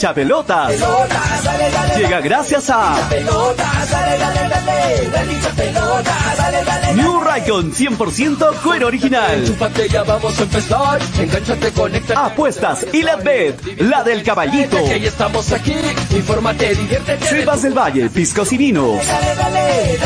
[0.00, 0.72] hincha pelotas.
[1.96, 2.96] Llega gracias a
[6.94, 9.44] New Raycon 100% cuero original.
[10.06, 11.00] vamos a empezar.
[12.16, 14.82] Apuestas y la bet, la del caballito.
[14.84, 15.76] Que ya estamos aquí.
[16.12, 17.26] Infórmate, diviértete.
[17.26, 19.06] Sebas del Valle, piscos y vinos.
[19.06, 19.98] Dale,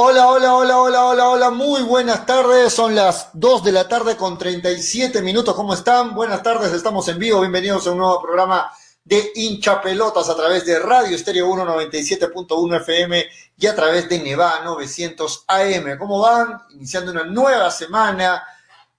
[0.00, 4.16] Hola, hola, hola, hola, hola, hola, muy buenas tardes, son las 2 de la tarde
[4.16, 6.14] con 37 minutos, ¿cómo están?
[6.14, 8.70] Buenas tardes, estamos en vivo, bienvenidos a un nuevo programa
[9.02, 13.26] de hincha pelotas a través de Radio Estéreo 197.1 FM
[13.58, 15.98] y a través de Neva 900 AM.
[15.98, 16.60] ¿Cómo van?
[16.74, 18.44] Iniciando una nueva semana,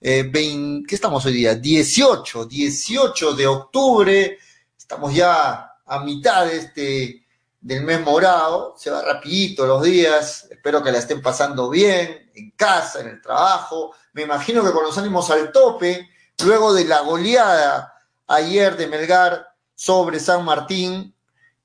[0.01, 1.55] eh, 20 ¿qué estamos hoy día?
[1.55, 4.37] 18, 18 de octubre,
[4.77, 7.25] estamos ya a mitad de este
[7.61, 12.51] del mes morado, se va rapidito los días, espero que la estén pasando bien, en
[12.51, 16.07] casa, en el trabajo, me imagino que con los ánimos al tope,
[16.45, 17.91] luego de la goleada
[18.27, 21.15] ayer de Melgar sobre San Martín,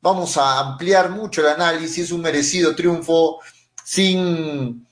[0.01, 3.41] vamos a ampliar mucho el análisis, un merecido triunfo
[3.85, 4.89] sin,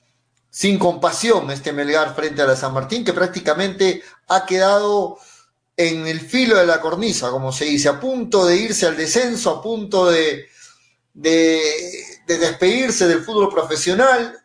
[0.51, 5.17] sin compasión este Melgar frente a la San Martín, que prácticamente ha quedado
[5.75, 9.49] en el filo de la cornisa, como se dice, a punto de irse al descenso,
[9.49, 10.49] a punto de
[11.13, 11.61] de,
[12.25, 14.37] de despedirse del fútbol profesional,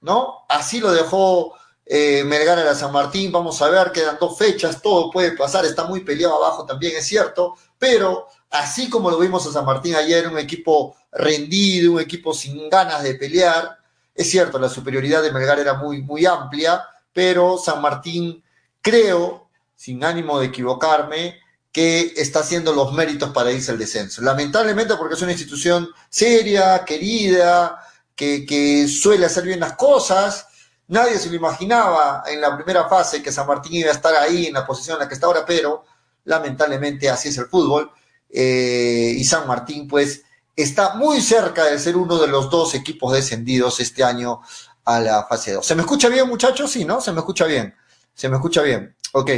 [0.00, 0.44] ¿no?
[0.48, 4.82] Así lo dejó eh, Melgar a la San Martín, vamos a ver, quedan dos fechas,
[4.82, 9.46] todo puede pasar, está muy peleado abajo también, es cierto, pero así como lo vimos
[9.46, 13.78] a San Martín ayer, un equipo rendido, un equipo sin ganas de pelear,
[14.14, 18.42] es cierto, la superioridad de Melgar era muy, muy amplia, pero San Martín,
[18.80, 21.38] creo, sin ánimo de equivocarme,
[21.76, 24.22] que está haciendo los méritos para irse al descenso.
[24.22, 30.46] Lamentablemente porque es una institución seria, querida, que, suele hacer bien las cosas.
[30.88, 34.46] Nadie se lo imaginaba en la primera fase que San Martín iba a estar ahí
[34.46, 35.84] en la posición en la que está ahora, pero
[36.24, 37.90] lamentablemente así es el fútbol.
[38.30, 40.22] Eh, y San Martín pues
[40.56, 44.40] está muy cerca de ser uno de los dos equipos descendidos este año
[44.86, 45.66] a la fase 2.
[45.66, 46.70] ¿Se me escucha bien muchachos?
[46.70, 47.02] Sí, ¿no?
[47.02, 47.74] Se me escucha bien.
[48.14, 48.96] Se me escucha bien.
[49.12, 49.30] Ok.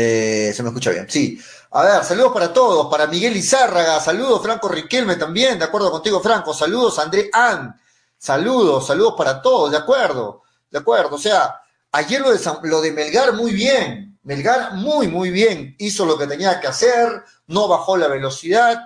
[0.00, 1.42] Eh, se me escucha bien, sí.
[1.72, 6.20] A ver, saludos para todos, para Miguel Izárraga, saludos Franco Riquelme también, de acuerdo contigo
[6.20, 7.76] Franco, saludos André An,
[8.16, 11.16] saludos, saludos para todos, de acuerdo, de acuerdo.
[11.16, 15.74] O sea, ayer lo de, San, lo de Melgar muy bien, Melgar muy, muy bien,
[15.80, 18.80] hizo lo que tenía que hacer, no bajó la velocidad,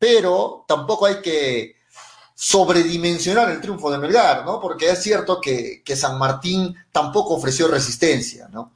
[0.00, 1.76] pero tampoco hay que
[2.34, 4.60] sobredimensionar el triunfo de Melgar, ¿no?
[4.60, 8.72] Porque es cierto que, que San Martín tampoco ofreció resistencia, ¿no?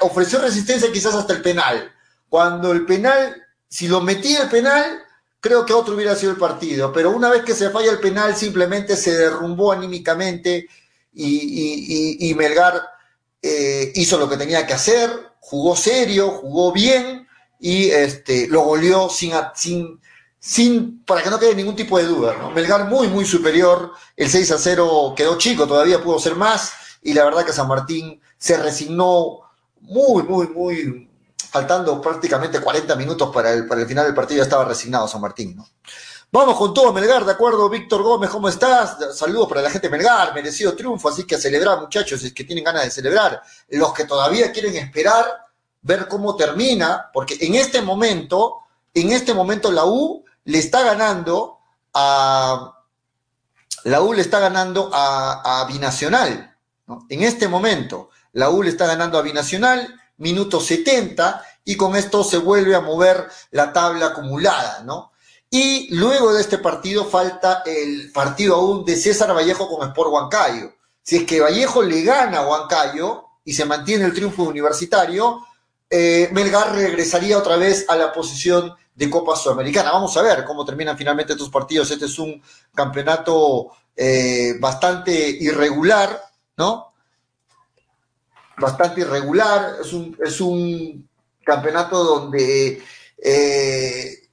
[0.00, 1.92] Ofreció resistencia quizás hasta el penal.
[2.28, 5.02] Cuando el penal, si lo metía el penal,
[5.40, 8.34] creo que otro hubiera sido el partido, pero una vez que se falla el penal
[8.36, 10.68] simplemente se derrumbó anímicamente
[11.12, 12.82] y, Melgar
[13.42, 17.28] eh, hizo lo que tenía que hacer, jugó serio, jugó bien
[17.60, 20.00] y este, lo goleó sin, sin,
[20.38, 22.36] sin, para que no quede ningún tipo de duda.
[22.38, 22.50] ¿no?
[22.50, 26.72] Melgar muy, muy superior, el 6 a 0 quedó chico, todavía pudo ser más
[27.02, 29.40] y la verdad que San Martín se resignó
[29.80, 31.10] muy, muy, muy,
[31.50, 35.22] faltando prácticamente 40 minutos para el, para el final del partido, ya estaba resignado San
[35.22, 35.66] Martín, ¿no?
[36.30, 37.70] Vamos con todo, Melgar, ¿de acuerdo?
[37.70, 38.98] Víctor Gómez, ¿cómo estás?
[39.16, 42.44] Saludos para la gente de Melgar, merecido triunfo, así que a celebrar, muchachos, es que
[42.44, 43.40] tienen ganas de celebrar.
[43.70, 45.24] Los que todavía quieren esperar,
[45.80, 48.58] ver cómo termina, porque en este momento,
[48.92, 51.60] en este momento la U le está ganando
[51.94, 52.78] a,
[53.84, 56.54] la U le está ganando a, Binacional.
[57.08, 62.22] En este momento, la U le está ganando a Binacional, minuto 70, y con esto
[62.22, 65.12] se vuelve a mover la tabla acumulada, ¿no?
[65.50, 70.74] Y luego de este partido falta el partido aún de César Vallejo con Sport Huancayo.
[71.00, 75.46] Si es que Vallejo le gana a Huancayo y se mantiene el triunfo universitario,
[75.88, 79.92] eh, Melgar regresaría otra vez a la posición de Copa Sudamericana.
[79.92, 81.90] Vamos a ver cómo terminan finalmente estos partidos.
[81.90, 82.42] Este es un
[82.74, 86.20] campeonato eh, bastante irregular,
[86.56, 86.93] ¿no?
[88.58, 91.08] Bastante irregular, es un, es un
[91.44, 92.82] campeonato donde
[93.18, 94.28] eh,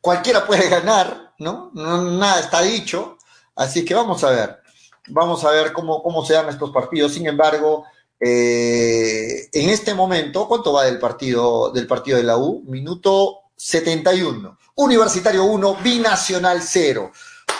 [0.00, 1.70] cualquiera puede ganar, ¿no?
[1.74, 3.18] Nada está dicho,
[3.56, 4.58] así que vamos a ver,
[5.08, 7.12] vamos a ver cómo, cómo se dan estos partidos.
[7.12, 7.84] Sin embargo,
[8.18, 12.62] eh, en este momento, ¿cuánto va del partido, del partido de la U?
[12.66, 14.58] Minuto 71.
[14.76, 17.10] Universitario 1, Binacional 0.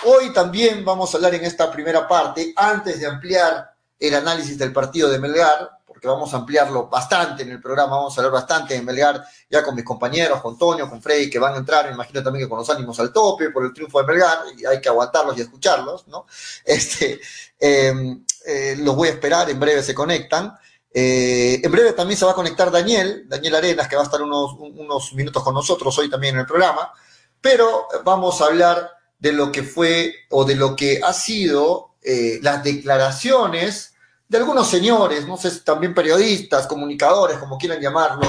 [0.04, 4.72] Hoy también vamos a hablar en esta primera parte, antes de ampliar el análisis del
[4.72, 5.70] partido de Melgar,
[6.00, 9.62] porque vamos a ampliarlo bastante en el programa, vamos a hablar bastante en Melgar, ya
[9.62, 12.48] con mis compañeros, con Toño, con Freddy, que van a entrar, me imagino también que
[12.48, 15.42] con los ánimos al tope por el triunfo de Melgar, y hay que aguantarlos y
[15.42, 16.24] escucharlos, ¿no?
[16.64, 17.20] Este,
[17.58, 20.56] em, eh, los voy a esperar, en breve se conectan.
[20.90, 24.22] Eh, en breve también se va a conectar Daniel, Daniel Arenas, que va a estar
[24.22, 26.94] unos, unos minutos con nosotros hoy también en el programa,
[27.42, 32.38] pero vamos a hablar de lo que fue o de lo que ha sido eh,
[32.40, 33.89] las declaraciones
[34.30, 38.22] de algunos señores, no sé, también periodistas, comunicadores, como quieran llamarlo,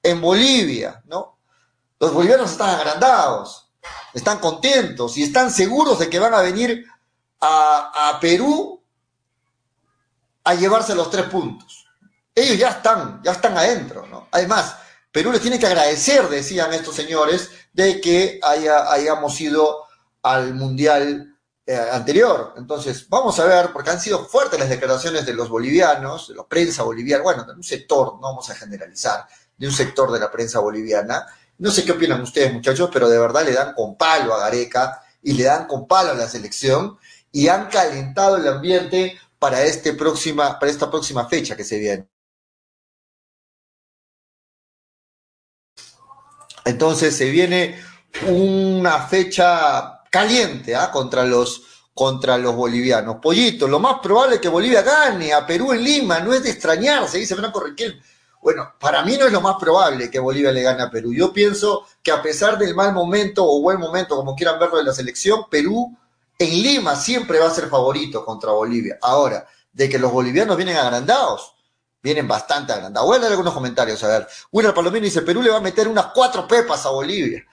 [0.00, 1.36] en Bolivia, ¿no?
[1.98, 3.68] Los bolivianos están agrandados,
[4.14, 6.86] están contentos y están seguros de que van a venir
[7.40, 8.80] a, a Perú
[10.44, 11.88] a llevarse los tres puntos.
[12.32, 14.28] Ellos ya están, ya están adentro, ¿no?
[14.30, 14.76] Además,
[15.10, 19.88] Perú les tiene que agradecer, decían estos señores, de que haya, hayamos ido
[20.22, 21.36] al Mundial
[21.70, 22.54] eh, anterior.
[22.56, 26.44] Entonces, vamos a ver, porque han sido fuertes las declaraciones de los bolivianos, de la
[26.44, 30.32] prensa boliviana, bueno, de un sector, no vamos a generalizar, de un sector de la
[30.32, 31.26] prensa boliviana.
[31.58, 35.02] No sé qué opinan ustedes, muchachos, pero de verdad le dan con palo a Gareca
[35.22, 36.96] y le dan con palo a la selección
[37.32, 42.08] y han calentado el ambiente para, este próxima, para esta próxima fecha que se viene.
[46.64, 47.78] Entonces se viene
[48.26, 50.90] una fecha caliente ¿ah?
[50.90, 51.62] contra, los,
[51.94, 53.16] contra los bolivianos.
[53.22, 56.50] Pollito, lo más probable es que Bolivia gane a Perú en Lima, no es de
[56.50, 58.00] extrañarse, dice Franco Riquel.
[58.40, 61.12] Bueno, para mí no es lo más probable que Bolivia le gane a Perú.
[61.12, 64.84] Yo pienso que a pesar del mal momento o buen momento, como quieran verlo de
[64.84, 65.96] la selección, Perú
[66.38, 68.98] en Lima siempre va a ser favorito contra Bolivia.
[69.02, 71.54] Ahora, de que los bolivianos vienen agrandados,
[72.02, 73.06] vienen bastante agrandados.
[73.06, 74.28] Voy a leer algunos comentarios, a ver.
[74.52, 77.44] William Palomino dice, Perú le va a meter unas cuatro pepas a Bolivia.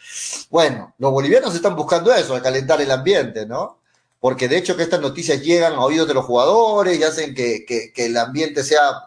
[0.49, 3.79] Bueno, los bolivianos están buscando eso, a calentar el ambiente, ¿no?
[4.19, 7.65] Porque de hecho que estas noticias llegan a oídos de los jugadores y hacen que,
[7.65, 9.03] que, el ambiente sea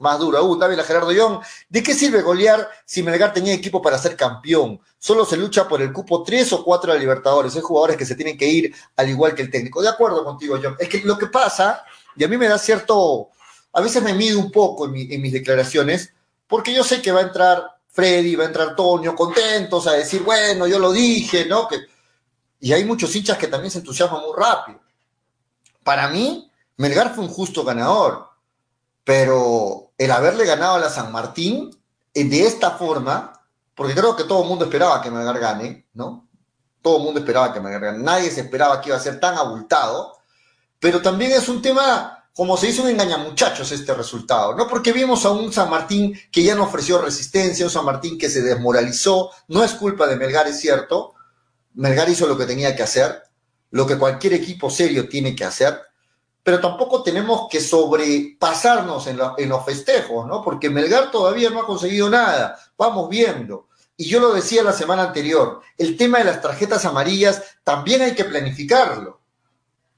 [0.00, 0.58] más duro aún.
[0.58, 4.80] David Gerardo Young, ¿de qué sirve golear si Melgar tenía equipo para ser campeón?
[4.98, 7.54] Solo se lucha por el cupo tres o cuatro de Libertadores.
[7.54, 9.82] Hay jugadores que se tienen que ir al igual que el técnico.
[9.82, 10.76] De acuerdo contigo, John.
[10.78, 11.84] Es que lo que pasa,
[12.16, 13.28] y a mí me da cierto,
[13.72, 16.12] a veces me mido un poco en, mis declaraciones,
[16.46, 20.22] porque yo sé que va a entrar Freddy, va a entrar Toño, contentos a decir,
[20.22, 21.68] bueno, yo lo dije, ¿no?
[21.68, 21.86] Que...
[22.60, 24.80] Y hay muchos hinchas que también se entusiasman muy rápido.
[25.82, 28.28] Para mí, Melgar fue un justo ganador,
[29.04, 31.70] pero el haberle ganado a la San Martín
[32.14, 33.32] eh, de esta forma,
[33.74, 36.28] porque creo que todo el mundo esperaba que Melgar gane, ¿no?
[36.80, 37.98] Todo el mundo esperaba que Melgar gane.
[37.98, 40.18] Nadie se esperaba que iba a ser tan abultado,
[40.78, 44.66] pero también es un tema como se hizo un engañamuchachos este resultado, ¿no?
[44.66, 48.30] Porque vimos a un San Martín que ya no ofreció resistencia, un San Martín que
[48.30, 51.14] se desmoralizó, no es culpa de Melgar, es cierto,
[51.74, 53.22] Melgar hizo lo que tenía que hacer,
[53.70, 55.78] lo que cualquier equipo serio tiene que hacer,
[56.42, 60.42] pero tampoco tenemos que sobrepasarnos en, en los festejos, ¿no?
[60.42, 63.68] Porque Melgar todavía no ha conseguido nada, vamos viendo.
[63.94, 68.14] Y yo lo decía la semana anterior, el tema de las tarjetas amarillas también hay
[68.14, 69.21] que planificarlo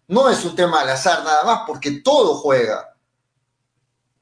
[0.08, 2.94] no es un tema al azar nada más, porque todo juega.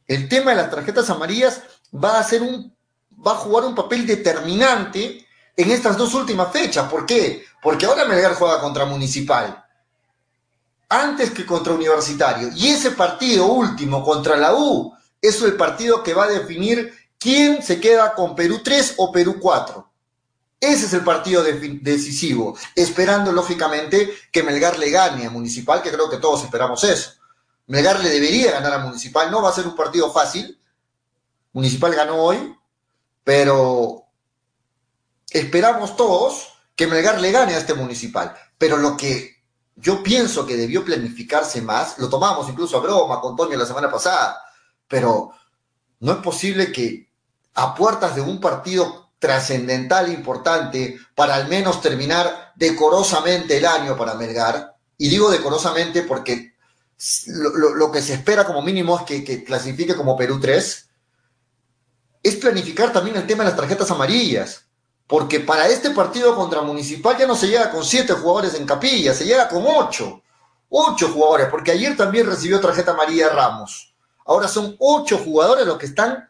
[0.06, 1.62] El tema de las tarjetas amarillas
[1.92, 2.76] va a ser un,
[3.24, 5.26] va a jugar un papel determinante
[5.56, 6.88] en estas dos últimas fechas.
[6.90, 7.44] ¿Por qué?
[7.62, 9.64] Porque ahora Melgar juega contra Municipal,
[10.88, 12.50] antes que contra Universitario.
[12.54, 17.62] Y ese partido último contra la U es el partido que va a definir quién
[17.62, 19.91] se queda con Perú 3 o Perú 4.
[20.62, 26.08] Ese es el partido decisivo, esperando lógicamente que Melgar le gane a Municipal, que creo
[26.08, 27.14] que todos esperamos eso.
[27.66, 30.56] Melgar le debería ganar a Municipal, no va a ser un partido fácil.
[31.52, 32.56] Municipal ganó hoy,
[33.24, 34.04] pero
[35.30, 38.32] esperamos todos que Melgar le gane a este Municipal.
[38.56, 39.42] Pero lo que
[39.74, 43.90] yo pienso que debió planificarse más, lo tomamos incluso a broma con Toño la semana
[43.90, 44.40] pasada,
[44.86, 45.32] pero
[45.98, 47.10] no es posible que
[47.54, 54.14] a puertas de un partido trascendental importante para al menos terminar decorosamente el año para
[54.14, 54.74] Melgar.
[54.98, 56.54] Y digo decorosamente porque
[57.28, 60.88] lo, que se espera como mínimo es que, clasifique como Perú 3.
[62.24, 64.64] Es planificar también el tema de las tarjetas amarillas.
[65.06, 69.14] Porque para este partido contra Municipal ya no se llega con siete jugadores en capilla,
[69.14, 70.20] se llega con ocho.
[70.68, 73.94] Ocho jugadores, porque ayer también recibió tarjeta amarilla Ramos.
[74.24, 76.28] Ahora son ocho jugadores los que están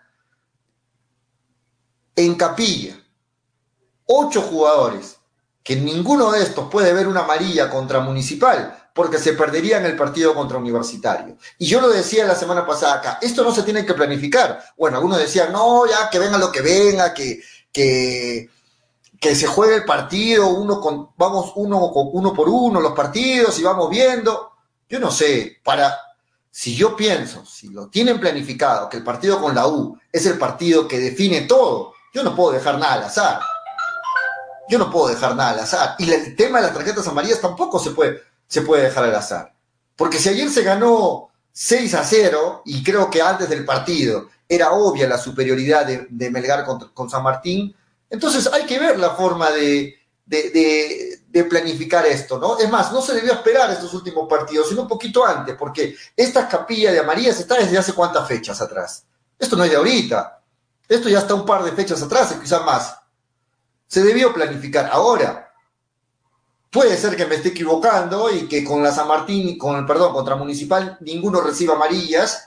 [2.17, 2.97] en capilla,
[4.07, 5.17] ocho jugadores,
[5.63, 9.97] que ninguno de estos puede ver una amarilla contra Municipal, porque se perdería en el
[9.97, 11.37] partido contra Universitario.
[11.59, 14.63] Y yo lo decía la semana pasada acá, esto no se tiene que planificar.
[14.77, 17.41] Bueno, algunos decían, no, ya que venga lo que venga, que,
[17.73, 18.51] que,
[19.19, 23.63] que se juegue el partido, uno con, vamos uno, uno por uno los partidos y
[23.63, 24.51] vamos viendo.
[24.89, 25.97] Yo no sé, para,
[26.51, 30.37] si yo pienso, si lo tienen planificado, que el partido con la U es el
[30.37, 33.41] partido que define todo, yo no puedo dejar nada al azar.
[34.69, 35.97] Yo no puedo dejar nada al azar.
[35.99, 39.55] Y el tema de las tarjetas amarillas tampoco se puede, se puede dejar al azar.
[39.97, 44.73] Porque si ayer se ganó 6 a 0, y creo que antes del partido era
[44.73, 47.75] obvia la superioridad de, Melgar con, San Martín,
[48.11, 52.59] entonces hay que ver la forma de, de, planificar esto, ¿no?
[52.59, 56.47] Es más, no se debió esperar estos últimos partidos, sino un poquito antes, porque esta
[56.47, 59.05] capilla de amarillas está desde hace cuántas fechas atrás.
[59.39, 60.42] Esto no es de ahorita.
[60.89, 62.99] Esto ya está un par de fechas atrás, quizás más.
[63.87, 64.91] Se debió planificar.
[64.93, 65.53] Ahora,
[66.71, 70.37] puede ser que me esté equivocando y que con la San Martín, con perdón, contra
[70.37, 72.45] Municipal, ninguno reciba amarillas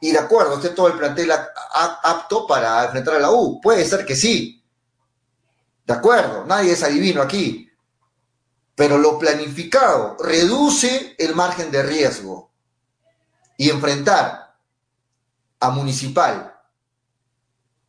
[0.00, 3.58] y de acuerdo, esté todo el plantel apto para enfrentar a la U.
[3.60, 4.62] Puede ser que sí.
[5.86, 7.70] De acuerdo, nadie es adivino aquí.
[8.74, 12.50] Pero lo planificado reduce el margen de riesgo.
[13.56, 14.56] Y enfrentar
[15.60, 16.53] a Municipal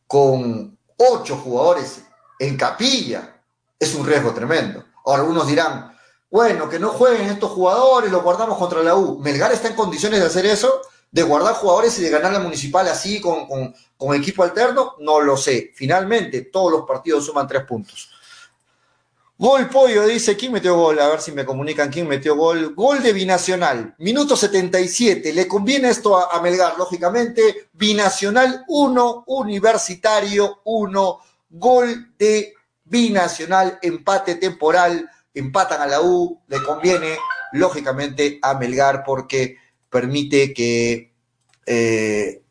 [0.06, 2.02] con ocho jugadores
[2.38, 3.40] en capilla
[3.78, 4.84] es un riesgo tremendo.
[5.04, 5.96] Ahora algunos dirán,
[6.30, 9.18] bueno, que no jueguen estos jugadores, los guardamos contra la U.
[9.20, 10.82] ¿Melgar está en condiciones de hacer eso?
[11.10, 13.46] ¿De guardar jugadores y de ganar la municipal así con,
[13.96, 14.96] con equipo alterno?
[14.98, 15.72] No lo sé.
[15.74, 18.10] Finalmente, todos los partidos suman tres puntos.
[19.38, 20.98] Gol Pollo dice, ¿quién metió gol?
[20.98, 22.74] A ver si me comunican quién metió gol.
[22.74, 25.30] Gol de Binacional, minuto 77.
[25.34, 27.68] Le conviene esto a, Melgar, lógicamente.
[27.74, 31.20] Binacional 1, Universitario 1.
[31.50, 35.10] Gol de Binacional, empate temporal.
[35.34, 36.40] Empatan a la U.
[36.46, 37.18] Le conviene,
[37.52, 39.58] lógicamente, a Melgar porque
[39.90, 41.12] permite que...
[41.66, 42.42] Eh,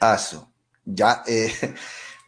[0.00, 0.50] aso.
[0.86, 1.52] Ya, eh,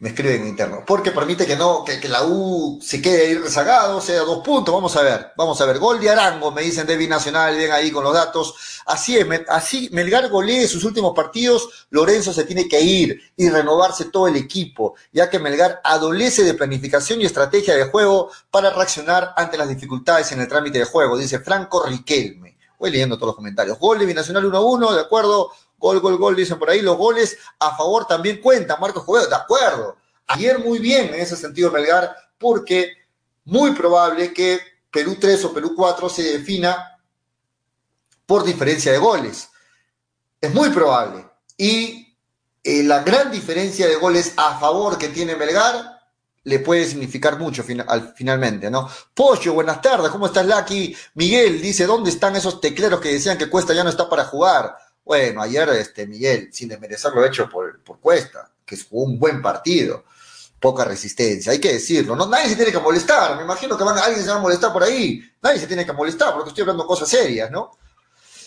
[0.01, 4.01] me escriben en interno, porque permite que no, que, la U se quede ahí rezagado,
[4.01, 6.97] sea dos puntos, vamos a ver, vamos a ver, gol de Arango, me dicen de
[6.97, 8.55] Binacional, bien ahí con los datos,
[8.87, 14.05] así es, así Melgar golee sus últimos partidos, Lorenzo se tiene que ir y renovarse
[14.05, 19.35] todo el equipo, ya que Melgar adolece de planificación y estrategia de juego para reaccionar
[19.37, 22.57] ante las dificultades en el trámite de juego, dice Franco Riquelme.
[22.79, 23.77] Voy leyendo todos los comentarios.
[23.77, 25.51] Gol de Binacional 1-1, de acuerdo.
[25.81, 26.81] Gol, gol, gol, dicen por ahí.
[26.81, 29.97] Los goles a favor también cuentan, Marcos Jovedo, de acuerdo.
[30.27, 32.93] Ayer muy bien en ese sentido Melgar, porque
[33.45, 34.59] muy probable que
[34.91, 36.99] Perú 3 o Perú 4 se defina
[38.27, 39.49] por diferencia de goles.
[40.39, 41.27] Es muy probable.
[41.57, 42.15] Y
[42.63, 45.99] eh, la gran diferencia de goles a favor que tiene Melgar
[46.43, 48.89] le puede significar mucho finalmente, ¿no?
[49.13, 50.95] Pollo, buenas tardes, ¿cómo estás, Lucky?
[51.13, 54.75] Miguel dice, ¿dónde están esos tecleros que decían que Cuesta ya no está para jugar?
[55.03, 59.41] Bueno, ayer este, Miguel, sin desmerecer lo hecho por, por Cuesta, que fue un buen
[59.41, 60.05] partido,
[60.59, 62.27] poca resistencia, hay que decirlo, ¿no?
[62.27, 64.83] Nadie se tiene que molestar, me imagino que van, alguien se va a molestar por
[64.83, 67.71] ahí, nadie se tiene que molestar porque estoy hablando cosas serias, ¿no?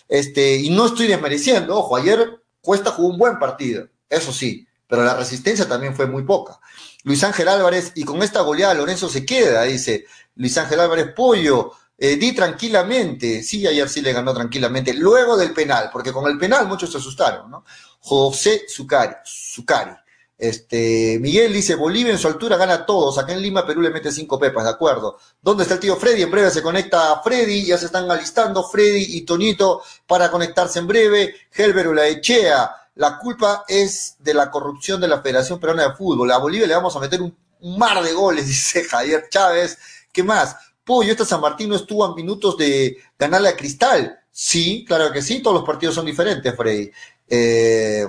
[0.09, 5.03] Este, y no estoy desmereciendo, ojo, ayer Cuesta jugó un buen partido, eso sí, pero
[5.03, 6.61] la resistencia también fue muy poca.
[7.03, 10.07] Luis Ángel Álvarez, y con esta goleada Lorenzo se queda, dice
[10.37, 11.73] Luis Ángel Álvarez Pollo,
[12.07, 16.37] eh, di tranquilamente, sí, ayer sí le ganó tranquilamente, luego del penal, porque con el
[16.37, 17.65] penal muchos se asustaron, ¿no?
[18.01, 19.93] José Zucari, Zucari.
[20.37, 23.89] Este, Miguel dice, Bolivia en su altura gana a todos, acá en Lima Perú le
[23.89, 25.19] mete cinco pepas, de acuerdo.
[25.41, 26.21] ¿Dónde está el tío Freddy?
[26.21, 30.81] En breve se conecta a Freddy, ya se están alistando Freddy y Tonito para conectarse
[30.81, 31.35] en breve.
[31.53, 36.31] Helber Echea, la culpa es de la corrupción de la Federación Peruana de Fútbol.
[36.33, 37.35] A Bolivia le vamos a meter un,
[37.79, 39.79] mar de goles, dice Javier Chávez.
[40.13, 40.57] ¿Qué más?
[40.85, 44.21] Pollo, esta San Martín no estuvo a minutos de ganarle a Cristal.
[44.31, 46.91] Sí, claro que sí, todos los partidos son diferentes, Freddy.
[47.29, 48.07] Eh,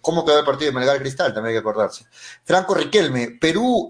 [0.00, 1.32] ¿Cómo quedó el partido de Melgar Cristal?
[1.32, 2.06] También hay que acordarse.
[2.44, 3.88] Franco Riquelme, Perú,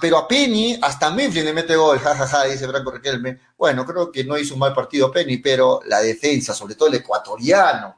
[0.00, 3.38] pero a Penny, hasta Mifflin le mete gol, jajaja, dice Franco Riquelme.
[3.56, 6.96] Bueno, creo que no hizo un mal partido Penny, pero la defensa, sobre todo el
[6.96, 7.96] ecuatoriano.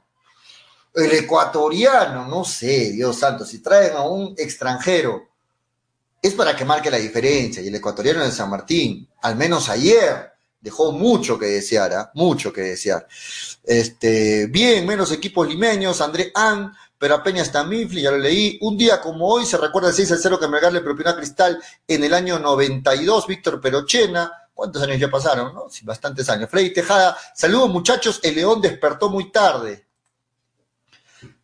[0.95, 5.31] El ecuatoriano, no sé, Dios santo, si traen a un extranjero
[6.25, 7.63] es para que marque la diferencia.
[7.63, 12.11] Y el ecuatoriano de San Martín, al menos ayer, dejó mucho que desear, ¿ah?
[12.15, 13.07] mucho que desear.
[13.63, 18.59] Este, bien, menos equipos limeños, André An, pero apenas está Mifli, ya lo leí.
[18.63, 21.17] Un día como hoy se recuerda el 6 al 0 que Melgar le propinó a
[21.17, 24.33] Cristal en el año 92, Víctor Perochena.
[24.55, 25.53] ¿Cuántos años ya pasaron?
[25.55, 25.69] No?
[25.69, 26.49] Sí, bastantes años.
[26.49, 29.87] Freddy Tejada, saludos muchachos, el León despertó muy tarde.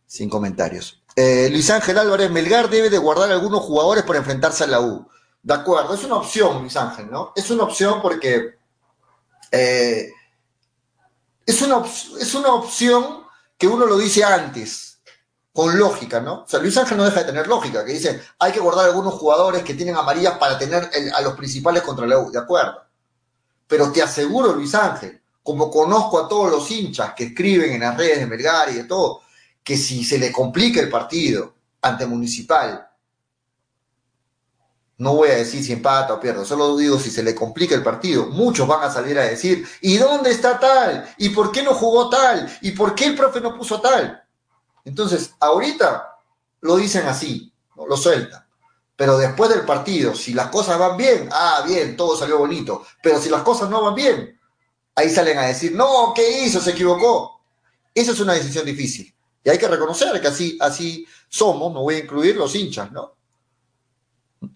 [0.07, 1.00] Sin comentarios.
[1.15, 5.07] Eh, Luis Ángel Álvarez Melgar debe de guardar algunos jugadores para enfrentarse a la U.
[5.43, 7.33] De acuerdo, es una opción, Luis Ángel, ¿no?
[7.35, 8.55] Es una opción porque
[9.51, 10.11] eh,
[11.45, 11.83] es, una
[12.19, 13.23] es una opción
[13.57, 14.99] que uno lo dice antes,
[15.53, 16.43] con lógica, ¿no?
[16.43, 19.15] O sea, Luis Ángel no deja de tener lógica, que dice, hay que guardar algunos
[19.15, 22.83] jugadores que tienen amarillas para tener a los principales contra la U, de acuerdo.
[23.67, 27.97] Pero te aseguro, Luis Ángel, como conozco a todos los hinchas que escriben en las
[27.97, 29.21] redes de Melgar y de todo,
[29.63, 32.87] que si se le complica el partido ante Municipal,
[34.97, 37.81] no voy a decir si empata o pierde, solo digo si se le complica el
[37.81, 41.11] partido, muchos van a salir a decir, ¿y dónde está tal?
[41.17, 42.47] ¿Y por qué no jugó tal?
[42.61, 44.23] ¿Y por qué el profe no puso tal?
[44.85, 46.17] Entonces, ahorita
[46.61, 48.45] lo dicen así, lo sueltan.
[48.95, 52.85] Pero después del partido, si las cosas van bien, ah, bien, todo salió bonito.
[53.01, 54.39] Pero si las cosas no van bien,
[54.93, 56.61] ahí salen a decir, no, ¿qué hizo?
[56.61, 57.41] Se equivocó.
[57.95, 59.11] Esa es una decisión difícil.
[59.43, 63.15] Y hay que reconocer que así, así somos, me voy a incluir los hinchas, ¿no?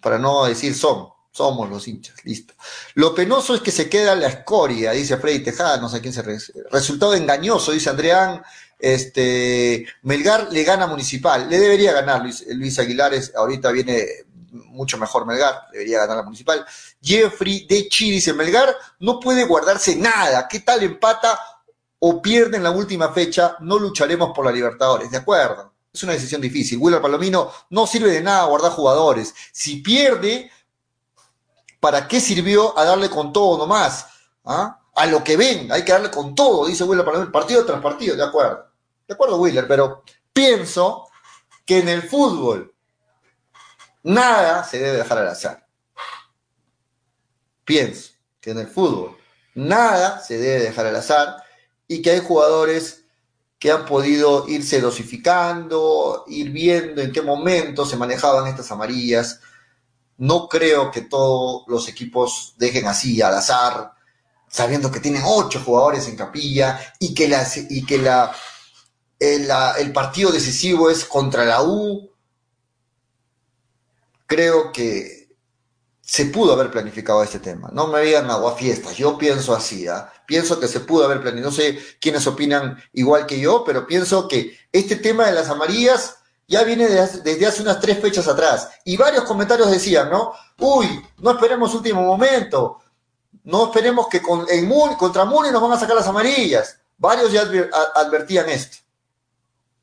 [0.00, 2.54] Para no decir son, somos los hinchas, listo.
[2.94, 6.22] Lo penoso es que se queda la escoria, dice Freddy Tejada, no sé quién se...
[6.70, 8.42] Resultado engañoso, dice Andreán,
[8.78, 14.06] este, Melgar le gana Municipal, le debería ganar Luis, Luis Aguilar, ahorita viene
[14.50, 16.64] mucho mejor Melgar, debería ganar la Municipal.
[17.02, 21.38] Jeffrey de Chi dice, Melgar no puede guardarse nada, ¿qué tal empata
[22.08, 23.56] o pierde en la última fecha?
[23.60, 25.72] No lucharemos por la Libertadores, ¿de acuerdo?
[25.92, 26.78] Es una decisión difícil.
[26.78, 29.34] Willer Palomino no sirve de nada guardar jugadores.
[29.52, 30.48] Si pierde,
[31.80, 34.06] ¿para qué sirvió a darle con todo nomás?
[34.44, 34.78] ¿Ah?
[34.94, 38.14] A lo que ven, hay que darle con todo, dice Willer Palomino, partido tras partido,
[38.14, 38.70] de acuerdo.
[39.08, 41.08] De acuerdo, Willer, pero pienso
[41.64, 42.72] que en el fútbol
[44.04, 45.66] nada se debe dejar al azar.
[47.64, 49.16] Pienso que en el fútbol
[49.54, 51.45] nada se debe dejar al azar
[51.88, 53.04] y que hay jugadores
[53.58, 59.40] que han podido irse dosificando, ir viendo en qué momento se manejaban estas amarillas.
[60.18, 63.92] No creo que todos los equipos dejen así al azar,
[64.48, 67.34] sabiendo que tienen ocho jugadores en capilla y que,
[67.70, 68.34] y que la,
[69.18, 72.10] el, el partido decisivo es contra la U.
[74.26, 75.15] Creo que
[76.06, 77.68] se pudo haber planificado este tema.
[77.72, 80.12] No me digan fiestas, yo pienso así, ¿ah?
[80.24, 81.50] pienso que se pudo haber planificado.
[81.50, 86.18] No sé quiénes opinan igual que yo, pero pienso que este tema de las amarillas
[86.46, 88.68] ya viene desde hace unas tres fechas atrás.
[88.84, 90.32] Y varios comentarios decían, ¿no?
[90.60, 92.80] Uy, no esperemos último momento,
[93.42, 96.78] no esperemos que con, en contra Muni nos van a sacar las amarillas.
[96.98, 97.42] Varios ya
[97.96, 98.76] advertían esto.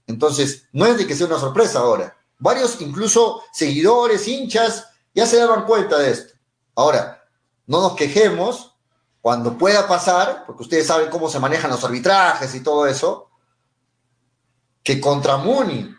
[0.07, 2.15] Entonces, no es de que sea una sorpresa ahora.
[2.39, 6.33] Varios, incluso seguidores, hinchas, ya se daban cuenta de esto.
[6.75, 7.23] Ahora,
[7.67, 8.75] no nos quejemos
[9.21, 13.29] cuando pueda pasar, porque ustedes saben cómo se manejan los arbitrajes y todo eso,
[14.83, 15.95] que contra Muni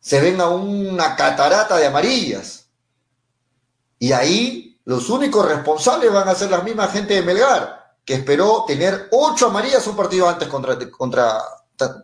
[0.00, 2.66] se venga una catarata de amarillas.
[3.98, 8.64] Y ahí los únicos responsables van a ser la misma gente de Melgar, que esperó
[8.66, 11.42] tener ocho amarillas un partido antes contra,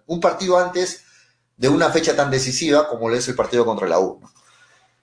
[0.07, 1.05] un partido antes
[1.57, 4.20] de una fecha tan decisiva como lo es el partido contra la U.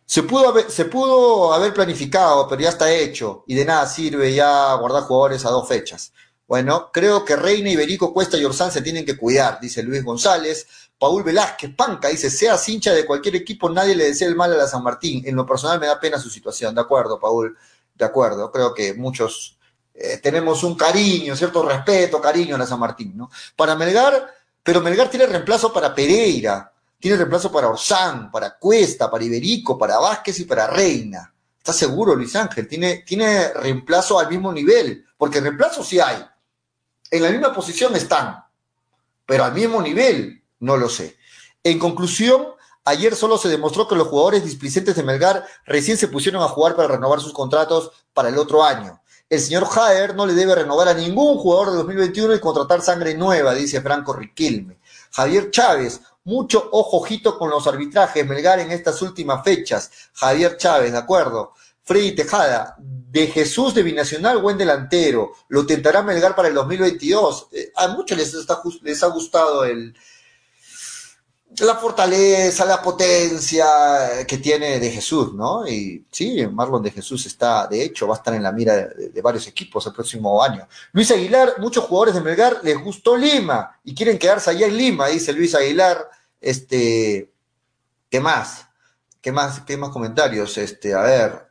[0.10, 4.34] Se pudo, haber, se pudo haber planificado, pero ya está hecho y de nada sirve
[4.34, 6.13] ya guardar jugadores a dos fechas.
[6.48, 10.65] Bueno, creo que Reina, Iberico, Cuesta y Orsán se tienen que cuidar, dice Luis González.
[10.98, 14.58] Paul Velázquez, Panca, dice, sea hincha de cualquier equipo, nadie le desea el mal a
[14.58, 15.24] la San Martín.
[15.28, 16.74] En lo personal me da pena su situación.
[16.74, 17.58] De acuerdo, Paul,
[17.93, 18.50] de acuerdo.
[18.50, 19.58] Creo que muchos
[19.93, 23.30] eh, tenemos un cariño, cierto respeto, cariño a la San Martín, ¿no?
[23.56, 26.72] Para Melgar, pero Melgar tiene reemplazo para Pereira.
[27.00, 31.34] Tiene reemplazo para Orsán, para Cuesta, para Iberico, para Vázquez y para Reina.
[31.58, 32.68] ¿Estás seguro, Luis Ángel?
[32.68, 36.26] Tiene, tiene reemplazo al mismo nivel, porque reemplazo sí hay.
[37.12, 38.44] En la misma posición están,
[39.26, 41.18] pero al mismo nivel, no lo sé.
[41.64, 42.48] En conclusión,
[42.86, 46.76] ayer solo se demostró que los jugadores displicentes de Melgar recién se pusieron a jugar
[46.76, 49.02] para renovar sus contratos para el otro año.
[49.30, 53.14] El señor Jaer no le debe renovar a ningún jugador de 2021 y contratar sangre
[53.14, 54.80] nueva, dice Franco Riquelme.
[55.12, 59.90] Javier Chávez, mucho ojojito con los arbitrajes, Melgar en estas últimas fechas.
[60.13, 61.54] Javier Chávez, ¿de acuerdo?
[61.86, 65.32] Freddy Tejada, de Jesús de Binacional, buen delantero.
[65.48, 67.48] Lo tentará Melgar para el 2022.
[67.54, 69.96] Eh, a muchos les, ha gustado el,
[71.60, 73.66] la fortaleza, la potencia
[74.28, 75.66] que tiene de Jesús, ¿no?
[75.66, 79.22] Y sí, Marlon de Jesús está, de hecho, va a estar en la mira de,
[79.22, 80.68] varios equipos el próximo año.
[80.92, 85.08] Luis Aguilar, muchos jugadores de Melgar les gustó Lima y quieren quedarse allá en Lima,
[85.08, 86.16] dice Luis Aguilar.
[86.41, 87.34] Este,
[88.10, 88.67] ¿qué más?
[89.21, 89.62] ¿Qué más?
[89.62, 90.58] ¿Qué más comentarios?
[90.58, 91.47] Este, a ver.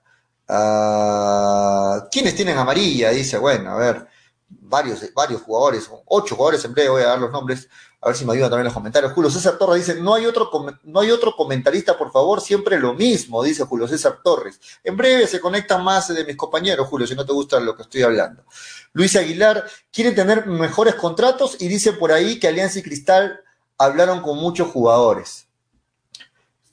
[0.48, 3.10] Uh, ¿Quiénes tienen amarilla?
[3.10, 4.06] Dice, bueno, a ver,
[4.48, 7.68] varios, varios jugadores, ocho jugadores en breve, voy a dar los nombres,
[8.00, 9.12] a ver si me ayudan también los comentarios.
[9.12, 10.50] Julio César Torres dice, no hay otro,
[10.84, 14.60] no hay otro comentarista, por favor, siempre lo mismo, dice Julio César Torres.
[14.84, 17.82] En breve se conectan más de mis compañeros, Julio, si no te gusta lo que
[17.82, 18.44] estoy hablando.
[18.92, 23.40] Luis Aguilar, quiere tener mejores contratos y dice por ahí que Alianza y Cristal
[23.78, 25.46] hablaron con muchos jugadores.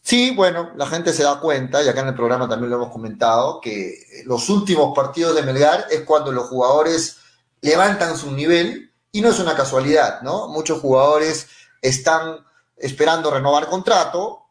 [0.01, 2.91] Sí, bueno, la gente se da cuenta, y acá en el programa también lo hemos
[2.91, 7.17] comentado, que los últimos partidos de Melgar es cuando los jugadores
[7.61, 10.49] levantan su nivel y no es una casualidad, ¿no?
[10.49, 11.47] Muchos jugadores
[11.81, 14.41] están esperando renovar contrato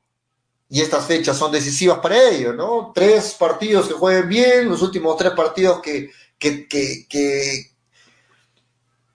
[0.68, 2.92] y estas fechas son decisivas para ellos, ¿no?
[2.94, 7.71] Tres partidos que jueguen bien, los últimos tres partidos que, que, que,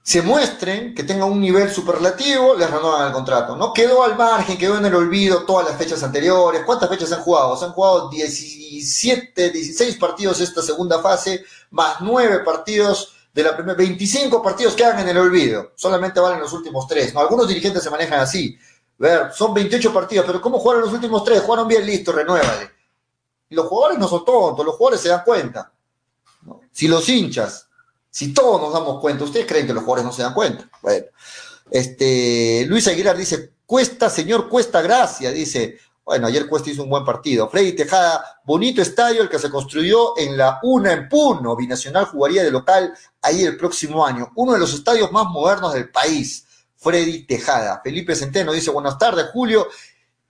[0.08, 3.74] se muestren, que tengan un nivel superlativo, les renuevan el contrato, ¿no?
[3.74, 6.62] Quedó al margen, quedó en el olvido todas las fechas anteriores.
[6.65, 7.58] ¿Cuántas fechas han jugado?
[7.58, 13.78] Se han jugado 17, 16 partidos esta segunda fase, más 9 partidos de la primera,
[13.78, 15.74] 25 partidos quedan en el olvido.
[15.76, 17.20] Solamente valen los últimos tres, ¿no?
[17.20, 18.58] Algunos dirigentes se manejan así.
[18.98, 21.41] Ver, son 28 partidos, pero ¿cómo jugaron los últimos tres?
[21.41, 22.72] Jugaron bien, listo, renuévale.
[23.50, 25.70] Los jugadores no son tontos, los jugadores se dan cuenta.
[26.72, 27.66] Si los hinchas,
[28.10, 30.70] si todos nos damos cuenta, ¿ustedes creen que los jugadores no se dan cuenta?
[30.82, 31.06] Bueno,
[31.70, 37.04] este, Luis Aguilar dice, cuesta, señor, cuesta gracia, dice, bueno, ayer Cuesta hizo un buen
[37.04, 37.50] partido.
[37.50, 41.54] Freddy Tejada, bonito estadio el que se construyó en la UNA en Puno.
[41.54, 44.32] Binacional jugaría de local ahí el próximo año.
[44.36, 46.46] Uno de los estadios más modernos del país.
[46.78, 47.82] Freddy Tejada.
[47.84, 49.67] Felipe Centeno dice, buenas tardes, Julio.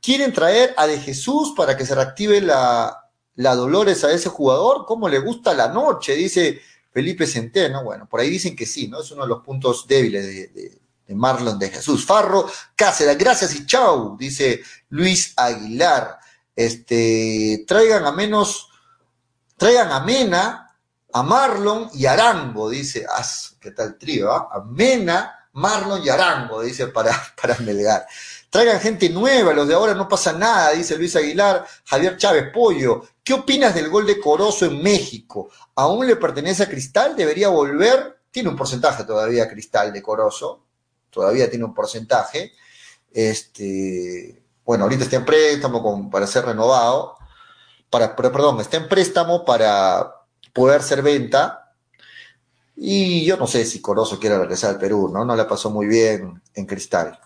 [0.01, 4.83] ¿Quieren traer a De Jesús para que se reactive la, la Dolores a ese jugador?
[4.87, 6.15] ¿Cómo le gusta la noche?
[6.15, 6.59] Dice
[6.97, 7.83] Felipe Centeno.
[7.83, 9.01] Bueno, por ahí dicen que sí, ¿no?
[9.01, 12.03] Es uno de los puntos débiles de, Marlon de Jesús.
[12.03, 16.17] Farro Cáceres, gracias y chau, dice Luis Aguilar.
[16.55, 18.69] Este, traigan a menos,
[19.57, 20.75] traigan a Mena,
[21.13, 23.05] a Marlon y Arango, dice,
[23.59, 24.31] ¿qué tal trío?
[24.31, 24.49] Ah?
[24.51, 28.07] A Mena, Marlon y Arango, dice para, para Melgar.
[28.49, 33.03] Traigan gente nueva, los de ahora no pasa nada, dice Luis Aguilar, Javier Chávez Pollo.
[33.23, 35.49] ¿Qué opinas del gol de Corozo en México?
[35.75, 37.15] ¿Aún le pertenece a Cristal?
[37.15, 38.19] ¿Debería volver?
[38.31, 40.63] Tiene un porcentaje todavía Cristal de Corozo,
[41.09, 42.53] todavía tiene un porcentaje.
[43.11, 47.17] Este, bueno, ahorita está en préstamo para ser renovado,
[47.89, 50.13] para, perdón, está en préstamo para
[50.53, 51.73] poder ser venta,
[52.79, 55.25] y yo no sé si Corozo quiere regresar al Perú, ¿no?
[55.25, 57.19] No le pasó muy bien en Cristal.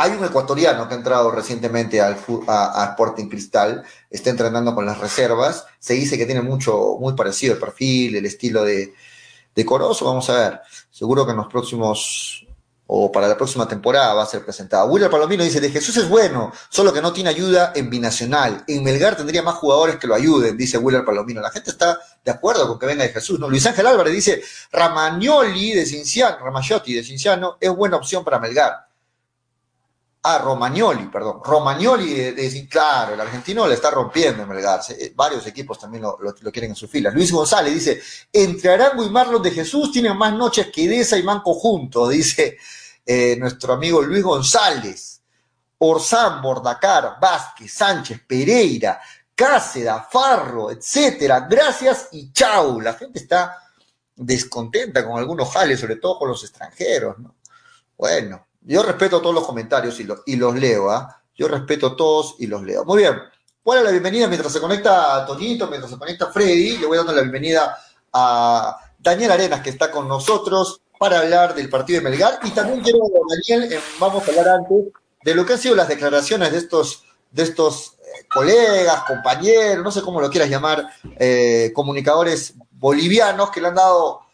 [0.00, 4.98] Hay un ecuatoriano que ha entrado recientemente al, a, Sporting Cristal, está entrenando con las
[4.98, 8.94] reservas, se dice que tiene mucho, muy parecido el perfil, el estilo de,
[9.56, 12.46] de Corozo, vamos a ver, seguro que en los próximos
[12.86, 14.84] o para la próxima temporada va a ser presentada.
[14.84, 18.64] William Palomino dice, de Jesús es bueno, solo que no tiene ayuda en Binacional.
[18.66, 21.42] En Melgar tendría más jugadores que lo ayuden, dice William Palomino.
[21.42, 23.38] La gente está de acuerdo con que venga de Jesús.
[23.38, 23.50] ¿no?
[23.50, 28.87] Luis Ángel Álvarez dice, Ramagnoli de Cinciano, Ramagnotti de Cinciano es buena opción para Melgar.
[30.22, 31.40] Ah, Romagnoli, perdón.
[31.44, 34.80] Romagnoli de, claro, el argentino le está rompiendo en Melgar.
[34.90, 36.16] Eh, varios equipos también lo,
[36.52, 37.10] quieren en su fila.
[37.10, 38.02] Luis González dice,
[38.32, 42.58] entre Arango y Marlon de Jesús tienen más noches que Deza y Manco juntos, dice
[43.06, 45.22] eh, nuestro amigo Luis González,
[45.78, 49.00] Orzán, Bordacar, Vázquez, Sánchez, Pereira,
[49.34, 51.46] Cáceda, Farro, etcétera.
[51.48, 52.80] Gracias y chau.
[52.80, 53.56] La gente está
[54.16, 57.36] descontenta con algunos jales, sobre todo con los extranjeros, ¿no?
[57.96, 61.22] Bueno, yo respeto todos los comentarios y, los leo, ¿ah?
[61.34, 62.84] Yo respeto todos y los leo.
[62.84, 63.16] Muy bien.
[63.62, 66.76] ¿Cuál es la bienvenida mientras se conecta Toñito, mientras se conecta Freddy?
[66.78, 67.78] Le voy dando la bienvenida
[68.12, 72.40] a Daniel Arenas, que está con nosotros para hablar del partido de Melgar.
[72.44, 75.88] Y también quiero, Daniel, eh, vamos a hablar antes de lo que han sido las
[75.88, 80.86] declaraciones de estos, de estos eh, colegas, compañeros, no sé cómo lo quieras llamar,
[81.18, 84.27] eh, comunicadores bolivianos que le han dado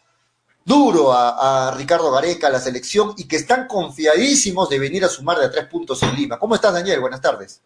[0.65, 5.37] duro a, Ricardo Gareca, a la selección, y que están confiadísimos de venir a sumar
[5.37, 6.39] de a tres puntos en Lima.
[6.39, 6.99] ¿Cómo estás, Daniel?
[6.99, 7.61] Buenas tardes.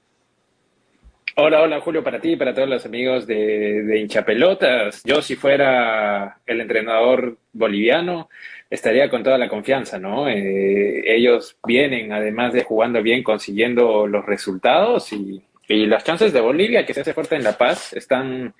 [1.37, 5.01] Hola, hola Julio, para ti y para todos los amigos de, de hinchapelotas.
[5.05, 8.29] Yo si fuera el entrenador boliviano,
[8.69, 10.27] estaría con toda la confianza, ¿no?
[10.27, 16.41] Eh, ellos vienen, además de jugando bien, consiguiendo los resultados y, y, las chances de
[16.41, 18.53] Bolivia, que se hace fuerte en La Paz, están,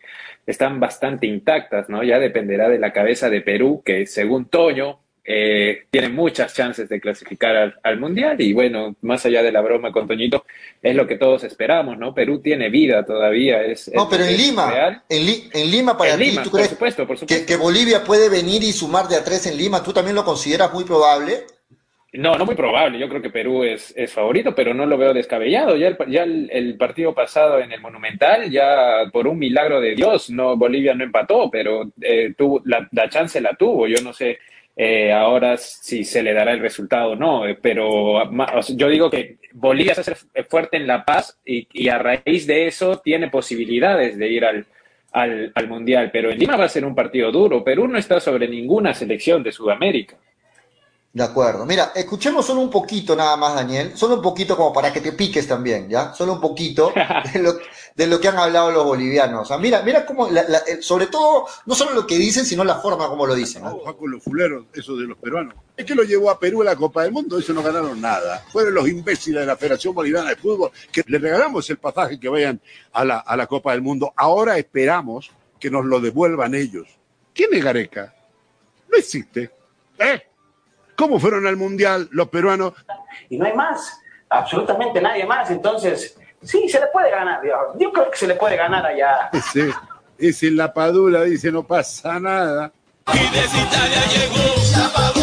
[0.45, 2.04] están bastante intactas, ¿no?
[2.04, 5.00] Ya dependerá de la cabeza de Perú, que según Toño,
[5.32, 9.91] eh, tiene muchas chances de clasificar al, Mundial y bueno, más allá de la broma
[9.91, 10.45] con Toñito,
[10.82, 12.15] es lo que todos esperamos, ¿no?
[12.15, 13.63] Perú tiene vida todavía.
[13.63, 17.45] Es, no, pero en Lima, en, Lima para ti, ¿tú crees supuesto, por supuesto.
[17.45, 19.84] Que, Bolivia puede venir y sumar de a tres en Lima?
[19.84, 21.43] ¿Tú también lo consideras muy probable?
[22.13, 22.98] No, no muy probable.
[22.98, 25.76] Yo creo que Perú es, favorito, pero no lo veo descabellado.
[25.76, 30.30] Ya, el, ya el, partido pasado en el Monumental, ya por un milagro de Dios,
[30.30, 33.88] no Bolivia no empató, pero eh, tuvo, la, la chance la tuvo.
[33.88, 34.39] Yo no sé
[34.82, 38.32] eh, ahora si se le dará el resultado o no, eh, pero
[38.69, 40.15] yo digo que Bolivia se hace
[40.48, 44.65] fuerte en La Paz y, a raíz de eso tiene posibilidades de ir al,
[45.12, 47.62] al, Mundial, pero en Lima va a ser un partido duro.
[47.62, 50.15] Perú no está sobre ninguna selección de Sudamérica.
[51.12, 51.65] De acuerdo.
[51.65, 53.93] Mira, escuchemos solo un poquito nada más, Daniel.
[53.95, 56.13] Solo un poquito como para que te piques también, ¿ya?
[56.13, 56.93] Solo un poquito
[57.34, 57.58] de lo,
[57.95, 59.50] de lo que han hablado los bolivianos.
[59.60, 60.30] mira, mira cómo,
[60.82, 63.63] sobre todo, no solo lo que dicen, sino la forma como lo dicen.
[63.63, 63.80] ¿no?
[63.80, 65.56] con los fuleros, eso de los peruanos.
[65.76, 68.45] Es que lo llevó a Perú a la Copa del Mundo, eso no ganaron nada.
[68.52, 72.30] Fueron los imbéciles de la Federación Boliviana de Fútbol que le regalamos el pasaje que
[72.30, 74.13] vayan a la, a la Copa del Mundo.
[74.15, 76.88] Ahora esperamos que nos lo devuelvan ellos.
[77.34, 78.13] ¿Quién es Gareca?
[78.88, 79.50] No existe.
[79.98, 80.28] ¿Eh?
[80.99, 82.73] ¿Cómo fueron al Mundial los peruanos?
[83.29, 85.49] Y no hay más, absolutamente nadie más.
[85.49, 87.39] Entonces, sí, se le puede ganar.
[87.79, 89.29] Yo creo que se le puede ganar allá.
[89.53, 89.62] Sí,
[90.17, 92.73] ese la Padula dice, no pasa nada.
[93.13, 95.18] Y desde Italia llegó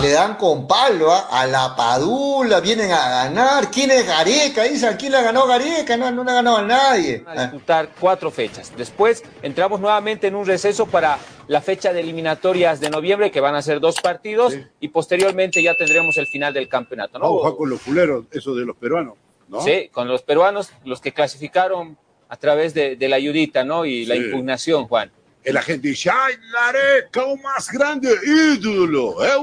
[0.00, 1.28] Le dan con palo ¿ah?
[1.30, 3.70] a la Padula, vienen a ganar.
[3.70, 4.62] ¿Quién es Gareca?
[4.62, 5.94] Dicen, ¿quién le ganó Gareca?
[5.98, 7.22] No, no le ha ganado a nadie.
[7.26, 8.72] A disputar cuatro fechas.
[8.78, 13.54] Después entramos nuevamente en un receso para la fecha de eliminatorias de noviembre, que van
[13.54, 17.18] a ser dos partidos, y posteriormente ya tendremos el final del campeonato.
[17.18, 17.54] ¿no?
[17.54, 19.16] con los fuleros, eso de los peruanos.
[19.48, 19.60] ¿no?
[19.60, 21.98] Sí, con los peruanos, los que clasificaron
[22.30, 23.84] a través de, la ayudita, ¿no?
[23.84, 25.10] Y la impugnación, Juan.
[25.42, 29.22] El gente dice, ¡ay, Gareca, un más grande ídolo!
[29.24, 29.36] ¡Es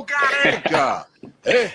[0.44, 1.08] Gareca!
[1.44, 1.72] ¿Eh?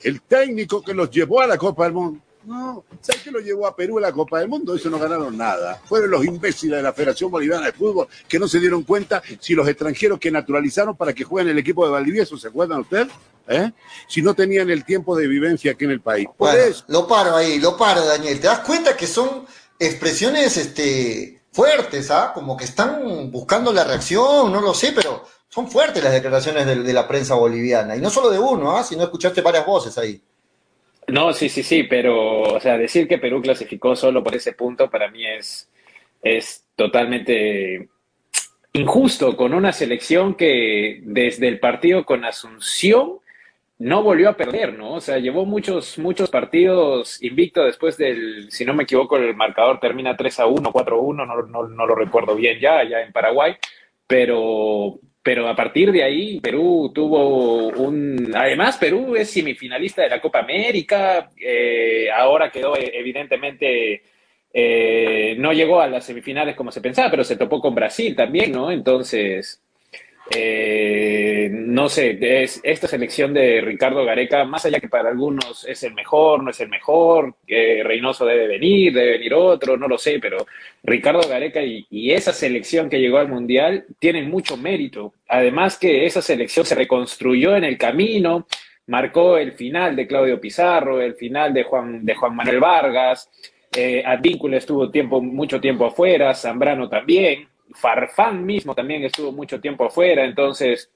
[0.00, 2.20] El técnico que los llevó a la Copa del Mundo.
[2.44, 4.74] No, ¿sabes qué lo llevó a Perú a la Copa del Mundo?
[4.74, 5.80] Eso no ganaron nada.
[5.84, 9.54] Fueron los imbéciles de la Federación Boliviana de Fútbol que no se dieron cuenta si
[9.54, 13.08] los extranjeros que naturalizaron para que jueguen el equipo de Valdivieso, ¿se acuerdan ustedes?
[13.48, 13.70] ¿Eh?
[14.08, 16.26] Si no tenían el tiempo de vivencia aquí en el país.
[16.86, 18.40] Lo paro ahí, lo paro, Daniel.
[18.40, 19.44] ¿Te das cuenta que son
[19.78, 22.30] expresiones este, fuertes, ¿ah?
[22.32, 26.92] Como que están buscando la reacción, no lo sé, pero son fuertes las declaraciones de,
[26.92, 27.96] la prensa boliviana.
[27.96, 28.84] Y no solo de uno, ¿ah?
[28.84, 30.20] Sino escuchaste varias voces ahí.
[31.08, 34.88] No, sí, sí, sí, pero, o sea, decir que Perú clasificó solo por ese punto
[34.88, 35.68] para mí es,
[36.22, 37.88] es totalmente
[38.74, 43.18] injusto con una selección que desde el partido con Asunción
[43.78, 44.94] no volvió a perder, ¿no?
[44.94, 49.78] O sea, llevó muchos, muchos partidos invicto después del, si no me equivoco, el marcador
[49.80, 53.00] termina 3 a 1, 4 a 1, no, no, no lo recuerdo bien ya, ya
[53.00, 53.54] en Paraguay,
[54.06, 58.32] pero pero a partir de ahí Perú tuvo un...
[58.34, 64.02] Además, Perú es semifinalista de la Copa América, eh, ahora quedó eh, evidentemente...
[64.50, 68.50] Eh, no llegó a las semifinales como se pensaba, pero se topó con Brasil también,
[68.52, 68.72] ¿no?
[68.72, 69.62] Entonces,
[70.30, 75.82] eh, no sé, es, esta selección de Ricardo Gareca, más allá que para algunos es
[75.84, 79.96] el mejor, no es el mejor, que Reynoso debe venir, debe venir otro, no lo
[79.96, 80.46] sé, pero
[80.82, 85.14] Ricardo Gareca y, esa selección que llegó al Mundial tienen mucho mérito.
[85.28, 88.46] Además que esa selección se reconstruyó en el camino,
[88.86, 93.30] marcó el final de Claudio Pizarro, el final de Juan, de Juan Manuel Vargas,
[93.76, 97.48] eh, Advíncula estuvo tiempo, mucho tiempo afuera, Zambrano también.
[97.74, 100.90] Farfán mismo también estuvo mucho tiempo afuera, entonces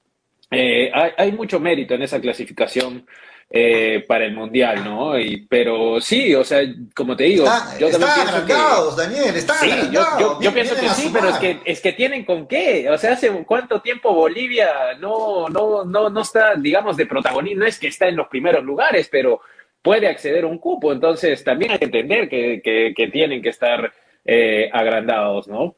[0.50, 3.06] eh, hay, mucho mérito en esa clasificación
[3.48, 5.18] eh, para el Mundial, ¿no?
[5.18, 6.60] Y, pero sí, o sea,
[6.94, 7.46] como te digo,
[7.78, 11.60] yo también pienso que, Daniel, está sí, yo, yo, pienso que sí, pero es que,
[11.64, 16.20] es que tienen con qué, o sea, hace cuánto tiempo Bolivia no, no, no, no
[16.20, 19.40] está, digamos, de protagonismo, no es que está en los primeros lugares, pero
[19.82, 22.60] puede acceder a un cupo, entonces también hay que entender que,
[22.94, 23.92] que, tienen que estar
[24.24, 25.74] eh, agrandados, ¿no?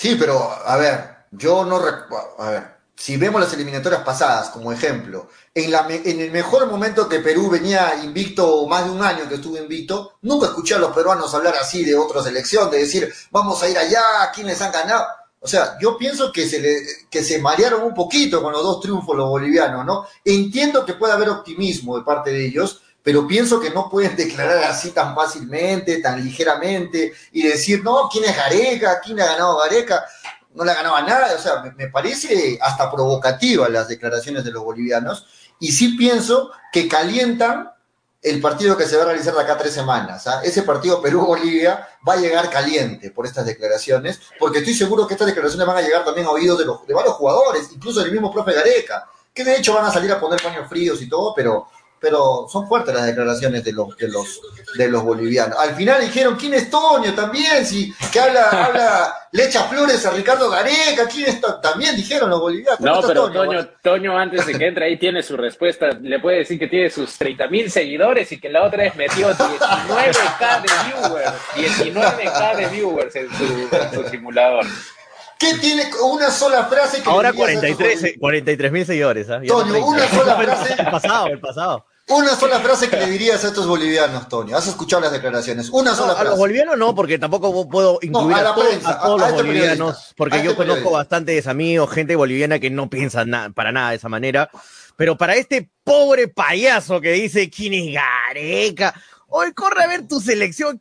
[0.00, 2.64] Sí, pero a ver, yo no a ver,
[2.96, 7.50] si vemos las eliminatorias pasadas como ejemplo, en, la, en el mejor momento que Perú
[7.50, 11.54] venía invicto, más de un año que estuvo invicto, nunca escuché a los peruanos hablar
[11.60, 14.00] así de otra selección, de decir, vamos a ir allá,
[14.34, 15.04] quién les han ganado?
[15.38, 16.78] O sea, yo pienso que se, le,
[17.10, 20.06] que se marearon un poquito con los dos triunfos los bolivianos, ¿no?
[20.24, 24.64] Entiendo que puede haber optimismo de parte de ellos, pero pienso que no pueden declarar
[24.64, 29.00] así tan fácilmente, tan ligeramente, y decir, no, ¿quién es Gareca?
[29.00, 30.04] ¿Quién ha ganado Gareca?
[30.54, 34.50] No le ha ganado a nada, o sea, me, parece hasta provocativa las declaraciones de
[34.50, 35.26] los bolivianos,
[35.58, 37.70] y sí pienso que calientan
[38.22, 40.26] el partido que se va a realizar de acá tres semanas.
[40.26, 40.42] ¿ah?
[40.44, 45.28] Ese partido Perú-Bolivia va a llegar caliente por estas declaraciones, porque estoy seguro que estas
[45.28, 48.52] declaraciones van a llegar también a oídos de, de varios jugadores, incluso del mismo profe
[48.52, 51.68] Gareca, que de hecho van a salir a poner paños fríos y todo, pero
[52.00, 54.40] pero son fuertes las declaraciones de los, de los,
[54.76, 55.58] de los bolivianos.
[55.58, 57.14] Al final dijeron, ¿quién es Toño?
[57.14, 61.60] También, si, que habla, habla, le echa flores a Ricardo Gareca, ¿quién es Toño?
[61.60, 62.80] También dijeron los bolivianos.
[62.80, 66.58] No, pero Toño, Toño, antes de que entre ahí tiene su respuesta, le puede decir
[66.58, 71.32] que tiene sus 30 mil seguidores y que la otra vez metió 19k de viewers,
[71.54, 74.64] 19k de viewers en su, en su simulador.
[75.40, 79.26] ¿Qué tiene una sola frase que Ahora 43 mil seguidores.
[79.30, 79.40] ¿eh?
[79.48, 80.74] Toño, una sola frase.
[80.78, 81.86] el pasado, el pasado.
[82.10, 84.52] Una sola frase que le dirías a estos bolivianos, Tony.
[84.52, 85.70] Has escuchado las declaraciones.
[85.70, 86.26] Una sola frase.
[86.26, 90.90] A los bolivianos no, porque tampoco puedo incluir a, todos, los bolivianos, porque yo conozco
[90.90, 94.50] bastantes amigos, gente boliviana que no piensa para nada de esa manera.
[94.96, 98.94] Pero para este pobre payaso que dice quién es Gareca,
[99.32, 100.80] Hoy corre a ver tu selección.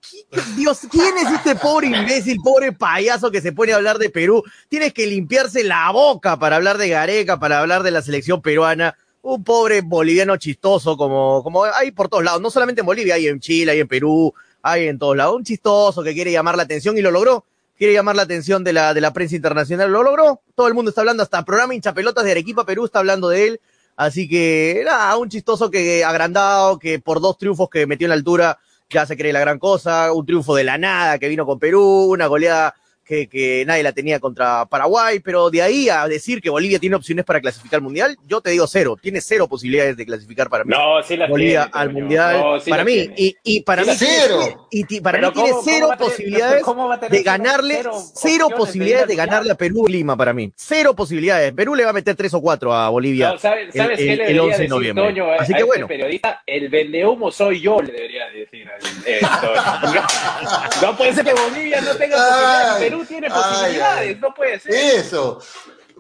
[0.55, 4.43] Dios, ¿quién es este pobre imbécil, pobre payaso que se pone a hablar de Perú?
[4.69, 8.97] Tienes que limpiarse la boca para hablar de Gareca, para hablar de la selección peruana.
[9.21, 12.41] Un pobre boliviano chistoso, como, como hay por todos lados.
[12.41, 15.35] No solamente en Bolivia, hay en Chile, hay en Perú, hay en todos lados.
[15.35, 17.45] Un chistoso que quiere llamar la atención y lo logró.
[17.77, 19.91] Quiere llamar la atención de la, de la prensa internacional.
[19.91, 20.41] Lo logró.
[20.55, 23.61] Todo el mundo está hablando, hasta programa hinchapelotas de Arequipa, Perú está hablando de él
[23.99, 28.15] Así que, nada, un chistoso que agrandado, que por dos triunfos que metió en la
[28.15, 28.57] altura
[28.89, 32.05] ya se cree la gran cosa, un triunfo de la nada que vino con Perú,
[32.09, 32.75] una goleada
[33.09, 37.25] que, nadie la tenía contra Paraguay, pero de ahí a decir que Bolivia tiene opciones
[37.25, 40.71] para clasificar al Mundial, yo te digo cero, tiene cero posibilidades de clasificar para mí.
[40.71, 44.67] No, sí Bolivia al Mundial, para mí, y, para mí cero.
[44.69, 46.63] y para mí tiene cero posibilidades
[47.09, 47.81] de ganarle,
[48.13, 51.51] cero, posibilidades de, ganarle a Perú Lima para mí, cero posibilidades.
[51.53, 55.21] Perú le va a meter tres o cuatro a Bolivia ¿sabes, el, 11 de noviembre.
[55.39, 55.87] Así que este bueno.
[55.87, 58.69] periodista, el vendehumo soy yo, le debería decir.
[60.81, 64.73] no, puede ser que Bolivia no tenga posibilidades, Perú tiene posibilidades, no puede ser.
[64.73, 65.41] Eso.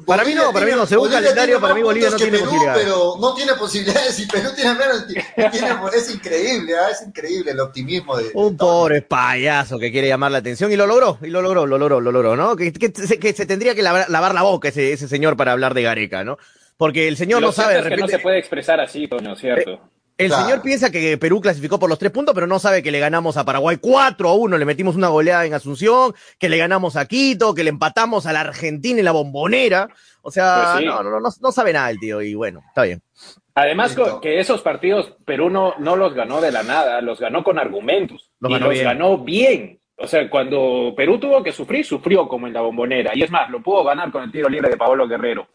[0.05, 2.83] Para mí no, para mí no, según calendario, para mí Bolivia no tiene Perú, posibilidades.
[2.83, 5.05] Pero no tiene posibilidades y Perú tiene menos.
[5.93, 6.89] es increíble, ¿ah?
[6.91, 8.31] es increíble el optimismo de.
[8.33, 11.77] Un pobre payaso que quiere llamar la atención y lo logró, y lo logró, lo
[11.77, 12.55] logró, lo logró, ¿no?
[12.55, 16.23] Que, que, se tendría que lavar, la boca ese, ese señor para hablar de Gareca,
[16.23, 16.37] ¿no?
[16.77, 17.73] Porque el señor no sabe.
[17.73, 19.71] De repente, que no se puede expresar así, ¿no es cierto?
[19.71, 19.79] Eh,
[20.19, 22.99] el señor piensa que Perú clasificó por los tres puntos, pero no sabe que le
[22.99, 26.97] ganamos a Paraguay 4 a 1, le metimos una goleada en Asunción, que le ganamos
[26.97, 29.89] a Quito, que le empatamos a la Argentina en la bombonera.
[30.21, 33.01] O sea, pues no, no, no, sabe nada el tío, y bueno, está bien.
[33.55, 37.57] Además, que esos partidos Perú no, no, los ganó de la nada, los ganó con
[37.57, 38.29] argumentos.
[38.41, 39.79] y los ganó bien.
[39.95, 43.11] O sea, cuando Perú tuvo que sufrir, sufrió como en la bombonera.
[43.13, 45.47] Y es más, lo pudo ganar con el tiro libre de Paolo Guerrero.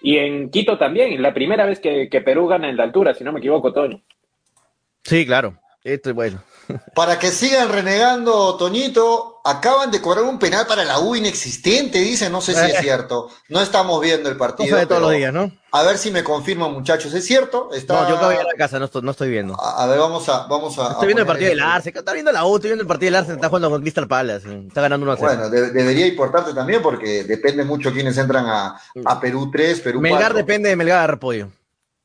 [0.00, 3.32] Y en Quito también, la primera vez que, Perú gana en la altura, si no
[3.32, 4.00] me equivoco, Toño.
[5.04, 5.58] Sí, claro.
[5.82, 6.42] Esto es bueno.
[6.94, 12.28] Para que sigan renegando, Toñito, acaban de cobrar un penal para la U inexistente, dice,
[12.30, 13.30] no sé si es cierto.
[13.48, 14.76] No estamos viendo el partido.
[14.76, 15.52] de todos los días, ¿no?
[15.72, 17.70] A ver si me confirman, muchachos, ¿es cierto?
[17.72, 18.02] Está...
[18.02, 19.60] No, yo acabo de ir a la casa, no estoy, no estoy viendo.
[19.60, 20.46] A, ver, vamos a...
[20.46, 22.88] Vamos a estoy viendo el partido del Arce, está viendo la U, estoy viendo el
[22.88, 26.80] partido del Arce, está jugando con Crystal Palace, está ganando 1 Bueno, debería importarte también
[26.80, 31.50] porque depende mucho quiénes entran a, a Perú 3, Perú Melgar depende de Melgar, pollo.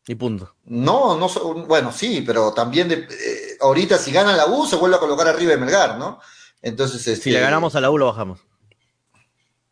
[0.08, 0.56] Y punto.
[0.66, 1.28] No, no,
[1.68, 5.28] bueno, sí, pero también de, eh, ahorita si gana la U se vuelve a colocar
[5.28, 6.20] arriba de Melgar, ¿no?
[6.62, 8.40] Entonces, este, si le ganamos a la U lo bajamos.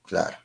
[0.06, 0.38] Claro,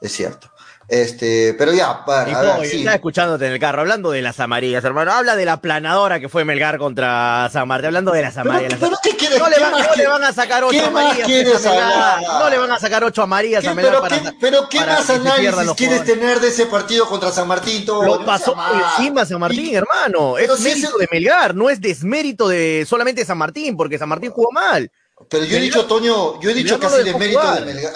[0.00, 0.51] es cierto.
[0.92, 2.38] Este, pero ya, para.
[2.38, 5.10] A ver, Estaba escuchándote en el carro, hablando de las amarillas, hermano.
[5.10, 8.74] Habla de la planadora que fue Melgar contra San Martín, hablando de las amarillas.
[8.78, 9.58] Pero, ¿qué quieres, no, le,
[10.06, 11.26] van a sacar ocho amarillas.
[11.26, 14.02] No le van a sacar ocho amarillas a Melgar.
[14.02, 17.86] Pero, para, ¿qué, pero ¿qué más análisis quieres tener de ese partido contra San Martín?
[17.86, 18.04] Todo?
[18.04, 20.36] Lo pasó por encima San Martín, hermano.
[20.36, 24.52] Es mérito de Melgar, no es desmérito de solamente San Martín, porque San Martín jugó
[24.52, 24.90] mal.
[25.28, 27.94] Pero yo he dicho, Toño, yo he dicho casi de mérito de Melgar.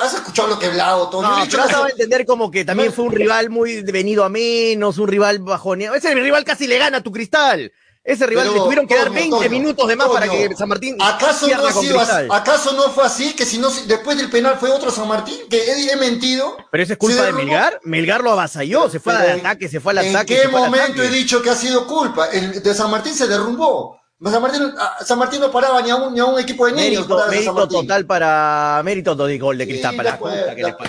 [0.00, 1.28] has, escuchado lo que he hablado, Toño?
[1.28, 5.38] No, de entender como que también fue un rival muy venido a menos, un rival
[5.40, 5.94] bajoneado.
[5.94, 7.72] Ese rival casi le gana a tu cristal.
[8.06, 10.96] Ese rival le tuvieron que dar 20 minutos de más para que San Martín.
[11.00, 12.00] ¿Acaso no, ha sido
[12.32, 13.34] ¿Acaso no fue así?
[13.34, 16.56] Que si no, después del penal fue otro San Martín, que he, mentido.
[16.70, 17.80] Pero eso es culpa de Melgar.
[17.82, 20.36] Melgar lo avasalló, se fue al ataque, se fue al ataque.
[20.36, 22.26] ¿En qué momento he dicho que ha sido culpa?
[22.26, 24.00] El de San Martín se derrumbó.
[24.24, 26.72] San Martín, ah, San Martín no paraba ni a un, ni a un equipo de
[26.72, 27.06] niños.
[27.06, 28.80] Mérito, mérito total para.
[28.82, 30.18] Mérito de gol de Cristal Pal.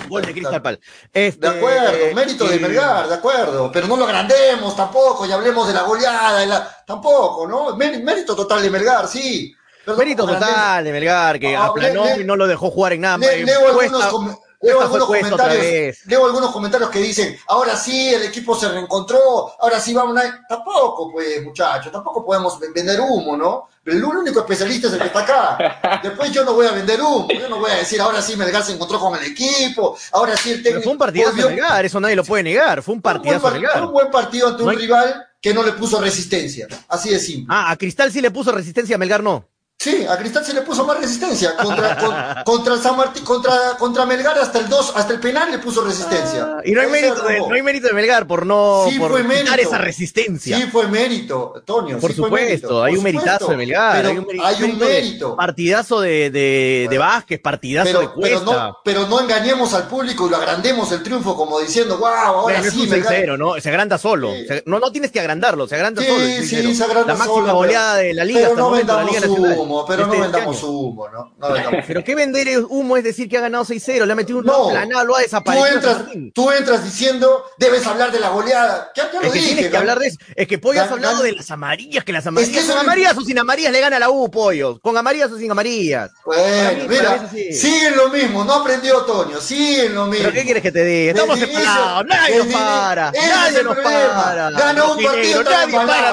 [0.08, 0.80] Gol de Cristal Pal.
[1.12, 3.70] Este, de acuerdo, mérito de Melgar, de acuerdo.
[3.70, 6.46] Pero no lo agrandemos tampoco y hablemos de la goleada.
[6.46, 7.76] la, tampoco, ¿no?
[7.76, 9.54] Mérito total de Melgar, sí.
[9.98, 13.18] mérito total de Melgar, que aplanó y no lo dejó jugar en nada.
[13.18, 18.68] leo algunos, Leo algunos, comentarios, leo algunos comentarios que dicen, ahora sí, el equipo se
[18.68, 20.44] reencontró, ahora sí vamos a...
[20.48, 23.68] Tampoco, pues, muchachos, tampoco podemos vender humo, ¿no?
[23.84, 26.00] El único especialista es el que está acá.
[26.02, 28.64] Después yo no voy a vender humo, yo no voy a decir, ahora sí Melgar
[28.64, 30.82] se encontró con el equipo, ahora sí el técnico...
[30.82, 33.78] fue un partidazo de Melgar, eso nadie lo puede negar, fue un partidazo Melgar.
[33.78, 37.46] Fue un buen partido ante un rival que no le puso resistencia, así de simple.
[37.48, 39.46] Ah, a Cristal sí le puso resistencia, a Melgar no.
[39.80, 41.56] Sí, a Cristal se le puso más resistencia.
[41.56, 45.84] Contra, contra San Martín, contra, contra Melgar hasta el 2, hasta el penal le puso
[45.84, 46.56] resistencia.
[46.56, 49.14] Ah, y no hay, mérito de, no hay mérito de Melgar por no sí, por
[49.24, 50.56] quitar esa resistencia.
[50.56, 52.00] Sí, fue mérito, Tonio.
[52.00, 54.04] Por supuesto, hay un meritazo de Melgar.
[54.04, 55.36] hay un, hay un mérito.
[55.36, 58.40] partidazo de, de, de, Vázquez, partidazo de Cuesta.
[58.40, 62.08] Pero no, pero no engañemos al público y lo agrandemos el triunfo como diciendo, wow,
[62.08, 62.90] ahora sí.
[62.90, 63.60] Es un ¿no?
[63.60, 64.32] Se agranda solo.
[64.66, 66.18] no, no tienes que agrandarlo, se agranda solo.
[66.42, 70.12] Sí, se agranda La máxima goleada de la liga pero no vendamos humo, pero no
[70.14, 70.68] Este vendamos año.
[70.70, 71.32] humo, ¿no?
[71.38, 74.38] No vendamos Pero qué vender humo es decir que ha ganado 6-0, le ha metido
[74.38, 74.68] un No.
[74.70, 75.66] planado, lo ha Tú desaparecido.
[75.68, 76.32] entras, San Martín.
[76.32, 78.90] tú entras diciendo, debes hablar de la goleada.
[78.96, 79.52] Ya, ya lo Es que dije.
[79.54, 80.18] tienes que hablar de eso.
[80.34, 82.52] Es que Pollo has hablado de las amarillas, que las amarillas.
[82.54, 84.78] que eso con es- amarillas o sin amarillas le gana la U, Pollo.
[84.80, 86.10] Con amarillas o sin amarillas.
[86.24, 90.24] Bueno, mí, mira, es siguen lo mismo, no aprendió Toño, siguen lo mismo.
[90.24, 91.12] ¿Pero qué quieres que te diga?
[91.12, 94.50] Estamos separados, nadie nos para, es nadie nos para.
[94.50, 96.12] Gana un partido nadie para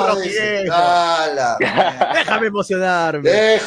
[2.14, 3.30] Déjame emocionarme.
[3.54, 3.60] Eh,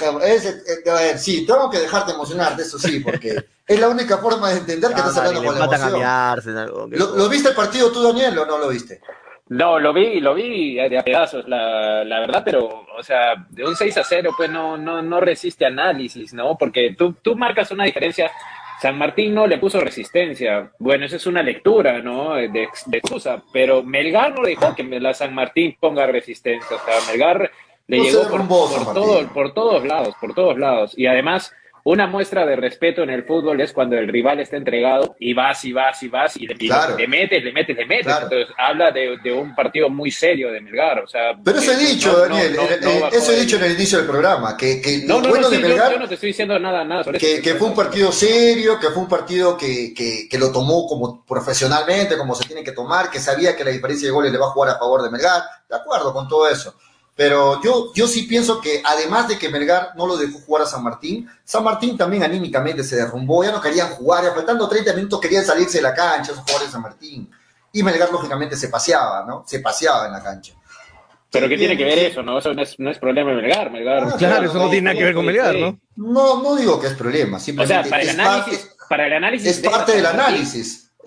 [0.90, 4.58] a ver, sí, tengo que dejarte emocionarte, eso sí, porque es la única forma de
[4.58, 6.10] entender que Ah, estás hablando con la matan a mi emoción.
[6.10, 6.72] Arsenal.
[6.90, 9.00] ¿Lo, lo viste el partido tú, Daniel, o no lo viste?
[9.50, 13.64] No, lo vi, lo vi de a pedazos, la, la verdad, pero, o sea, de
[13.64, 16.58] un 6 a 0, pues no, no, no resiste análisis, ¿no?
[16.58, 18.30] Porque tú, tú marcas una diferencia.
[18.82, 20.70] San Martín no le puso resistencia.
[20.78, 22.34] Bueno, esa es una lectura, ¿no?
[22.34, 23.42] De, de excusa.
[23.52, 26.76] Pero Melgar no dejó que la San Martín ponga resistencia.
[26.76, 27.50] O sea, Melgar
[27.88, 28.48] le No llegó por, San
[28.84, 30.92] por, todo, por todos lados, por todos lados.
[30.96, 31.52] Y además,
[31.84, 35.64] una muestra de respeto en el fútbol es cuando el rival está entregado y vas
[35.64, 36.98] y vas y vas y le, Claro.
[36.98, 38.04] le metes, le metes, le metes.
[38.04, 38.24] Claro.
[38.30, 40.98] Entonces, habla de, de un partido muy serio de Melgar.
[41.02, 43.56] O sea, Pero eso he dicho, no- Daniel, no- eh, no eh, eso he dicho
[43.56, 45.68] en el inicio del programa, que, que No, lo no, bueno no, de sí, yo-
[45.68, 47.42] Melgar yo, no te estoy diciendo nada, nada sobre que, eso.
[47.42, 51.24] que fue un partido serio, que fue un partido que, que, que lo tomó como
[51.24, 54.46] profesionalmente, como se tiene que tomar, que sabía que la diferencia de goles le va
[54.48, 56.74] a jugar a favor de Melgar, de acuerdo con todo eso.
[57.18, 60.66] Pero yo, yo sí pienso que además de que Melgar no lo dejó jugar a
[60.66, 64.92] San Martín, San Martín también anímicamente se derrumbó, ya no querían jugar, ya faltando 30
[64.92, 67.28] minutos querían salirse de la cancha esos jugadores de San Martín.
[67.72, 69.42] Y Melgar lógicamente se paseaba, ¿no?
[69.48, 70.54] Se paseaba en la cancha.
[71.32, 72.22] Pero ¿qué tiene que ver eso?
[72.22, 73.72] No, eso no es, no es problema de Melgar.
[73.72, 75.56] Melgar Ah, Claro, eso no tiene nada que ver con Melgar.
[75.56, 75.76] ¿no?
[75.96, 79.06] No, no digo que es problema, O simplemente sea, para el es análisis, parte, para
[79.08, 80.20] el análisis es de parte del San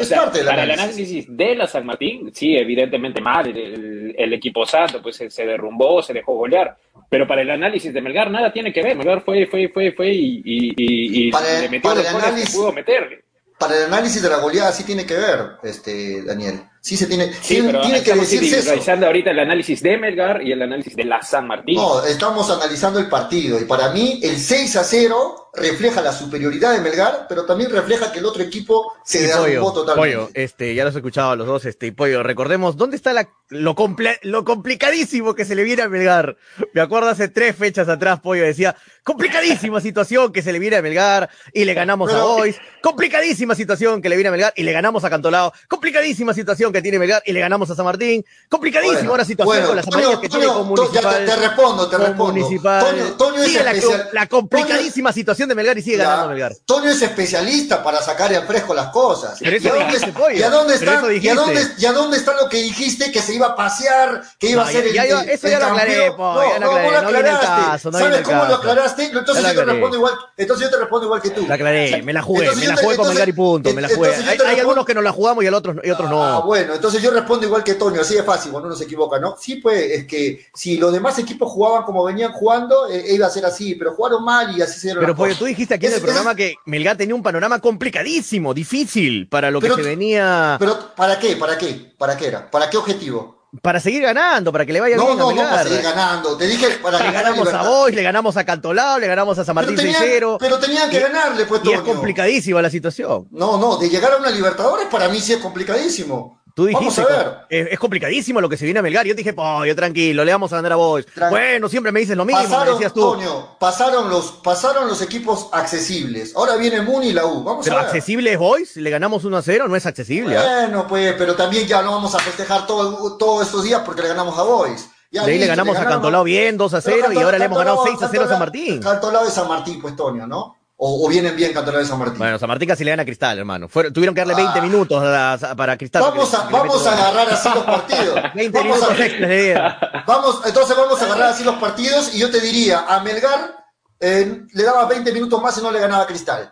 [0.01, 0.03] Martín, análisis.
[0.03, 0.99] o Es sea, parte del para el análisis.
[1.09, 6.01] análisis de la San Martín, sí, evidentemente mal, el, equipo santo, pues se, se derrumbó,
[6.01, 6.75] se dejó golear.
[7.09, 8.95] Pero para el análisis de Melgar nada tiene que ver.
[8.95, 12.11] Melgar fue, fue, fue, fue y, y, y- y Para el- le metió para los
[12.13, 13.23] goles que análisis- pudo meter.
[13.59, 16.61] Para el análisis de la goleada sí tiene que ver, este, Daniel.
[16.83, 18.69] Sí se tiene, Sí, tiene, pero tiene que estamos decirse eso.
[18.69, 21.75] realizando ahorita el análisis de Melgar y el análisis de la San Martín.
[21.75, 26.71] No, estamos analizando el partido y para mí el 6 a 0 refleja la superioridad
[26.73, 30.15] de Melgar, pero también refleja que el otro equipo se derrumbó pollo, totalmente.
[30.17, 33.11] pollo, este, ya los he escuchado a los dos, este, y pollo, recordemos, ¿dónde está
[33.11, 36.37] la, lo, comple- lo complicadísimo que se le viene a Melgar?
[36.73, 40.81] Me acuerdo hace tres fechas atrás, pollo decía, complicadísima situación que se le viene a
[40.81, 44.71] Melgar y le ganamos a Boys, complicadísima situación que le viene a Melgar y le
[44.71, 48.97] ganamos a Cantolao, complicadísima situación que tiene Melgar y le ganamos a San Martín, complicadísima
[48.99, 51.25] Bueno, ahora situación bueno, con las amarillas que tiene con Municipal.
[51.25, 52.33] te, respondo, te respondo.
[52.33, 52.85] Municipal.
[52.85, 56.53] Toño, Toño es la, complicadísima situación de Melgar y sigue Ya, ganando Melgar.
[56.65, 59.37] Toño es especialista para sacar en fresco las cosas.
[59.39, 60.35] Pero eso ¿Y a dónde, dijiste, pollo.
[60.37, 63.11] ¿y a dónde Pero está, y a dónde, y a dónde está lo que dijiste
[63.11, 65.59] que se iba a pasear, que iba No, a ser el, el- eso el ya
[65.59, 67.71] lo aclaré, po, no, ya lo aclaré, no lo no viene el aclaraste.
[67.71, 69.03] caso, no ¿Sabes cómo lo aclaraste?
[69.05, 71.47] Entonces lo yo te respondo igual, entonces yo te respondo igual que tú.
[71.47, 74.11] La aclaré, me la jugué, me la jugué con Melgar y punto, me la jugué.
[74.15, 76.43] Hay, algunos que nos la jugamos y el otros, y otros no.
[76.61, 79.35] Bueno, entonces yo respondo igual que Toño, así de fácil, cuando uno se equivoca, ¿no?
[79.39, 83.29] Sí, pues, es que si los demás equipos jugaban como venían jugando, eh, iba a
[83.31, 85.37] ser así, pero jugaron mal y así se dieron Pero cosas.
[85.39, 89.49] tú dijiste aquí en Es- el programa que Melgar tenía un panorama complicadísimo, difícil para
[89.49, 91.35] lo Pero- que se venía, Pero, ¿para qué?
[91.35, 91.93] ¿Para qué?
[91.97, 92.49] ¿Para qué era?
[92.51, 93.41] ¿Para qué objetivo?
[93.61, 96.37] para seguir ganando, para que le vaya No, bien a no, no, para seguir ganando.
[96.37, 97.63] Te dije para le ganar ganamos a.
[97.63, 100.37] Boys, le ganamos a Cantolao, le ganamos a San Pero Martín tenían, 6-0.
[100.39, 103.27] pero tenían que Y- ganarle, pues, Y es complicadísima la situación.
[103.29, 106.40] No, no, de llegar a una Libertadores para mí sí es complicadísimo.
[106.53, 107.37] Tú Vamos dijiste, a ver.
[107.49, 109.05] es, es complicadísimo lo que se viene a Melgar.
[109.05, 111.05] Yo te dije, pollo, tranquilo, le vamos a ganar a Boys.
[111.15, 112.99] Tran- Bueno, siempre me dices lo mismo, me Pasaron, decías tú.
[113.01, 116.35] Toño, pasaron los, pasaron los equipos accesibles.
[116.35, 117.43] Ahora viene Muni y la U.
[117.43, 117.87] Vamos Pero a ver.
[117.87, 120.37] accesible es Boys, le ganamos 1 a 0, no es accesible.
[120.37, 120.61] ¿ah?
[120.63, 124.09] Bueno, pues, pero también ya no vamos a festejar todo- todos estos días porque le
[124.09, 124.89] ganamos a Boys.
[125.13, 127.45] Ya De ahí le ganamos a Cantolao bien, 2 a 0, Pero y ahora le
[127.45, 128.79] hemos ganado Cantolao- 6 a 0 a San Martín.
[128.81, 130.55] Cantolao de San Martín, pues, Toño, ¿no?
[130.83, 132.17] O, o vienen bien Cantolao San Martín.
[132.17, 133.67] Bueno, San Martín casi le gana a Cristal, hermano.
[133.69, 134.61] Fueron- tuvieron que darle 20 Ah.
[134.63, 136.01] minutos a- para Cristal.
[136.01, 138.15] vamos a, vamos a agarrar así los partidos.
[138.33, 139.73] 20 Vamos minutos a- le dieron.
[140.07, 143.57] Vamos, entonces vamos a agarrar así los partidos y yo te diría, a Melgar
[143.99, 146.51] eh, le daba 20 minutos más y no le ganaba a Cristal.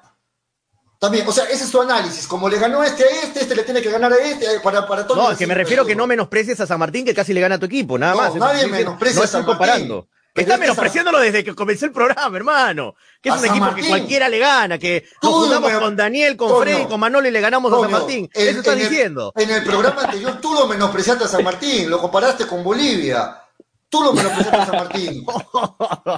[0.99, 2.27] También, o sea, ese es tu análisis.
[2.27, 4.85] Como le ganó este a este, este le tiene que ganar a este, eh, para,
[4.85, 7.33] para todo No, es que me refiero que no menosprecies a San Martín, que casi
[7.33, 8.35] le gana a tu equipo, nada No, más.
[8.35, 9.57] Nadie menosprecia no a San Martín.
[9.57, 10.07] comparando.
[10.35, 12.95] Está menospreciándolo desde que comenzó el programa, hermano.
[13.21, 13.83] Que es un equipo Martín.
[13.83, 17.27] que cualquiera le gana, que nos Tú juntamos con Daniel, con Toño, Freddy, con Manolo
[17.27, 18.29] y le ganamos a San Martín.
[18.33, 19.33] en- Eso estás en el- diciendo.
[19.35, 23.35] En el programa anterior tú lo menospreciaste a San Martín, lo comparaste con Bolivia.
[23.89, 25.25] Tú lo menospreciaste a San Martín.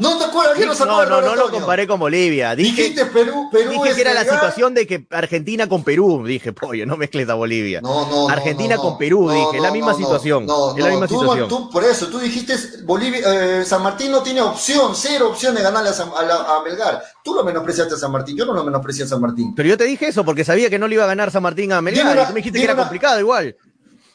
[0.01, 0.55] ¿No te acuerdas?
[0.57, 2.53] ¿Quién no No, no, no lo comparé con Bolivia.
[2.53, 6.23] Dije, Dijiste Perú, Perú dije es que era la situación de que Argentina con Perú.
[6.25, 7.79] Dije, pollo, no mezcles a Bolivia.
[7.79, 8.97] No, no, Argentina no, con.
[8.97, 10.45] Perú, No, dije, no, la misma situación.
[10.45, 11.47] No, es la no, misma tú, situación.
[11.47, 13.21] tú- por eso, tú dijiste Bolivia,
[13.61, 16.63] eh, San Martín no tiene opción, cero opción de ganarle a, San- a la- a
[16.63, 17.01] Melgar.
[17.23, 19.55] Tú lo menospreciaste a San Martín, yo no lo menosprecié a San Martín.
[19.55, 21.71] Pero yo te dije eso porque sabía que no le iba a ganar San Martín
[21.71, 22.03] a Melgar.
[22.03, 23.55] Dime una- y tú me dijiste que era una- complicado igual.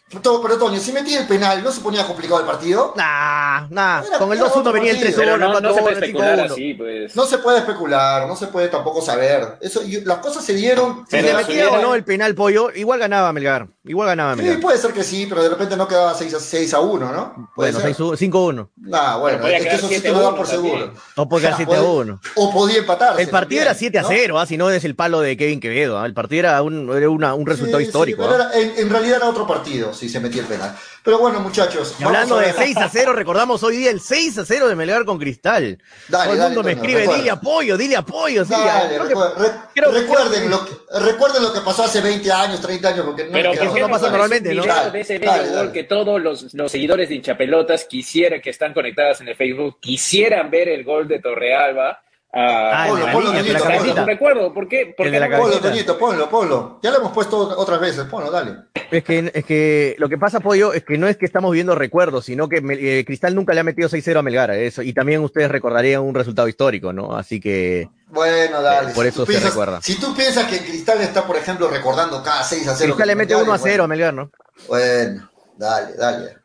[0.09, 2.95] Pero, pero Toño, si metía el penal, ¿no se ponía complicado el partido?
[2.97, 4.03] Nah, nah.
[4.07, 5.17] Era- Con el era 2-1 otro venía el partido.
[5.23, 6.53] 3-1, Pero no, no se 4-1, puede especular 5-1.
[6.53, 7.17] así, pues.
[7.17, 9.59] No se puede especular, no se puede tampoco saber.
[9.61, 11.05] Eso, y las cosas se dieron.
[11.11, 13.67] Si le metía o no el penal pollo, igual ganaba Melgar.
[13.85, 14.61] Igual ganaba Sí, Melgar.
[14.61, 17.51] puede ser que sí, pero de repente no quedaba 6 a, 6 a 1, ¿no?
[17.57, 17.97] Puede Bueno, ser.
[17.97, 18.71] 6-1, 5-1.
[18.77, 20.47] Nah, bueno, Pero podía es que eso sí te 7 a lo dan 1 por
[20.49, 20.75] también.
[20.77, 20.93] seguro.
[21.17, 22.21] O puede quedar 7 a Podía- 1.
[22.37, 23.23] O podía empatarse.
[23.23, 24.09] El partido también, era 7 a ¿no?
[24.09, 24.47] 0, ¿ah?
[24.47, 25.99] si no es el palo de Kevin Quevedo.
[25.99, 26.07] ¿ah?
[26.07, 28.23] El partido era un, era una- un resultado Sí, sí, histórico.
[28.23, 28.51] pero ¿ah?
[28.53, 30.77] era- en, en realidad era otro partido si se metía el penal.
[31.03, 31.95] Pero bueno, muchachos.
[31.99, 32.55] Y hablando de ver.
[32.57, 35.79] 6 a 0, recordamos hoy día el 6 a 0 de Melgar con Cristal.
[36.09, 37.19] Dale, Todo el dale, mundo me Toño, escribe, recuerda.
[37.23, 38.45] dile apoyo, dile apoyo.
[38.45, 40.73] Sí, Dale, creo que- recuer- re- creo- recuerden, creo- lo que,
[41.11, 43.75] recuerden lo que pasó hace 20 años, 30 años, porque no Pero me ¿por queda
[43.75, 44.65] qué no pasa normalmente, ¿no?
[44.67, 45.57] Dale, de ese dale, dale.
[45.57, 49.79] gol que todos los, los seguidores de hinchapelotas quisieran, que están conectadas en el Facebook,
[49.81, 52.03] quisieran ver el gol de Torrealba.
[52.39, 54.95] Ah, el de la a- Ponlo, línea, Toñito, recuerdo, ¿por qué?
[54.97, 55.59] ¿Por qué no- Ponlo.
[55.59, 56.79] Toñito, ponlo, ponlo.
[56.83, 58.57] Ya lo hemos puesto otras veces, ponlo, dale.
[58.91, 61.75] Es que, es que lo que pasa, Pollo, es que no es que estamos viendo
[61.75, 64.51] recuerdos, sino que eh, Cristal nunca le ha metido 6-0 a Melgar.
[64.51, 67.17] Eso, y también ustedes recordarían un resultado histórico, ¿no?
[67.17, 68.91] Así que Bueno, dale.
[68.91, 69.81] Eh, por Si eso se piensas- recuerda.
[69.83, 72.93] Si tú piensas que Cristal está, por ejemplo, recordando cada 6 a 0.
[72.95, 74.31] Cristal le mete 1 a 0 a Melgar, ¿no?
[74.69, 76.37] Bueno, dale, dale.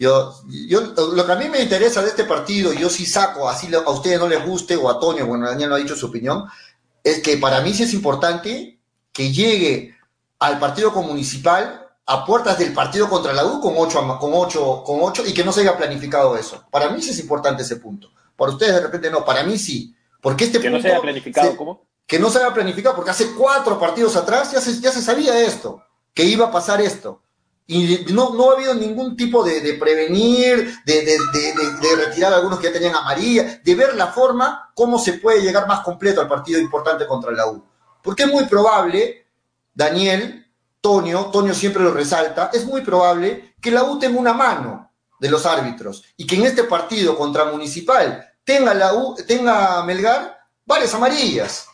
[0.00, 3.68] Yo, yo, lo que a mí me interesa de este partido, yo sí saco, así
[3.74, 6.46] a ustedes no les guste, o a Toño, bueno, Daniel no ha dicho su opinión,
[7.04, 8.80] es que para mí sí es importante
[9.12, 9.94] que llegue
[10.38, 14.82] al partido con Municipal a puertas del partido contra la U con 8, con ocho,
[14.86, 16.64] con ocho y que no se haya planificado eso.
[16.70, 18.10] Para mí sí es importante ese punto.
[18.36, 19.94] Para ustedes de repente no, para mí sí.
[20.22, 21.84] Porque este Que no se haya planificado, se- ¿cómo?
[22.06, 25.38] que no se había planificado, porque hace cuatro partidos atrás ya se, ya se sabía
[25.40, 25.84] esto,
[26.14, 27.20] que iba a pasar esto.
[27.66, 31.18] Y no, no ha habido ningún tipo de, de prevenir, de, de-
[31.80, 35.40] de- retirar a algunos que ya tenían amarilla, de ver la forma cómo se puede
[35.40, 37.64] llegar más completo al partido importante contra la U.
[38.02, 39.26] Porque es muy probable,
[39.72, 40.46] Daniel,
[40.80, 44.90] Tonio, Tonio siempre lo resalta, es muy probable que la U tenga una mano
[45.20, 50.38] de los árbitros y que en este partido contra Municipal tenga la U, tenga Melgar
[50.64, 51.66] varias amarillas.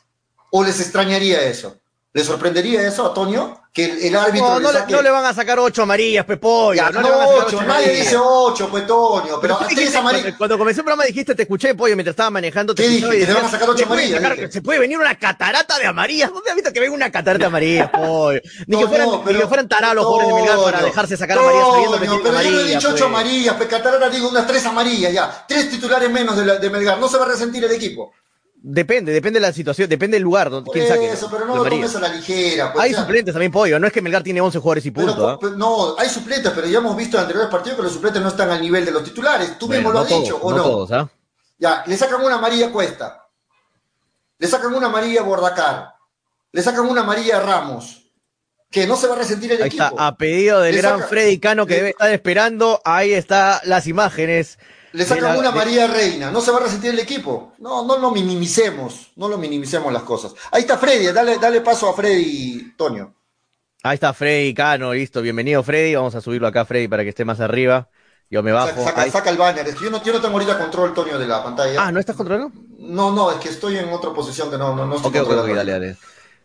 [0.50, 1.76] ¿O les extrañaría eso?
[2.16, 3.60] ¿Les sorprendería eso a Toño?
[3.74, 6.24] Que el, el árbitro No, no, le, saque- no le van a sacar 8 amarillas,
[6.24, 6.72] Pepollo.
[6.82, 8.04] Ya, no, no, le van a sacar ocho, ocho nadie amarillas.
[8.06, 11.74] dice ocho, pues Toño, pero tres dijiste, cuando, cuando comenzó el programa dijiste, te escuché,
[11.74, 12.74] pollo, mientras estaba manejando.
[12.74, 13.10] Te ¿Qué dije?
[13.10, 14.50] Que le van a sacar ocho "Se puede amarillas", sacar-.
[14.52, 16.32] Se puede venir una catarata de amarillas.
[16.32, 18.40] ¿Dónde has visto que venga una catarata de amarillas, pollo?
[18.66, 21.38] Ni, que fueran, ni pero- que fueran tarados los jugadores de Melgar para dejarse sacar
[21.38, 23.02] amarillas Toño, pero yo no he dicho ocho pues.
[23.02, 25.44] amarillas, Pecatarara digo unas tres amarillas ya.
[25.46, 26.98] Tres titulares menos de, la- de Melgar.
[26.98, 28.10] No se va a resentir el equipo.
[28.68, 31.12] Depende, depende de la situación, depende del lugar donde quién saque.
[31.12, 32.72] eso, pero no lo tomes a la ligera.
[32.72, 33.78] pues, Hay o sea, suplentes también, pollo.
[33.78, 35.28] No es que Melgar tiene 11 jugadores y punto.
[35.28, 35.38] ¿ah?
[35.40, 38.28] pero no, hay suplentes, pero ya hemos visto en anteriores partidos que los suplentes no
[38.28, 39.56] están al nivel de los titulares.
[39.56, 40.62] Tú mismo Bueno, lo no has todos, dicho, ¿o no no?
[40.64, 41.08] todos, ¿ah?
[41.58, 43.28] Ya, le sacan una amarilla Cuesta.
[44.38, 45.94] Le sacan una amarilla Bordacar.
[46.50, 48.02] Le sacan una amarilla Ramos.
[48.68, 49.84] Que no se va a resentir el Ahí equipo.
[49.84, 52.80] está, a pedido del Le gran saca- Freddy Cano que le- debe estar esperando.
[52.84, 54.58] Ahí está las imágenes.
[54.96, 57.52] Le sacan la- una de- María Reina, no se va a resentir el equipo.
[57.58, 60.34] No, no lo minimicemos, no lo minimicemos las cosas.
[60.50, 63.12] Ahí está Freddy, dale, dale paso a Freddy, Tonio.
[63.82, 65.20] Ahí está Freddy Cano, listo.
[65.22, 65.94] Bienvenido, Freddy.
[65.94, 67.88] Vamos a subirlo acá, Freddy, para que esté más arriba.
[68.30, 68.68] Yo me bajo.
[68.68, 70.94] Saca, saca- Ahí- saca el banner, es que yo no, yo no tengo ahorita control,
[70.94, 71.80] Tonio, de la pantalla.
[71.86, 72.50] Ah, ¿no estás controlando?
[72.78, 75.20] No, no, es que estoy en otra posición que no, no, no estoy Ok, ok,
[75.22, 75.56] ok, controlando.
[75.56, 75.96] dale, dale.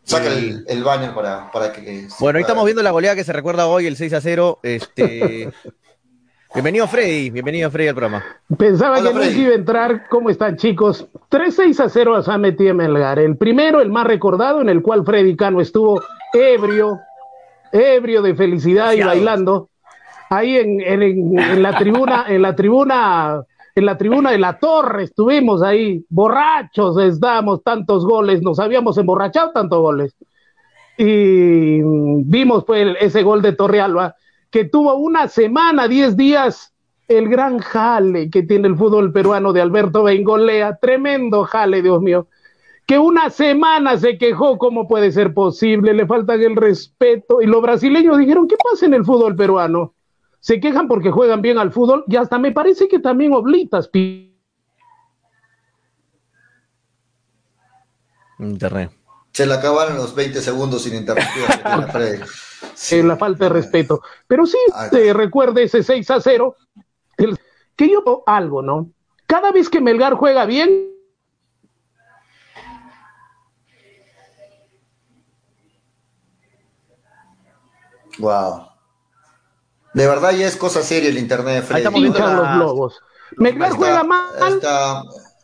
[0.04, 2.08] Saca Eh, el, el banner para, para que...
[2.20, 4.60] Bueno, ahí estamos viendo la goleada que se recuerda hoy, el 6 a 0.
[4.64, 5.52] Este...
[6.54, 7.30] bienvenido, Freddy.
[7.30, 8.24] Bienvenido, Freddy, al programa.
[8.58, 9.42] Pensaba Hola, que Freddy.
[9.42, 10.08] iba a entrar.
[10.10, 11.08] ¿Cómo están, chicos?
[11.30, 13.20] 3-6 a 0 a metido Melgar.
[13.20, 16.02] El primero, el más recordado, en el cual Freddy Cano estuvo
[16.34, 17.00] ebrio,
[17.72, 19.70] ebrio de felicidad y bailando.
[20.30, 23.44] Ahí en, en- en- en la tribuna, en la tribuna,
[23.76, 29.52] en la tribuna de la torre estuvimos ahí, borrachos estábamos, tantos goles, nos habíamos emborrachado
[29.52, 30.16] tantos goles.
[30.98, 34.16] Y vimos pues el- ese gol de Torrealba,
[34.52, 36.74] que tuvo una semana, 10 días,
[37.08, 42.28] el gran jale que tiene el fútbol peruano de Alberto Bengolea, tremendo jale, Dios mío,
[42.86, 45.94] que una semana se quejó, ¿cómo puede ser posible?
[45.94, 47.42] Le faltan el respeto.
[47.42, 49.94] Y los brasileños dijeron, ¿qué pasa en el fútbol peruano?
[50.42, 53.90] Se quejan porque juegan bien al fútbol y hasta me parece que también oblitas.
[58.40, 58.92] Internet.
[59.32, 61.44] Se le acabaron los 20 segundos sin interrumpir.
[63.04, 64.02] la falta de respeto.
[64.28, 66.56] Pero sí, Ah, eh, recuerde ese 6 a 0.
[67.18, 67.40] El-
[67.76, 68.92] que yo algo, ¿no?
[69.26, 70.90] Cada vez que Melgar juega bien,
[78.20, 78.68] Wow.
[79.94, 81.76] De verdad ya es cosa seria el internet, Freddy.
[81.82, 83.00] Ahí estamos viendo los globos.
[83.38, 84.54] Melgar juega mal.
[84.56, 85.04] Está...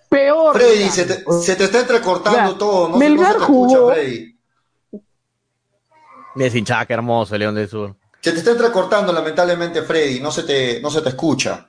[0.09, 0.55] Peor.
[0.55, 2.89] Freddy, se te, se te, está entrecortando todo.
[2.89, 3.67] No, Melgar no se te jugó.
[3.67, 4.36] escucha, Freddy.
[6.37, 7.95] Hinchada, qué hermoso, León del Sur.
[8.21, 10.19] Se te está entrecortando, lamentablemente, Freddy.
[10.19, 11.67] No se te, no se te escucha.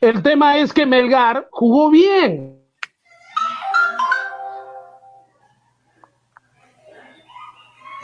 [0.00, 2.56] El tema es que Melgar jugó bien.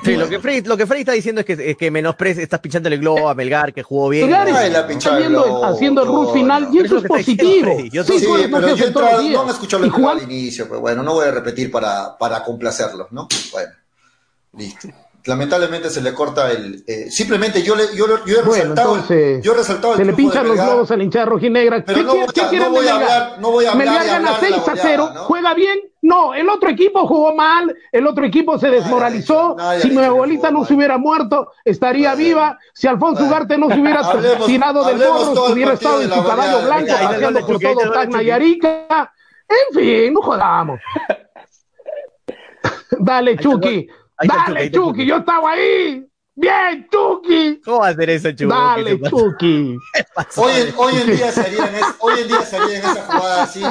[0.04, 2.60] Sí, lo que Freddy, lo que Freddy está diciendo es que, es que menosprecia, estás
[2.60, 4.26] pinchándole el globo a Melgar, que jugó bien.
[4.26, 4.58] Melgar ¿no?
[4.58, 7.78] está haciendo, haciendo el run final y eso es positivo.
[7.90, 11.14] Yo Sí, Sí, pero yo entrado- no han escuchado el al inicio, pero bueno, no
[11.14, 13.28] voy a repetir para, para complacerlos, ¿no?
[13.52, 13.72] Bueno,
[14.52, 14.88] listo.
[15.26, 16.84] Lamentablemente se le corta el.
[16.86, 18.92] eh, simplemente yo, le, yo, yo he Bueno, resaltado.
[18.94, 21.82] entonces, yo he resaltado el se le pinchan los globos a la hinchada rojinegra.
[21.84, 23.72] Pero ¿Qué, no quiere- voy qué a- quieren no voy a hablar- no voy a
[23.72, 25.10] hablar Melgar y gana hablar de la 6 a goleada, 0.
[25.14, 25.20] ¿no?
[25.24, 25.78] ¿Juega bien?
[26.02, 29.54] No, el otro equipo jugó mal, el otro equipo se desmoralizó.
[29.56, 32.58] nadie si mi abuelita no se hubiera muerto, estaría viva.
[32.74, 35.08] Si Alfonso Ugarte no se hubiera Hablemos- tirado del el
[35.52, 39.10] hubiera estado en su caballo blanco, dale, por todo Tacna y Arica.
[39.48, 40.78] En fin, no jodamos.
[42.98, 43.88] Dale, Chucky.
[44.20, 45.06] Está Dale, Chucky, Chucky.
[45.06, 46.06] yo estaba ahí.
[46.36, 47.60] Bien, Chucky.
[47.64, 48.46] ¿Cómo va a hacer eso, Chucky?
[48.46, 49.00] Dale.
[49.08, 49.78] Chucky.
[50.36, 53.42] Hoy en, hoy en día se harían es- hoy en día se harían esa jugada
[53.44, 53.62] así,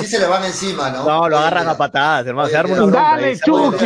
[0.00, 1.04] sí se le van encima, ¿no?
[1.04, 1.72] No, lo agarran día.
[1.74, 2.48] a patadas, hermano.
[2.48, 3.38] Se arma una Hoy en bronca Dale, ahí.
[3.38, 3.84] Chucky.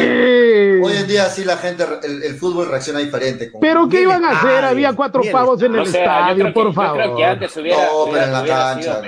[0.82, 3.52] Hoy en día sí la gente, el, el fútbol reacciona diferente.
[3.52, 4.48] con- Pero ¿qué iban a hacer?
[4.50, 6.92] estadio, Había cuatro bien pavos en el O sea, yo estadio, que- por Yo creo
[6.92, 7.22] que favor.
[7.24, 9.02] antes hubiera, No, pero en la cancha.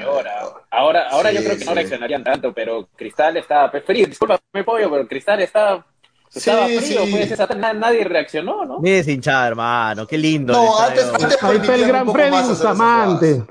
[0.71, 4.07] Ahora, ahora Sí, yo creo que no reaccionarían tanto, pero Cristal estaba frío.
[4.07, 5.87] Disculpame, pollo, pero Cristal estaba,
[6.35, 7.05] estaba Sí, frío.
[7.07, 7.11] sí.
[7.13, 8.81] Pues, esa- nadie reaccionó, ¿no?
[8.81, 10.07] Mira ese hinchada, hermano.
[10.07, 10.53] Qué lindo.
[10.53, 13.45] No, antes, antes Ahí está el gran Freddy Bustamante.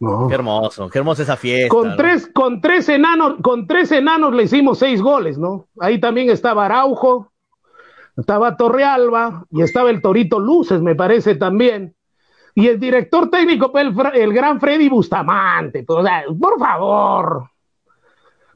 [0.00, 0.26] No.
[0.26, 1.68] Qué hermoso, qué hermosa esa fiesta.
[1.68, 1.96] Con ¿no?
[1.96, 5.68] tres, con tres enanos, con tres enanos le hicimos seis goles, ¿no?
[5.78, 7.30] Ahí también estaba Araujo,
[8.16, 11.94] estaba Torrealba y estaba el Torito Luces, me parece también.
[12.54, 15.84] Y el director técnico, el, el gran Freddy Bustamante.
[15.84, 17.48] pues, o sea, por favor.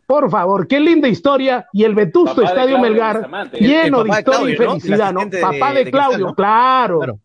[0.07, 1.66] Por favor, qué linda historia.
[1.72, 5.20] Y el vetusto Papá Estadio Melgar, lleno de historia y felicidad, ¿no?
[5.40, 6.34] Papá de, de Claudio, Cristal, ¿no?
[6.34, 6.98] claro.
[6.98, 7.18] Claro.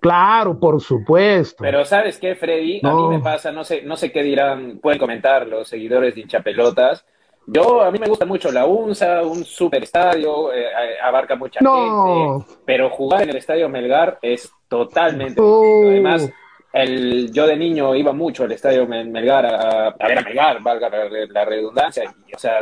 [0.00, 1.62] Claro, por supuesto.
[1.64, 2.78] Pero ¿sabes qué, Freddy?
[2.82, 3.08] A No.
[3.08, 7.06] mí me pasa, no sé, no sé qué dirán, pueden comentar los seguidores de hinchapelotas.
[7.46, 10.70] Yo, a mí me gusta mucho la UNSA, un super estadio, eh, eh,
[11.02, 12.40] abarca mucha No.
[12.40, 15.62] gente, pero jugar en el estadio Melgar es totalmente Oh.
[15.62, 15.88] distinto.
[15.90, 16.30] Además,
[16.74, 20.62] el, yo de niño iba mucho al estadio Mel- Melgar a, a ver a Melgar,
[20.62, 22.60] valga la, la redundancia, y, o sea,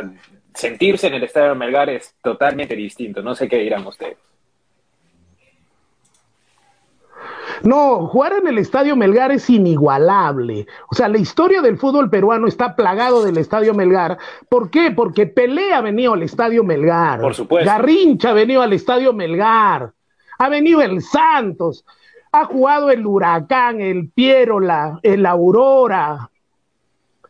[0.53, 3.21] sentirse en el estadio Melgar es totalmente distinto.
[3.21, 4.17] No sé qué dirán ustedes.
[7.61, 10.67] No, jugar en el Estadio Melgar es inigualable.
[10.91, 14.17] O sea, la historia del fútbol peruano está plagado del Estadio Melgar.
[14.49, 14.91] ¿Por qué?
[14.91, 17.21] Porque Pelé ha venido al Estadio Melgar.
[17.21, 17.69] Por supuesto.
[17.69, 19.93] Garrincha ha venido al Estadio Melgar.
[20.39, 21.85] Ha venido el Santos.
[22.35, 26.29] Ha jugado el Huracán, el Pierola, el Aurora,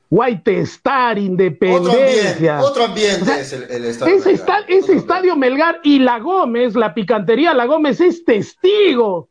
[0.10, 2.62] White Star, Otro ambiente, Independencia.
[2.62, 4.16] otro ambiente es el, el estadio.
[4.16, 4.64] Ese, Melgar.
[4.70, 9.28] ese estadio Melgar y la Gómez, la picantería La Gómez es testigo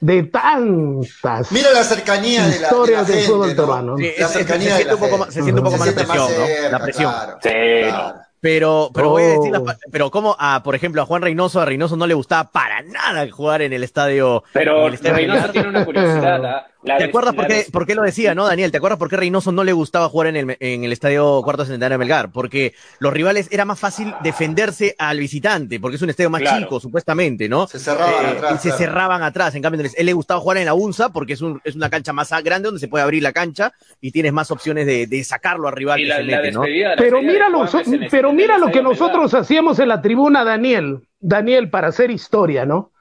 [0.00, 3.56] de tantas Mira la cercanía de la, de la historias del gente, fútbol ¿no?
[3.56, 3.96] peruano.
[3.96, 5.24] Sí, La cercanía se de siente la un poco gente.
[5.26, 6.46] más- se siente un poco Se más la presión, ¿no?
[6.46, 7.12] cerca, La presión.
[7.12, 7.48] claro, Sí,
[7.88, 8.20] claro.
[8.40, 9.66] Pero, pero voy a decir, las Oh.
[9.90, 13.28] pero como a, por ejemplo, a Juan Reynoso, a Reynoso no le gustaba para nada
[13.30, 14.44] jugar en el estadio.
[14.46, 16.44] en Pero el estadio Reynoso tiene una curiosidad.
[16.44, 16.66] ¿ah?
[16.88, 18.70] La ¿Te acuerdas por qué, por qué lo decía, no, Daniel?
[18.70, 21.64] ¿Te acuerdas por qué Reynoso no le gustaba jugar en el, en el estadio Cuarto
[21.64, 22.30] Centenario de Melgar?
[22.32, 26.58] Porque los rivales era más fácil defenderse al visitante, porque es un estadio más Claro.
[26.64, 27.66] chico, supuestamente, ¿no?
[27.66, 28.54] Se cerraban Eh, atrás.
[28.54, 28.78] y se claro.
[28.78, 29.54] cerraban atrás.
[29.54, 31.90] En cambio, entonces, él le gustaba jugar en la UNSA porque es, un, es una
[31.90, 35.24] cancha más grande donde se puede abrir la cancha y tienes más opciones de, de
[35.24, 36.62] sacarlo al rival y que la, se la mete, ¿no?
[36.96, 37.66] Pero mira, lo,
[38.10, 42.92] pero mira que nosotros hacíamos en la tribuna, Daniel, Daniel, para hacer historia, ¿no?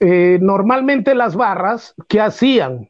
[0.00, 2.88] Eh, normalmente las barras, ¿qué hacían?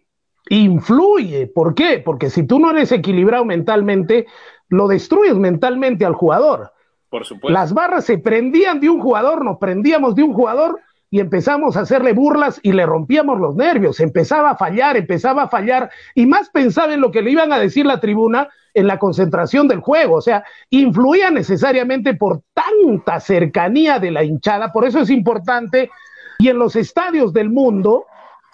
[0.50, 1.46] Influye.
[1.46, 2.02] ¿Por qué?
[2.04, 4.26] Porque si tú no eres equilibrado mentalmente,
[4.68, 6.72] lo destruyes mentalmente al jugador.
[7.10, 7.52] Por supuesto.
[7.52, 10.80] Las barras se prendían de un jugador, nos prendíamos de un jugador
[11.10, 14.00] y empezamos a hacerle burlas y le rompíamos los nervios.
[14.00, 17.58] Empezaba a fallar, empezaba a fallar y más pensaba en lo que le iban a
[17.58, 20.16] decir la tribuna en la concentración del juego.
[20.16, 24.72] O sea, influía necesariamente por tanta cercanía de la hinchada.
[24.72, 25.90] Por eso es importante.
[26.38, 28.06] Y en los estadios del mundo,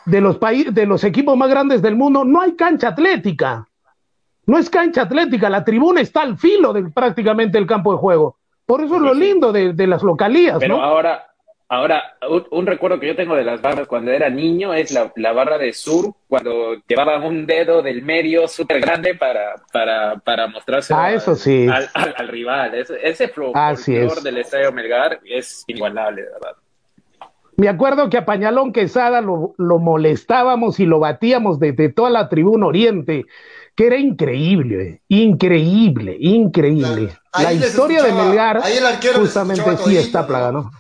[0.07, 3.67] de los, países, de los equipos más grandes del mundo, no hay cancha atlética.
[4.47, 8.37] No es cancha atlética, la tribuna está al filo de prácticamente el campo de juego.
[8.67, 10.83] Por eso es lo lindo de, de las localías, Pero ¿no?
[10.83, 11.35] ahora,
[11.75, 12.17] Ahora,
[12.51, 15.73] un, recuerdo que yo tengo de las barras cuando era niño es la, barra de
[15.73, 21.35] sur, cuando llevaban un dedo del medio súper grande para, para, para mostrarse ah, eso
[21.35, 21.67] sí.
[21.69, 22.75] al, rival.
[22.75, 23.33] Ese, ese
[24.23, 26.57] del Estadio Melgar es inigualable, de verdad.
[27.57, 32.29] Me acuerdo que a Pañalón Quesada lo, lo molestábamos y lo batíamos desde toda la
[32.29, 33.27] tribuna oriente,
[33.75, 37.17] que era increíble, increíble, increíble.
[37.33, 38.63] La historia de Melgar
[39.17, 40.71] justamente sí está plaga, ¿no?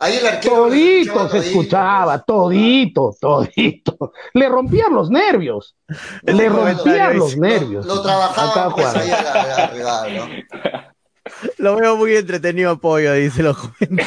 [0.00, 4.12] Ahí el arquero todito se escuchaba, todito, todito.
[4.32, 5.74] Le rompían los nervios.
[6.22, 7.84] Le rompían los nervios.
[7.84, 10.28] Lo, trabajaba pues ahí a la, ¿no?
[11.58, 13.56] Lo veo muy entretenido, Pollo, dice los.
[13.90, 14.04] No,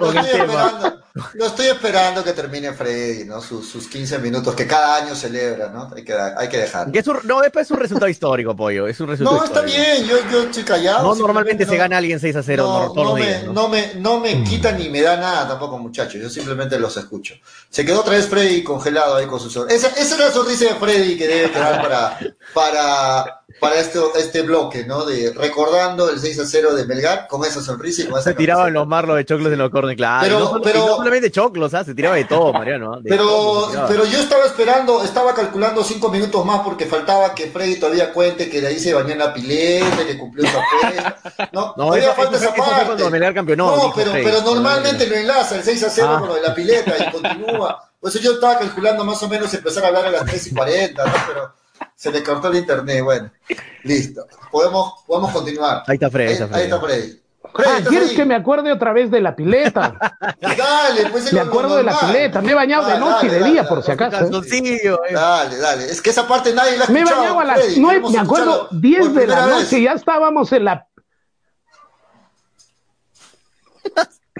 [0.00, 1.00] lo, estoy, esperando,
[1.34, 3.40] lo, estoy esperando, que termine Freddy, ¿no?
[3.40, 5.90] Sus, sus 15 minutos que cada año celebra, ¿no?
[5.94, 6.88] Hay que, hay que dejar.
[7.24, 8.86] no, es un resultado histórico, Pollo.
[8.86, 11.02] Es un resultado no, está bien, yo, yo estoy callado.
[11.02, 12.92] No, normalmente se gana alguien 6 a 0.
[12.94, 16.20] No, no, me, no, me, no me quita ni me da nada tampoco, muchachos.
[16.20, 17.34] Yo simplemente los escucho.
[17.68, 19.88] Se quedó otra vez Freddy congelado ahí con su sonrisa.
[19.88, 22.18] Esa, esa es la sonrisa de Freddy que debe quedar para,
[22.54, 25.04] para para este, este bloque, ¿no?
[25.04, 28.34] De recordando el 6 a 0 de Melgar con esa sonrisa y con esa Se
[28.34, 30.60] tiraban los marlos de choclos en los cornes, claro.
[30.62, 31.84] Pero, solamente choclos, ¿ah?
[31.84, 33.00] se tiraba de todo, Mariano.
[33.02, 38.12] pero, pero yo estaba esperando, estaba calculando cinco minutos más porque faltaba que Freddy todavía
[38.12, 41.48] cuente que de ahí se bañó en la pileta, que cumplió esa fe.
[41.52, 43.10] No, no todavía falta esa parte.
[43.10, 46.18] Melgar campeonó, no, pero, pero normalmente lo enlaza el 6 a 0 ah.
[46.20, 47.90] con lo de la pileta y continúa.
[47.98, 50.54] Por eso yo estaba calculando más o menos empezar a hablar a las 3 y
[50.54, 51.12] 40, ¿no?
[51.26, 51.52] Pero
[51.94, 53.30] se le cortó el internet, bueno,
[53.84, 54.26] listo.
[54.50, 55.84] Podemos, podemos continuar.
[55.86, 56.42] Ahí está Freddy.
[56.52, 57.20] Ahí, está Freddy.
[57.54, 59.96] Ah, ¿quieres que me acuerde otra vez de la pileta?
[60.40, 63.68] dale, pues Me acuerdo de la pileta, me he bañado de noche y de día,
[63.68, 64.24] por si acaso.
[65.08, 65.12] ¿eh?
[65.12, 65.84] Dale, dale.
[65.84, 68.68] Es que esa parte nadie la ha Me he bañado a las nueve, me acuerdo,
[68.72, 70.86] 10 de la noche, ya estábamos en la.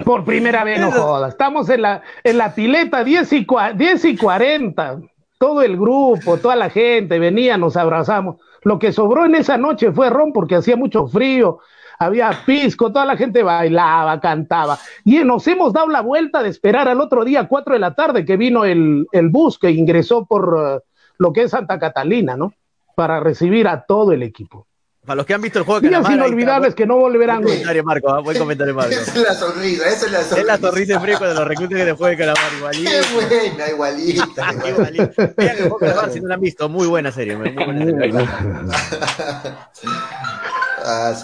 [0.05, 1.33] Por primera vez, no jodas.
[1.33, 5.01] Estamos en la, en la pileta, 10 y, 10 y 40
[5.39, 8.37] todo el grupo, toda la gente venía, nos abrazamos.
[8.63, 11.61] Lo que sobró en esa noche fue ron porque hacía mucho frío,
[11.99, 14.79] había pisco, toda la gente bailaba, cantaba.
[15.05, 18.25] Y nos hemos dado la vuelta de esperar al otro día, cuatro de la tarde,
[18.25, 20.81] que vino el, el bus que ingresó por uh,
[21.19, 22.55] lo que es Santa Catalina, ¿no?
[22.95, 24.67] Para recibir a todo el equipo.
[25.05, 27.41] Para los que han visto el juego de Días inolvidables que no volverán.
[27.41, 28.11] Buen comentario, Marco.
[28.11, 28.21] ¿ah?
[28.21, 28.91] Buen comentario, Marco.
[28.91, 30.41] esa es la sonrisa, esa es la sonrisa.
[30.41, 32.91] Es la sonrisa fría cuando los reclutes que te juegue calamar, igualita.
[32.91, 34.55] Qué buena, igualita.
[34.69, 35.33] igualita.
[35.35, 36.69] Vean el juego de calamar si no la han visto.
[36.69, 37.37] Muy buena serie.
[37.37, 38.13] Muy buena serie.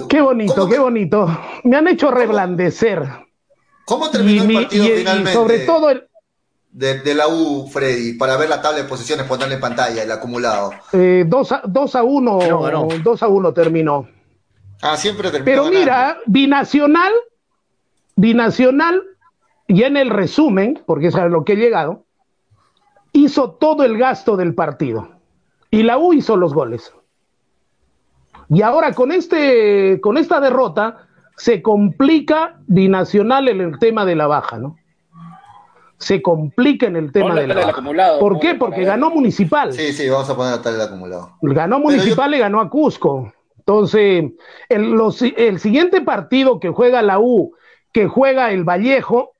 [0.08, 1.26] Qué bonito, qué bonito.
[1.64, 3.08] Me han hecho reblandecer.
[3.84, 5.30] ¿Cómo terminó el partido finalmente?
[5.30, 6.08] Y sobre todo el,
[6.74, 10.72] de, la U, Freddy, para ver la tabla de posiciones, ponerle en pantalla el acumulado?
[10.92, 11.26] 2 eh,
[11.94, 12.38] a 1,
[13.02, 14.08] 2 a 1 terminó.
[14.82, 15.44] Ah, siempre terminó.
[15.44, 17.12] Pero mira, binacional,
[18.16, 19.02] binacional,
[19.68, 22.04] y en el resumen, porque es a lo que he llegado,
[23.12, 25.10] hizo todo el gasto del partido.
[25.70, 26.92] Y la U hizo los goles.
[28.48, 34.26] Y ahora con, este, con esta derrota se complica binacional en el tema de la
[34.26, 34.76] baja, ¿no?
[35.98, 38.18] se complica en el tema del acumulado.
[38.18, 38.54] ¿Por qué?
[38.54, 39.72] Porque ganó Municipal.
[39.72, 41.38] Sí, sí, vamos a poner tal el acumulado.
[41.40, 43.32] Ganó Municipal y ganó a Cusco.
[43.58, 44.32] Entonces,
[44.68, 44.94] el,
[45.36, 47.54] el siguiente partido que juega la U,
[47.92, 49.32] que juega el Vallejo,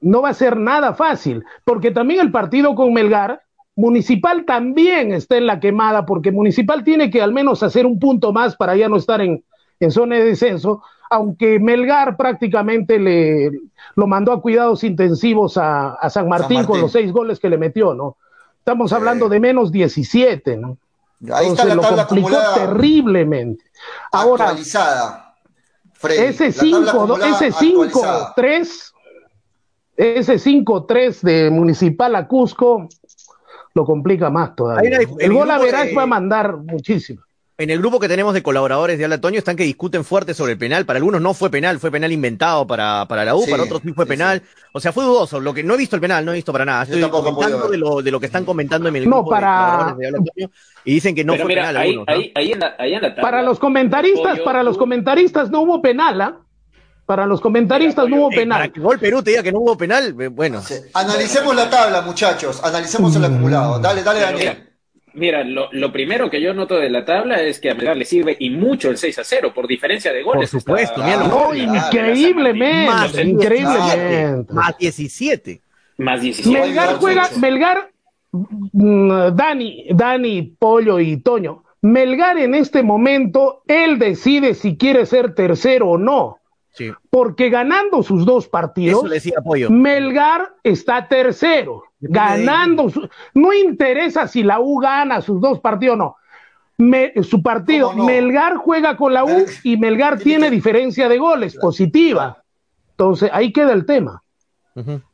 [0.00, 3.42] no va a ser nada fácil, porque también el partido con Melgar,
[3.76, 8.32] Municipal también está en la quemada, porque Municipal tiene que al menos hacer un punto
[8.32, 9.44] más para ya no estar en,
[9.80, 13.50] en zona de descenso, aunque Melgar prácticamente le
[13.94, 17.94] lo mandó a cuidados intensivos a, San, Martín con los seis goles que le metió,
[17.94, 18.16] ¿no?
[18.58, 20.78] Estamos hablando de menos 17, ¿no?
[21.32, 23.64] Ahí está la lo complicó terriblemente.
[24.12, 24.54] Ahora,
[26.10, 28.94] ese 5, ese 5, 3,
[29.96, 32.88] ese 5-3 de Municipal a Cusco
[33.76, 34.98] lo complica más todavía.
[35.18, 37.20] el gol a Verás va a mandar muchísimo.
[37.58, 40.52] En el grupo que tenemos de colaboradores de Habla Toño están que discuten fuerte sobre
[40.52, 40.84] el penal.
[40.84, 43.92] Para algunos no fue penal, fue penal inventado para, para la U, para otros sí
[43.94, 44.42] fue penal.
[44.72, 45.40] O sea, fue dudoso.
[45.40, 46.82] Lo que no he visto el penal, no he visto para nada.
[46.82, 50.06] Estoy comentando de lo, de lo que están comentando en el grupo de colaboradores de
[50.06, 50.50] Habla Toño
[50.84, 54.76] y dicen que no fue penal ahí, ahí, en la, Para los comentaristas, para los
[54.76, 56.45] comentaristas no hubo penal, ¿ah?
[57.06, 58.58] Para los comentaristas no hubo penal.
[58.58, 60.60] Para que Gol Perú te diga que no hubo penal, bueno.
[60.92, 62.62] Analicemos la tabla, muchachos.
[62.64, 63.78] Analicemos el acumulado.
[63.78, 64.66] Dale, dale, Daniel.
[65.14, 68.04] Mira, lo, lo, primero que yo noto de la tabla es que a Melgar le
[68.04, 70.50] sirve y mucho el 6 a 0 por diferencia de goles.
[70.50, 74.52] Por supuesto, mira, no, increíblemente, más, increíblemente.
[74.52, 75.62] Más 17.
[75.96, 76.60] Más 17.
[76.60, 77.90] Melgar juega, Melgar,
[78.30, 81.64] mm, Dani, Dani, Pollo y Toño.
[81.80, 86.40] Melgar en este momento, él decide si quiere ser tercero o no.
[86.76, 86.92] Sí.
[87.10, 89.70] Porque ganando sus dos partidos, Eso decía Pollo.
[89.70, 91.84] Melgar está tercero.
[92.00, 92.90] Ganando.
[92.90, 96.16] su- no interesa si la U gana sus dos partidos, no.
[96.78, 98.04] Me- su partido, ¿Cómo no?
[98.04, 102.42] Melgar juega con la U y Melgar tiene diferencia de goles positiva.
[102.90, 104.22] Entonces, ahí queda el tema.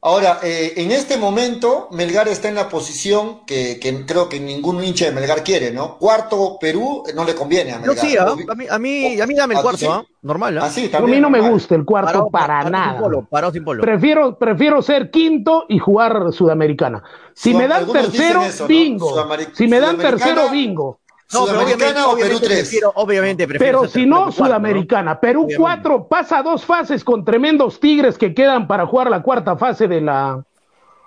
[0.00, 4.82] Ahora, eh, en este momento, Melgar está en la posición que, que creo que ningún
[4.82, 5.98] hincha de Melgar quiere, ¿no?
[5.98, 8.06] Cuarto Perú eh, no le conviene a Yo Melgar.
[8.06, 8.32] sí, ¿ah?
[8.48, 9.86] A, mí, a, mí, a mí dame el ¿Ah, cuarto, sí?
[9.88, 10.02] ¿ah?
[10.22, 13.00] Normal, sí, A mí no me gusta el cuarto Parado- para parado sin nada.
[13.00, 13.82] polo, parado sin polo.
[13.82, 17.02] Prefiero, prefiero ser quinto y jugar Sudamericana.
[17.34, 18.68] Si me dan tercero, eso, ¿no?
[18.68, 19.28] bingo.
[19.54, 21.00] Si me dan tercero, bingo.
[21.32, 22.58] No, pero obviamente, ¿Sudamericana o Perú obviamente 3?
[22.60, 25.20] prefiero, obviamente prefiero Pero si no, Sudamericana.
[25.20, 25.62] Perú Obviamente.
[25.62, 30.00] 4 pasa dos fases con tremendos tigres que quedan para jugar la cuarta fase de
[30.00, 30.44] la,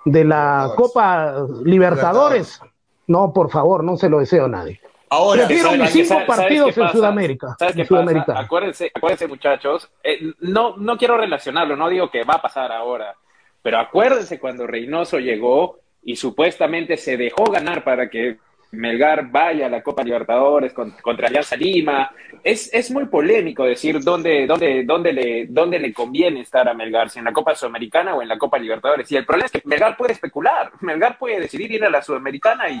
[0.04, 0.70] de la.
[0.76, 2.60] Copa Libertadores.
[3.06, 4.80] No, por favor, no se lo deseo a nadie.
[5.08, 6.88] Ahora, Prefiero ¿Sabes- mis cinco sabes- partidos en?
[6.88, 7.56] Sudamérica.
[7.58, 8.00] ¿Sabes qué en pasa?
[8.02, 8.40] Sudamericana.
[8.40, 13.14] Acuérdense, acuérdense muchachos, eh, no, no quiero relacionarlo, no digo que va a pasar ahora,
[13.62, 18.38] pero acuérdense cuando Reynoso llegó y supuestamente se dejó ganar para que
[18.72, 22.10] Melgar vaya a la Copa Libertadores con- contra Alianza Lima.
[22.42, 27.08] Es, es muy polémico decir dónde, dónde, dónde, le, dónde le conviene estar a Melgar,
[27.10, 29.10] si en la Copa Sudamericana o en la Copa Libertadores.
[29.10, 32.68] Y el problema es que Melgar puede especular, Melgar puede decidir ir a la Sudamericana
[32.68, 32.78] y,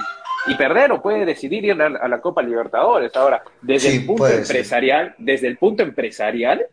[0.48, 3.14] y perder o puede decidir ir a, a la Copa Libertadores.
[3.16, 4.56] Ahora, desde Sí, el punto puede ser.
[4.56, 6.66] empresarial, desde el punto empresarial,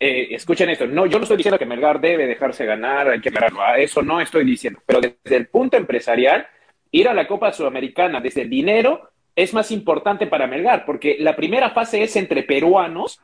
[0.00, 3.30] eh, escuchen esto, no, yo no estoy diciendo que Melgar debe dejarse ganar, hay que
[3.30, 6.44] ganarlo, a eso no estoy diciendo, pero desde el punto empresarial,
[6.92, 11.34] ir a la Copa Sudamericana desde el dinero es más importante para Melgar, porque la
[11.34, 13.18] primera fase es entre peruanos.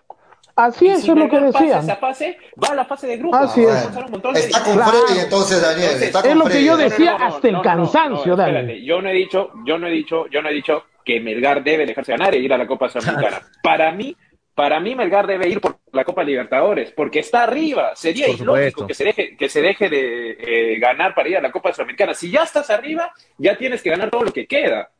[0.57, 3.17] Así es, si es lo que Melgar pasa esa fase, va a la fase de
[3.19, 3.39] grupos.
[3.41, 3.69] Así es.
[3.93, 4.91] de- está con Claro.
[5.07, 5.85] Freddy entonces, Daniel.
[5.85, 6.65] Entonces, está es con lo que Freddy.
[6.67, 6.79] yo ¿no?
[6.79, 8.51] decía hasta el cansancio, Dani.
[8.57, 11.63] espérate, yo no he dicho, yo no he dicho, yo no he dicho que Melgar
[11.63, 13.41] debe dejarse ganar e ir a la Copa Sudamericana.
[13.63, 14.17] Para mí,
[14.59, 17.95] para mí Melgar debe ir por la Copa Libertadores, porque está arriba.
[17.95, 18.87] Sería Por ilógico supuesto.
[18.89, 22.13] que se deje, que se deje de eh, ganar para ir a la Copa Sudamericana.
[22.13, 24.91] Si ya estás arriba, ya tienes que ganar todo lo que queda.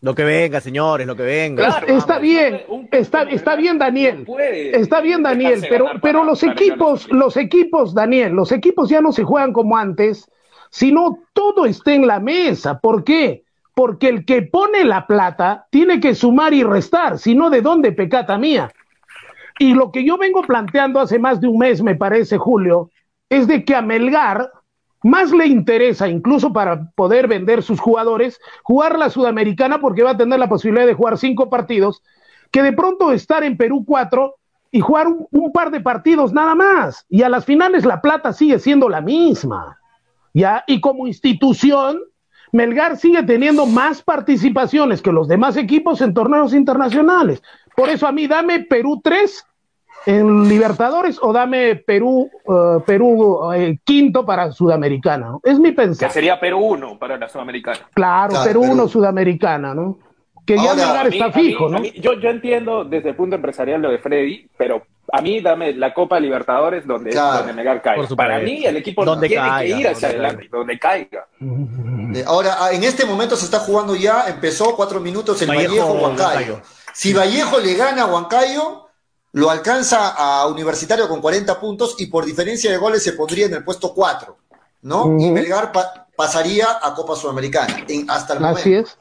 [0.00, 1.66] Lo que venga, señores, lo que venga.
[1.66, 2.62] Claro, está vamos, bien,
[2.92, 4.20] está, está bien, Daniel.
[4.20, 9.00] no puede Está bien, Daniel, pero, pero los equipos, los equipos, Daniel, los equipos ya
[9.00, 10.30] no se juegan como antes,
[10.70, 12.78] sino todo está en la mesa.
[12.78, 13.42] ¿Por qué?
[13.78, 17.92] Porque el que pone la plata tiene que sumar y restar, si no, ¿de dónde
[17.92, 18.72] pecata mía?
[19.60, 22.90] Y lo que yo vengo planteando hace más de un mes, me parece, Julio,
[23.28, 24.50] es de que a Melgar
[25.04, 30.16] más le interesa, incluso para poder vender sus jugadores, jugar la Sudamericana porque va a
[30.16, 32.02] tener la posibilidad de jugar cinco partidos,
[32.50, 34.38] que de pronto estar en Perú cuatro
[34.72, 37.06] y jugar un, un par de partidos nada más.
[37.08, 39.78] Y a las finales la plata sigue siendo la misma.
[40.34, 40.64] ¿ya?
[40.66, 42.00] Y como institución,
[42.52, 47.42] Melgar sigue teniendo más participaciones que los demás equipos en torneos internacionales.
[47.76, 49.44] Por eso a mí dame Perú 3
[50.06, 55.28] en Libertadores o dame Perú, eh, Perú eh, quinto para Sudamericana.
[55.28, 55.40] ¿no?
[55.44, 56.10] Es mi Que pensar.
[56.10, 57.78] sería Perú 1 para la Sudamericana.
[57.94, 58.72] Claro, Claro, Perú Perú.
[58.74, 59.98] 1 Sudamericana, ¿no?
[60.48, 61.78] Que ya Ahora, Melgar está mí- fijo, ¿no?
[61.78, 64.82] mí- yo, yo entiendo desde el punto empresarial lo de Freddy, pero
[65.12, 67.38] a mí dame la Copa Libertadores donde, Claro.
[67.40, 68.08] donde Melgar caiga.
[68.16, 71.26] Para mí el equipo Donde tiene caiga, que ir hacia donde adelante, donde caiga.
[72.14, 75.68] Eh, Ahora, ah, en este momento se está jugando ya, empezó cuatro minutos el Vallejo,
[75.74, 76.52] Vallejo, Huancayo.
[76.54, 76.60] Huancayo.
[76.94, 78.88] Si Vallejo le gana a Huancayo,
[79.32, 83.52] lo alcanza a Universitario con 40 puntos y por diferencia de goles se pondría en
[83.52, 84.38] el puesto 4,
[84.80, 85.14] ¿no?
[85.18, 85.30] Y.
[85.30, 88.60] Melgar pa- pasaría a Copa Sudamericana en- hasta el momento.
[88.60, 88.96] Así es.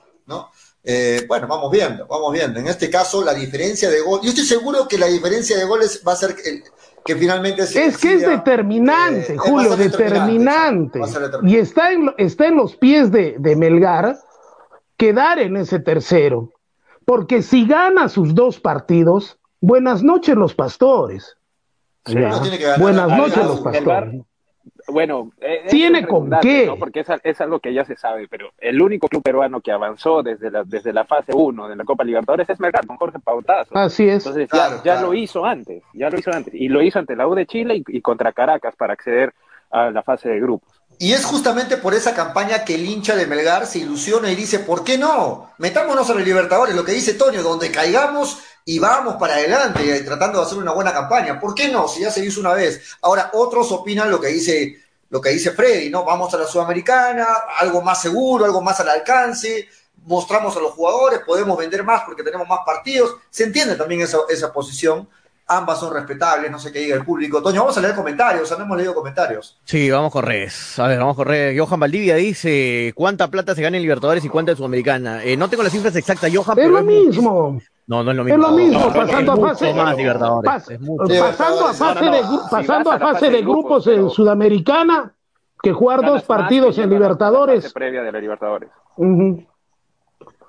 [0.90, 2.62] Eh, bueno, vamos viendo, vamos viendo.
[2.62, 6.02] En este caso, la diferencia de goles, yo estoy seguro que la diferencia de goles
[6.08, 6.64] va a ser el-
[7.04, 11.02] que finalmente se Es que es determinante, eh, Julio, determinante.
[11.44, 14.18] Y está en, lo- está en los pies de, de Melgar
[14.96, 16.54] quedar en ese tercero.
[17.04, 21.36] Porque si gana sus dos partidos, buenas noches los pastores.
[22.06, 22.30] Ya.
[22.30, 24.22] No tiene que ganar Buenas noches los pastores.
[24.88, 26.66] Bueno, eh, Tiene con qué.
[26.66, 26.78] ¿no?
[26.78, 30.24] Porque es, es algo que ya se sabe, pero el único club peruano que avanzó
[30.24, 33.78] desde la, desde la fase 1 de la Copa Libertadores es Melgar, con Jorge Pautazo.
[33.78, 34.26] Así es.
[34.26, 35.08] Entonces Claro, ya, ya claro.
[35.08, 36.54] lo hizo antes, ya lo hizo antes.
[36.54, 39.34] Y lo hizo ante la U de Chile y, y contra Caracas para acceder
[39.70, 40.77] a la fase de grupos.
[41.00, 44.60] Y es justamente por esa campaña que el hincha de Melgar se ilusiona y dice,
[44.60, 45.52] ¿por qué no?
[45.60, 50.02] Metámonos a los Libertadores, lo que dice Toño, donde caigamos y vamos para adelante, eh,
[50.02, 51.40] tratando de hacer una buena campaña.
[51.40, 51.88] ¿Por qué no?
[51.88, 52.82] Si ya se hizo una vez.
[53.04, 56.04] Ahora, otros opinan lo que dice, lo que dice Freddy, ¿no?
[56.04, 57.28] Vamos a la Sudamericana,
[57.60, 59.70] algo más seguro, algo más al alcance,
[60.04, 63.18] mostramos a los jugadores, podemos vender más porque tenemos más partidos.
[63.30, 65.08] Se entiende también esa, esa posición.
[65.50, 67.42] Ambas son respetables, no sé qué diga el público.
[67.42, 69.58] Toño, vamos a leer comentarios, o sea, no hemos leído comentarios.
[69.64, 70.78] Sí, vamos con redes.
[70.78, 71.58] A ver, vamos con redes.
[71.58, 75.24] Johan Valdivia dice, ¿cuánta plata se gana en Libertadores y cuánta en Sudamericana?
[75.24, 77.62] Eh, no tengo las cifras exactas, Johan, Es pero lo es, mismo.
[77.88, 78.36] No, no es lo mismo.
[78.44, 79.74] Es lo mismo, No, pasando es a fase.
[79.74, 80.52] más Libertadores.
[80.52, 81.14] pas- es mucho.
[81.22, 84.10] pasando a fase de, gru- Si pasando vas a a la fase de grupos en
[84.10, 85.14] Sudamericana,
[85.64, 87.72] que jugar dos partidos en Libertadores.
[87.72, 88.70] previa de la Libertadores.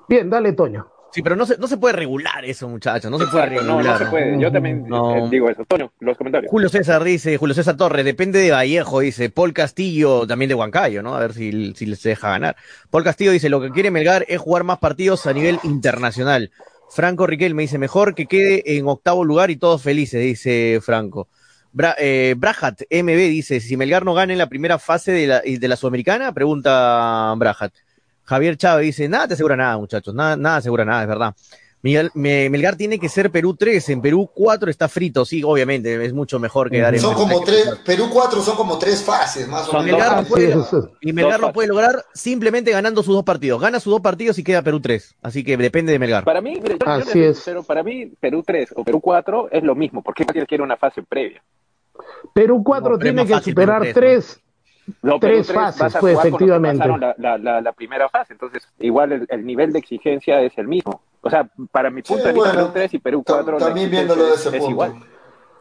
[0.09, 0.89] Bien, dale, Toño.
[1.11, 3.11] Sí, pero no se, no se puede regular eso, muchachos.
[3.11, 3.99] No se puede Exacto, no, regular.
[4.01, 4.41] no se puede.
[4.41, 5.17] Yo también No.
[5.17, 5.65] eh, digo eso.
[5.67, 6.51] Toño, los comentarios.
[6.51, 11.03] Julio César dice, Julio César Torres, depende de Vallejo, dice, Paul Castillo, también de Huancayo,
[11.03, 11.15] ¿no?
[11.15, 12.57] A ver si, si les deja ganar.
[12.91, 16.51] Paul Castillo dice, lo que quiere Melgar es jugar más partidos a nivel internacional.
[16.91, 21.29] Franco Riquelme dice, mejor que quede en octavo lugar y todos felices, dice Franco.
[21.73, 25.41] Bra eh, Brajat MB dice, si Melgar no gana en la primera fase de la,
[25.41, 27.73] de la Sudamericana, pregunta Brajat.
[28.29, 31.35] Javier Chávez dice, nada te asegura nada, muchachos, nada, nada asegura nada, es verdad.
[31.81, 36.05] Miguel- me- Melgar tiene que ser Perú 3, en Perú 4 está frito, sí, obviamente,
[36.05, 39.67] es mucho mejor quedar en Son como tres, Perú 4 son como tres fases, más
[39.69, 39.85] o menos.
[40.01, 40.57] Melgar puede-
[41.01, 43.61] y Melgar lo puede lograr simplemente ganando sus dos partidos.
[43.63, 45.15] Gana sus dos partidos y queda Perú 3.
[45.23, 46.25] Así que depende de Melgar.
[46.25, 47.37] Para mí, mire, yo- yo Así les soy es.
[47.37, 51.03] sincero, para mí Perú 3 o Perú 4 es lo mismo, porque quiere una fase
[51.05, 51.43] previa.
[52.35, 54.41] Perú 4 No, pero es tiene que superar Perú tres, tres.
[55.03, 56.87] No, Tres Perú fases, a pues, efectivamente.
[56.87, 60.69] La, la, la, la primera fase, entonces igual el, el nivel de exigencia es el
[60.69, 61.01] mismo.
[61.21, 63.59] O sea, para mi punto Sí, de vista, bueno, Perú 3 y Perú Ta- 4
[63.59, 64.71] la También viéndolo de es- ese es punto.
[64.71, 64.93] igual.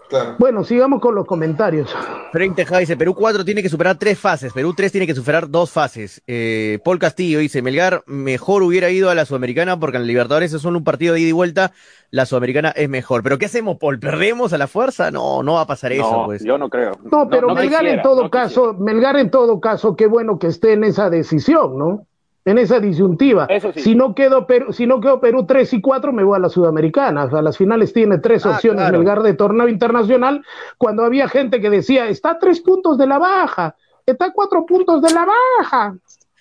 [0.10, 0.36] Claro.
[0.40, 1.94] Bueno, sigamos con los comentarios.
[2.32, 5.50] Frank Tejada dice, Perú 4 tiene que superar tres fases, Perú 3 tiene que superar
[5.50, 6.22] dos fases.
[6.28, 10.54] Eh, Paul Castillo dice, Melgar mejor hubiera ido a la Sudamericana porque en la Libertadores
[10.54, 11.72] es solo un partido de ida y vuelta,
[12.12, 13.24] la Sudamericana es mejor.
[13.24, 14.00] ¿Pero qué hacemos, Paul?
[14.00, 15.12] ¿Perdemos a la fuerza?
[15.12, 16.44] No, no va a pasar eso, No, pues.
[16.44, 16.92] yo no creo.
[17.12, 20.48] No, pero Melgar quisiera, en todo no caso, Melgar en todo caso, qué bueno que
[20.48, 22.08] esté en esa decisión, ¿no?
[22.48, 23.46] En esa disyuntiva.
[23.50, 23.82] Eso sí.
[23.82, 26.50] Si no quedo Perú, si no quedo Perú 3 y 4, me voy a la
[26.50, 27.26] Sudamericana.
[27.26, 28.98] O sea, a las finales tiene tres Ah, opciones claro.
[29.00, 30.44] Melgar de torneo internacional,
[30.78, 33.76] cuando había gente que decía, está a tres puntos de la baja,
[34.06, 35.96] está a cuatro puntos de la baja.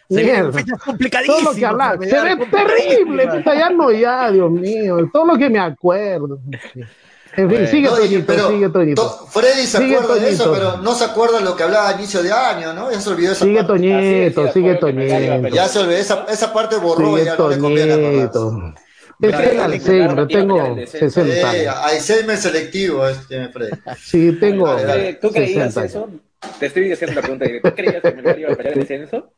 [0.08, 0.52] Se Mierda.
[0.52, 0.78] fechas
[1.26, 5.26] Todo lo que hablaba, para se ve terrible, puta, ya no, ya, Dios mío, todo
[5.26, 6.38] lo que me acuerdo.
[7.36, 7.66] En fin, Bueno.
[7.66, 9.02] sigue No, Toñito, pero sigue Toñito.
[9.02, 10.64] To- Freddy se Sigue, acuerda de eso, Toñito.
[10.72, 12.90] pero no se acuerda lo que hablaba a inicio de año, ¿no?
[12.90, 13.72] Ya se olvidó esa Sigue parte.
[13.72, 15.48] Toñito, sigue sí, a Toñito.
[15.54, 18.28] Ya se olvidó, esa, esa parte borró, Sigue ya no le conviene acordarse.
[18.32, 18.74] Toñito.
[19.18, 21.24] Es Melgar el Alzheimer, tengo el descenso.
[21.24, 21.74] 60 Eh, años.
[21.84, 23.70] Alzheimer selectivo es, tiene Freddy.
[24.02, 24.76] Sí, tengo
[25.20, 26.10] ¿Tú creías 60 eso?
[26.58, 27.70] Te estoy haciendo la pregunta directa.
[27.70, 29.32] ¿Tú creías que Melgar iba a pelear el descenso?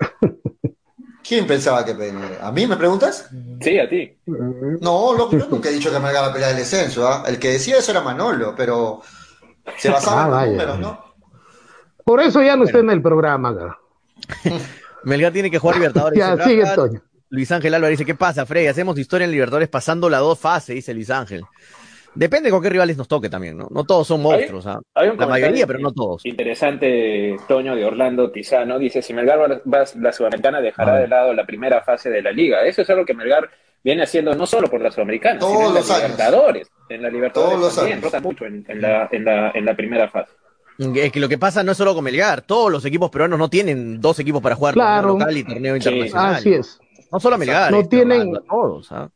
[1.26, 3.28] ¿Quién pensaba que pe- ¿A mí me preguntas?
[3.60, 4.16] Sí, a ti.
[4.26, 7.06] No, lo- yo nunca he dicho que me haga la pelea del descenso.
[7.08, 7.24] ¿ah?
[7.26, 9.02] El que decía eso era Manolo, pero
[9.76, 10.50] se basaba Ah, en los vaya.
[10.52, 11.04] números, ¿no?
[12.04, 13.78] Por eso ya no está en el programa, cara.
[15.04, 16.18] Melgar tiene que jugar Libertadores.
[16.18, 16.74] Ya, dice sigue Braga.
[16.76, 17.02] Toño.
[17.28, 18.68] Luis Ángel Álvarez dice, ¿qué pasa, Freddy?
[18.68, 21.42] Hacemos historia en Libertadores pasando la dos fases, dice Luis Ángel.
[22.16, 23.68] Depende con qué rivales nos toque también, ¿no?
[23.70, 24.80] No todos son monstruos, ¿ah?
[24.94, 26.24] Hay un La mayoría, pero no todos.
[26.24, 28.78] Interesante, Toño de Orlando Tizano.
[28.78, 30.98] Dice: Si Melgar va, va- la Sudamericana dejará Ah.
[30.98, 32.62] de lado la primera fase de la liga.
[32.62, 33.48] Eso es algo que Melgar
[33.84, 36.08] viene haciendo no solo por la Sudamericana, Todos sino en los la años.
[36.10, 36.70] Libertadores.
[36.88, 38.04] En la Libertadores Todos los también años.
[38.12, 40.32] rota mucho en, en la, en, la, en la primera fase.
[40.94, 43.48] Es que lo que pasa no es solo con Melgar, todos los equipos peruanos no
[43.48, 45.08] tienen dos equipos para jugar Claro.
[45.08, 45.88] torneo local y torneo Sí.
[45.88, 46.34] internacional.
[46.34, 46.78] Así es.
[47.12, 48.92] No solo Melgar, No este, tienen- todos.
[48.92, 49.08] ¿ah?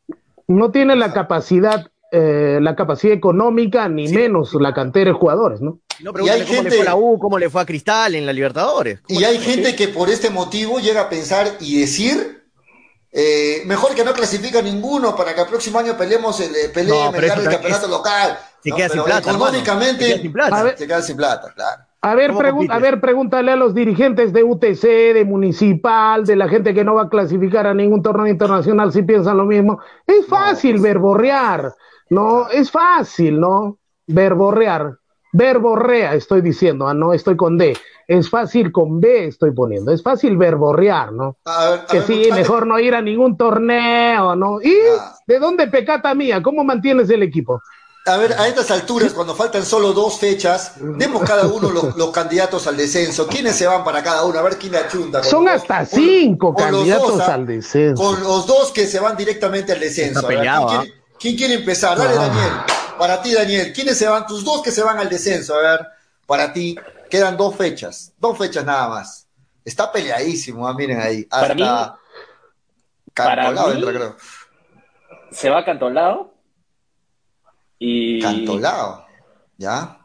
[0.47, 5.79] No tiene la capacidad, eh, la capacidad económica, ni menos la cantera de jugadores, ¿no?
[6.01, 8.15] No, Y hay cómo le gente- fue a la U, cómo le fue a Cristal
[8.15, 9.01] en la Libertadores.
[9.01, 9.53] ¿Cómo Y le hay fue?
[9.53, 12.43] gente que por este motivo llega a pensar y decir,
[13.11, 16.89] eh, mejor que no clasifica ninguno para que el próximo año peleemos el, eh, pelee
[16.89, 18.37] No, el campeonato es- local.
[18.63, 18.75] se ¿no?
[18.75, 20.55] queda sin plata, económicamente Se queda sin plata.
[20.59, 20.77] A ver.
[20.77, 21.81] se queda sin plata, claro.
[22.03, 22.31] A ver,
[22.71, 26.95] a ver, pregúntale a los dirigentes de UTC, de Municipal, de la gente que no
[26.95, 29.79] va a clasificar a ningún torneo internacional si piensan lo mismo.
[30.07, 31.71] Es fácil verborrear,
[32.11, 32.49] ¿no?
[32.49, 33.79] Es fácil, ¿no?
[34.05, 34.97] Verborrear.
[35.33, 37.77] Verborrea, estoy diciendo, ah, no estoy con D.
[38.05, 39.93] Es fácil con B, estoy poniendo.
[39.93, 41.37] Es fácil verborrear, ¿no?
[41.45, 44.61] A ver, a Que ver, sí, mejor no ir a ningún torneo, ¿no?
[44.61, 45.15] ¿Y Ah.
[45.25, 46.43] de dónde pecata mía?
[46.43, 47.61] ¿Cómo mantienes el equipo?
[48.07, 52.09] A ver, a estas alturas, cuando faltan solo dos fechas, demos cada uno los, los
[52.09, 53.27] candidatos al descenso.
[53.27, 54.37] ¿Quiénes se van para cada uno?
[54.37, 55.21] A ver quién le achunta.
[55.21, 57.35] con Son los hasta cinco con candidatos dos, ¿ah?
[57.35, 58.03] al descenso.
[58.03, 60.19] Con los dos que se van directamente al descenso.
[60.19, 60.81] Está A ver, peleado, ¿quién, ¿ah?
[60.83, 61.97] quiere, quién quiere empezar?
[61.97, 62.27] Dale, Ah.
[62.27, 62.51] Daniel.
[62.97, 63.71] Para ti, Daniel.
[63.73, 64.25] ¿Quiénes se van?
[64.27, 65.55] Tus dos que se van al descenso.
[65.55, 65.87] A ver,
[66.25, 66.75] para ti.
[67.09, 68.13] Quedan dos fechas.
[68.17, 69.27] Dos fechas nada más.
[69.65, 71.27] Está peleadísimo, ah, miren ahí.
[71.29, 71.61] Hasta Para mí-
[73.13, 74.17] para Cantolao mí- entra, creo.
[75.31, 76.33] Se va Cantolao
[77.79, 79.05] y, Cantolao.
[79.57, 79.97] ¿Ya?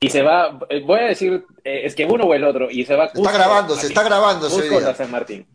[0.00, 0.58] y se va.
[0.70, 3.06] eh, Voy a decir, eh, es que uno o el otro, y se va.
[3.06, 5.46] Está grabando, se está grabando Cusco San Martín.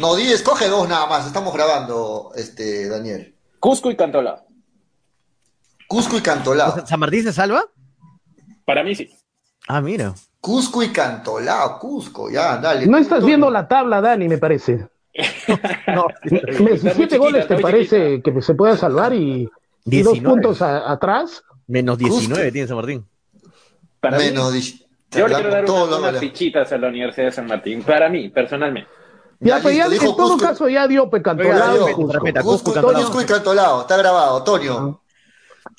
[0.00, 1.26] No, di, escoge dos nada más.
[1.26, 3.34] Estamos grabando, este, Daniel.
[3.58, 4.46] Cusco y Cantolao.
[5.86, 6.86] Cusco y Cantolao.
[6.86, 7.66] ¿San Martín se salva?
[8.64, 9.10] Para mí sí.
[9.68, 10.14] Ah, mira.
[10.40, 11.78] Cusco y Cantolao.
[11.78, 12.86] Cusco, ya, dale.
[12.86, 14.88] No estás viendo la tabla, Dani, me parece.
[15.94, 19.50] no, 17 goles te parece que se pueda salvar y,
[19.84, 21.44] y dos puntos a, atrás.
[21.66, 22.52] Menos 19 Justo.
[22.52, 23.06] tiene San Martín.
[24.00, 24.60] Para Menos mí,
[25.10, 28.30] yo le quiero dar una, unas fichitas a la Universidad de San Martín, para mí,
[28.30, 28.99] personalmente.
[29.40, 31.88] Ya, ya, pues ya en todo caso ya dio Pecantolado.
[32.42, 35.00] Cusco, Cusco y Cantolao, está grabado, Toño.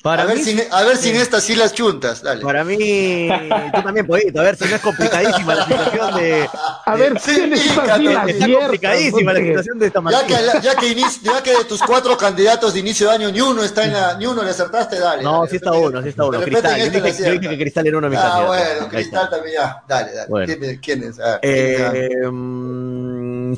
[0.02, 2.42] Para a, ver si, a ver si en estas sí las chuntas, dale.
[2.42, 3.28] Para mí,
[3.72, 6.48] tú también, Poquito, a ver si no es complicadísima la situación de.
[6.84, 10.26] A ver sí las Está complicadísima la situación de esta manera.
[10.26, 13.30] Ya que, ya, que inicio, ya que de tus cuatro candidatos de inicio de año,
[13.30, 15.22] ni uno está en la, ni uno le acertaste, dale.
[15.22, 16.40] No, sí está uno, sí está uno.
[16.40, 19.54] Cristal, yo dije, yo dije, que Cristal era uno de mis Ah, bueno, Cristal también
[19.54, 19.84] ya.
[19.86, 20.28] Dale, dale.
[20.28, 20.54] Bueno.
[20.82, 21.20] ¿Quién, es?
[21.20, 22.30] A ver, eh,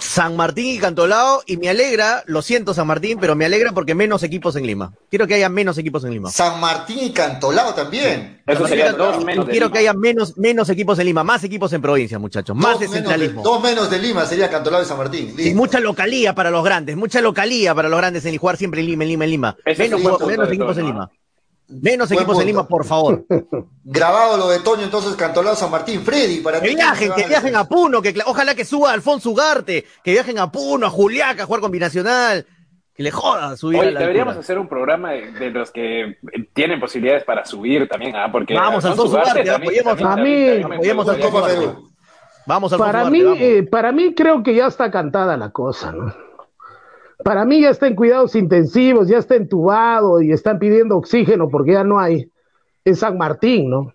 [0.01, 3.95] San Martín y Cantolao, y me alegra, lo siento San Martín, pero me alegra porque
[3.95, 4.93] menos equipos en Lima.
[5.11, 6.31] Quiero que haya menos equipos en Lima.
[6.31, 8.43] San Martín y Cantolao también.
[8.47, 9.49] Eso sería dos menos.
[9.49, 12.57] Quiero que haya menos, menos equipos en Lima, más equipos en provincia, muchachos.
[12.57, 13.43] Más descentralismo.
[13.43, 15.35] dos menos de Lima sería Cantolao y San Martín.
[15.39, 18.87] Y mucha localía para los grandes, mucha localía para los grandes en jugar siempre en
[18.87, 19.57] Lima, en Lima, en Lima.
[19.79, 21.11] menos, menos equipos en Lima.
[21.81, 23.25] Menos equipos en Lima, por favor.
[23.85, 26.03] Grabado lo de Toño, entonces Cantolao San Martín.
[26.03, 30.13] Freddy, para que viajen, que viajen a Puno, que ojalá que suba Alfonso Ugarte, que
[30.13, 32.47] viajen a Puno, a Juliaca, a jugar con Binacional
[32.95, 36.17] que le joda subir Oye, deberíamos hacer un programa de, los que
[36.53, 38.29] tienen posibilidades para subir también, ¿ah?
[38.31, 41.91] Porque vamos a Ugarte, apoyemos a mí, apoyemos a Copa Perú.
[42.47, 46.15] Vamos a para mí, eh, para mí creo que ya está cantada la cosa, ¿no?
[47.25, 51.73] Para mí ya está en cuidados intensivos, ya está entubado y están pidiendo oxígeno porque
[51.73, 52.31] ya no hay.
[52.85, 53.95] Es San Martín, ¿no?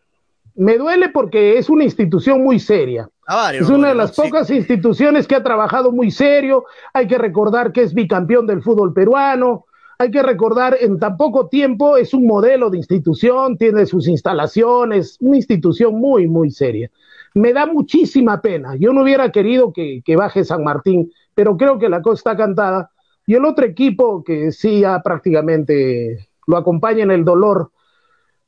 [0.55, 3.07] Me duele porque es una institución muy seria.
[3.53, 6.65] es una de las pocas instituciones que ha trabajado muy serio.
[6.91, 9.65] Hay que recordar que es bicampeón del fútbol peruano.
[9.99, 15.17] Hay que recordar, en tan poco tiempo es un modelo de institución, tiene sus instalaciones,
[15.19, 16.89] una institución muy, muy seria.
[17.35, 18.75] Me da muchísima pena.
[18.75, 22.37] Yo no hubiera querido que, que baje San Martín, pero creo que la cosa está
[22.37, 22.89] cantada.
[23.29, 27.69] Y el otro equipo que sí ya prácticamente lo acompaña en el dolor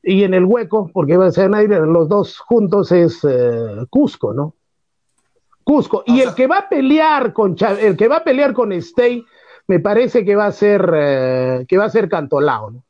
[0.02, 4.56] y en el hueco, porque va a ser los dos juntos es eh, Cusco, ¿no?
[5.62, 6.02] Cusco.
[6.04, 9.24] Y el que va a pelear con el que va a pelear con Stey,
[9.68, 12.84] me parece que va a ser eh, que va a ser Cantolao, ¿no?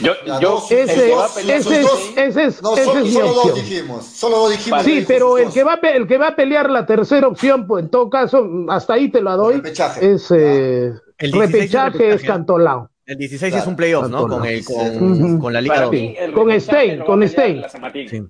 [0.00, 4.82] Yo, yo ese, ese, es, ese es, no, solo, solo dos dijimos, solo dos dijimos.
[4.82, 7.84] Sí, pero el que va a, el que va a pelear la tercera opción, pues
[7.84, 9.56] en todo caso, hasta ahí te la doy.
[9.56, 10.12] Repechaje.
[10.12, 12.90] Es eh, el repechaje, es Cantolao.
[13.06, 14.28] El 16 es un playoff, ¿no?
[14.28, 15.94] Con, el, con, con la Liga 2.
[16.34, 17.64] Con Stein, con Stein.
[18.08, 18.22] Sí.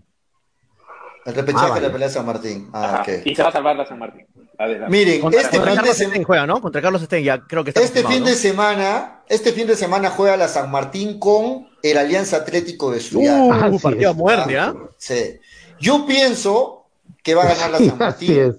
[1.27, 2.71] El repechaje ah, de la pelea San Martín.
[2.73, 3.23] Ah, okay.
[3.25, 4.27] Y se va a salvar la San Martín.
[4.61, 4.91] Adelante.
[4.91, 6.61] Miren, contra, este contra fin de semana juega, ¿no?
[6.61, 10.11] Contra Carlos Stein, ya creo que está Este fin de semana, este fin de semana
[10.11, 13.71] juega la San Martín con el Alianza Atlético de Sullana.
[13.71, 14.75] Uh, partido a muerte, ¿ah?
[14.99, 15.41] Sí.
[15.81, 16.91] Yo pienso
[17.23, 18.55] que va a ganar la San Martín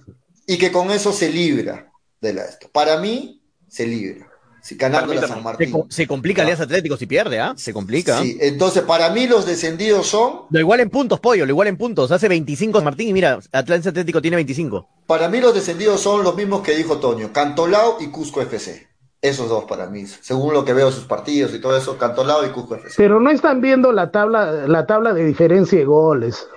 [0.47, 2.67] y que con eso se libra de la esto.
[2.71, 4.30] Para mí, se libra.
[4.61, 5.73] Si ganando la San Martín.
[5.89, 7.53] Se, complica Alianza Atlético si pierde, ¿ah?
[7.57, 8.21] Se complica.
[8.21, 10.41] Sí, entonces para mí los descendidos son.
[10.49, 12.11] Lo igual en puntos, pollo, lo igual en puntos.
[12.11, 14.87] Hace 25 San Martín y mira, Alianza Atlético tiene 25.
[15.07, 18.87] Para mí los descendidos son los mismos que dijo Toño: Cantolao y Cusco FC.
[19.23, 22.49] Esos dos para mí, según lo que veo sus partidos y todo eso, Cantolao y
[22.49, 22.95] Cusco FC.
[22.97, 26.47] Pero no están viendo la tabla, la tabla de diferencia de goles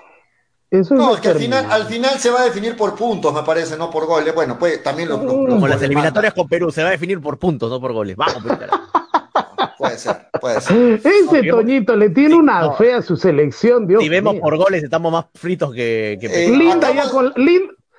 [0.91, 3.77] no, es que al final, al final se va a definir por puntos, me parece,
[3.77, 4.35] no por goles.
[4.35, 7.71] Bueno, pues también lo, Como las eliminatorias con Perú, se va a definir por puntos,
[7.71, 8.17] no por goles.
[8.17, 8.43] Vamos,
[9.79, 11.01] Puede ser, puede ser.
[11.05, 15.13] Ese Toñito le tiene una fe a su selección, Dios Si vemos por goles, estamos
[15.13, 17.33] más fritos que, eh, Linda, ya con,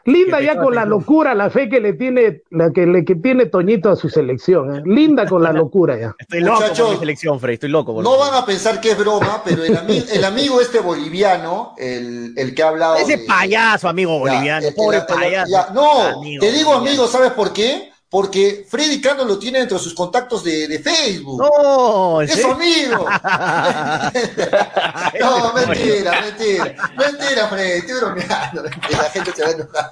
[0.05, 3.47] Linda ya con la locura, la fe que le tiene, la que le que tiene
[3.47, 4.81] Toñito a su selección, ¿eh?
[4.85, 6.15] linda con la locura ya.
[6.19, 8.03] Estoy loco con mi selección, Frey, estoy loco.
[8.03, 12.61] no van a pensar que es broma, pero el, amigo este boliviano, el, el, que
[12.61, 12.97] ha hablado.
[12.97, 15.73] Ese payaso, amigo boliviano, pobre payaso.
[15.73, 17.91] no, te digo amigo, ¿sabes por qué?
[18.15, 21.37] Porque Freddy Cano lo tiene entre sus contactos de, de Facebook.
[21.37, 23.09] No, es su amigo.
[25.19, 26.75] no, mentira, mentira.
[26.97, 28.63] Mentira, Freddy, estoy bromeando.
[28.89, 29.91] La gente se va a enojar.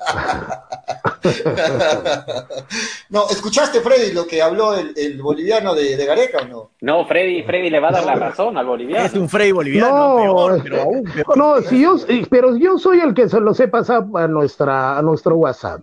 [3.10, 6.72] no, ¿escuchaste, Freddy, lo que habló el, el boliviano de, de, Gareca o no?
[6.80, 9.06] No, Freddy, Freddy le va a dar la razón al boliviano.
[9.06, 11.38] Es un Freddy boliviano, no, peor, pero aún peor.
[11.38, 11.98] No, si yo,
[12.30, 15.82] pero yo soy el que se los he pasado a, nuestra, a nuestro WhatsApp.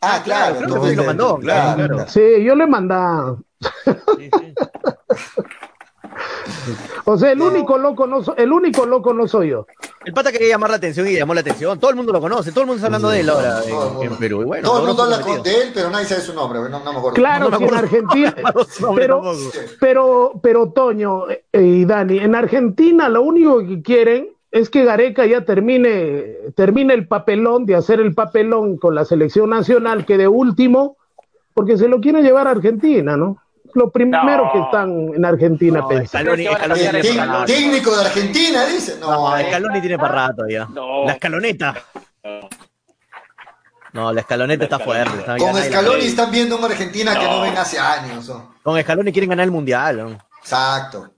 [0.00, 2.08] Ah, claro, claro, lo mandó, claro, claro.
[2.08, 3.36] Sí, yo le mandaba.
[3.60, 4.54] Sí, sí.
[7.04, 9.66] O sea, el único loco no el único loco no soy yo.
[10.04, 11.78] El pata quería llamar la atención y llamó la atención.
[11.78, 13.60] Todo el mundo lo conoce, todo el mundo está hablando de él ahora
[14.02, 14.42] en, Perú.
[14.42, 16.60] Y bueno, todo el mundo habla de él, pero nadie sabe su nombre.
[16.60, 17.14] No, no me acuerdo.
[17.14, 17.76] Claro, no me acuerdo.
[17.76, 18.34] en Argentina.
[18.96, 19.22] pero,
[19.78, 25.44] pero, pero, Toño y Dani, en Argentina lo único que quieren es que Gareca ya
[25.44, 26.24] termine,
[26.54, 30.96] termine el papelón de hacer el papelón con la selección nacional, que de último,
[31.54, 33.42] porque se lo quiere llevar a Argentina, ¿no?
[33.74, 34.52] Lo primero No.
[34.52, 36.30] que están en Argentina No, pensando.
[36.34, 37.44] Scaloni, Scaloni tiene tec- para rato.
[37.46, 38.96] técnico de Argentina, dice.
[39.00, 39.44] No, No, eh.
[39.48, 40.64] Scaloni tiene para rato ya.
[40.66, 41.04] No.
[41.04, 41.74] La escaloneta.
[43.92, 45.18] No, la escaloneta está fuerte.
[45.18, 46.08] está- con nadie la Scaloni cree.
[46.08, 48.28] están viendo una Argentina que no ven hace años.
[48.28, 48.54] ¿no?
[48.62, 50.18] Con Scaloni quieren ganar el mundial.
[50.40, 51.10] Exacto.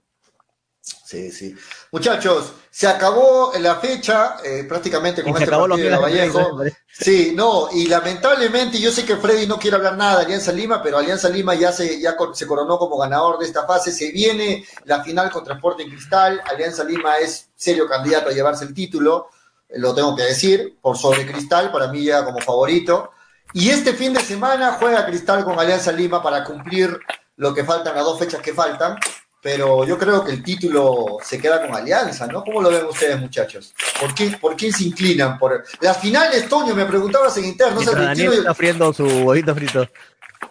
[0.81, 1.55] Sí, sí.
[1.91, 6.61] Muchachos, se acabó la fecha, eh, prácticamente con se este partido de Vallejo.
[6.87, 10.83] Sí, no, y lamentablemente yo sé que Freddy no quiere hablar nada de Alianza Lima,
[10.83, 13.91] pero Alianza Lima ya se, ya se coronó como ganador de esta fase.
[13.91, 16.41] Se viene la final contra Sporting Cristal.
[16.45, 19.29] Alianza Lima es serio candidato a llevarse el título,
[19.67, 23.11] eh, lo tengo que decir, por sobre Cristal, para mí llega como favorito.
[23.53, 26.99] Y este fin de semana juega Cristal con Alianza Lima para cumplir
[27.37, 28.97] lo que faltan, las dos fechas que faltan.
[29.41, 32.43] Pero yo creo que el título se queda con Alianza, ¿no?
[32.43, 33.73] ¿Cómo lo ven ustedes, muchachos?
[33.99, 35.37] ¿Por qué, por quién se inclinan?
[35.37, 39.05] Por las finales, Toño, me preguntabas en interno, el, Daniel 21 y está friendo su
[39.05, 39.81] huevito frito.
[39.83, 39.89] el,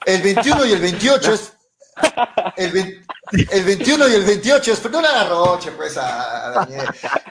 [0.06, 1.52] el 21 y el 28 es.
[2.57, 3.05] El, vein-
[3.51, 4.91] el 21 y el 28 es.
[4.91, 6.87] No hagas roche, pues, a, a Daniel.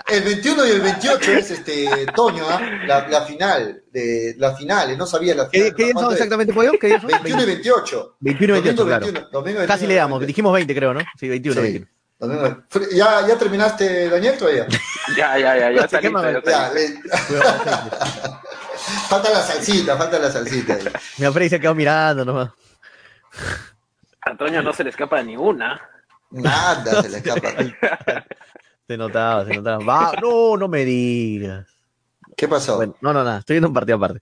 [0.07, 2.60] El 21 y el 28 es este Toño, ¿ah?
[2.85, 3.84] la, la final.
[3.91, 5.76] De, las finales, no sabía la ¿Qué, final.
[5.76, 6.72] qué día son exactamente, Pollo?
[6.80, 7.10] ¿Qué día son?
[7.10, 8.15] 21 y 28.
[8.19, 9.06] 21 y 28, Domingo claro.
[9.06, 10.27] 21, domingo 21, Casi le damos, 20.
[10.27, 10.99] dijimos 20 creo, ¿no?
[11.19, 11.85] Sí, 21, Sí.
[12.19, 12.64] 21.
[12.94, 14.68] ¿Ya, ¿Ya terminaste, Daniel, todavía?
[15.18, 17.10] Ya, ya, ya, ya está listo, ya está listo.
[19.10, 20.77] falta la salsita, falta la salsita.
[21.18, 22.49] Mi Freddy se quedó mirando nomás.
[24.27, 25.79] Antonio no se le escapa ni una.
[26.31, 27.49] Nada se le escapa.
[28.87, 29.83] Se notaba, se notaba.
[29.83, 31.67] Va, no, no me digas.
[32.37, 32.77] ¿Qué pasó?
[32.77, 34.21] Bueno, no, no, nada, estoy viendo un partido aparte.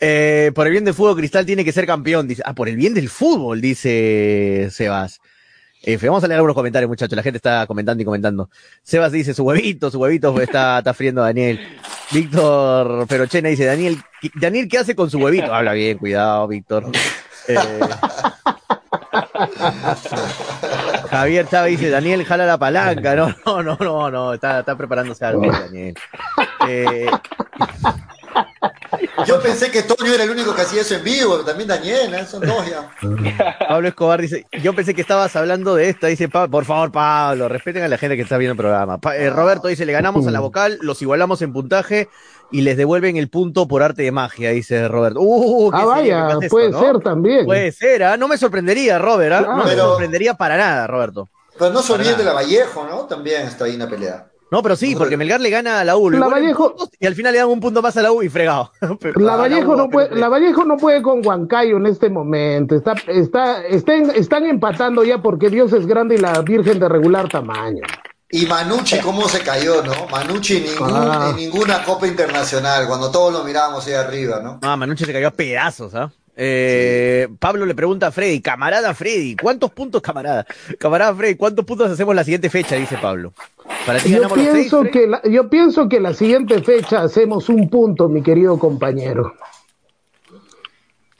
[0.00, 2.26] Eh, por el bien del fútbol, Cristal tiene que ser campeón.
[2.26, 5.20] Dice, ah, por el bien del fútbol, dice Sebas.
[6.02, 7.14] Vamos a leer algunos comentarios, muchachos.
[7.14, 8.50] La gente está comentando y comentando.
[8.82, 11.60] Sebas dice, su huevito, su huevito está, está friendo a Daniel.
[12.10, 15.54] Víctor Perochena dice, Daniel, ¿qué- Daniel, ¿qué hace con su huevito?
[15.54, 16.86] Habla bien, cuidado, Víctor.
[17.48, 17.56] Eh,
[21.10, 23.14] Javier Chávez dice, Daniel, jala la palanca.
[23.16, 25.94] No, no, no, no, no, está, está preparándose algo, Daniel.
[26.68, 27.06] Eh,
[29.26, 32.14] Yo pensé que Toño era el único que hacía eso en vivo, pero también Daniel,
[32.14, 32.26] ¿eh?
[32.26, 32.90] son dos ya.
[33.68, 37.48] Pablo Escobar dice, yo pensé que estabas hablando de esta, dice, "Pa- por favor, Pablo,
[37.48, 38.98] respeten a la gente que está viendo el programa.
[38.98, 42.08] Pa- eh, Roberto dice, le ganamos a la vocal, los igualamos en puntaje
[42.52, 45.20] y les devuelven el punto por arte de magia, dice Roberto.
[45.20, 46.84] Uh, ¿qué Ah, vaya, puede esto, no?
[46.84, 47.46] ser también.
[47.46, 48.16] Puede ser, ¿ah?
[48.16, 49.40] no me sorprendería, Robert, ¿ah?
[49.42, 51.28] no me Pero- sorprendería para nada, Roberto.
[51.58, 53.00] Pero no se olviden de la Vallejo, ¿no?
[53.06, 54.26] También está ahí en la pelea.
[54.50, 57.32] No, pero sí, porque Melgar le gana a la U, La Vallejo- y al final
[57.32, 58.72] le dan un punto más a la U y fregado.
[59.14, 62.74] La Vallejo, U, no puede, pero- la Vallejo no puede con Huancayo en este momento.
[62.74, 67.28] Está, está, estén- están empatando ya porque Dios es grande y la Virgen de regular
[67.28, 67.82] tamaño.
[68.32, 70.06] Y Manucci, ¿cómo se cayó, no?
[70.10, 71.28] Manucci ningún- Ah.
[71.30, 74.60] en ninguna Copa Internacional, cuando todos lo mirábamos ahí arriba, ¿no?
[74.62, 76.12] Ah, Manuche se cayó a pedazos, ¿ah?
[76.42, 80.46] Eh, Pablo le pregunta a Freddy, camarada Freddy, ¿cuántos puntos, camarada?
[80.78, 82.76] Camarada Freddy, ¿cuántos puntos hacemos la siguiente fecha?
[82.76, 83.32] Dice Pablo.
[83.84, 84.92] Para ti Yo ganamos los seis, pienso, Freddy?
[84.92, 89.34] que la, yo pienso que la siguiente fecha hacemos un punto, mi querido compañero.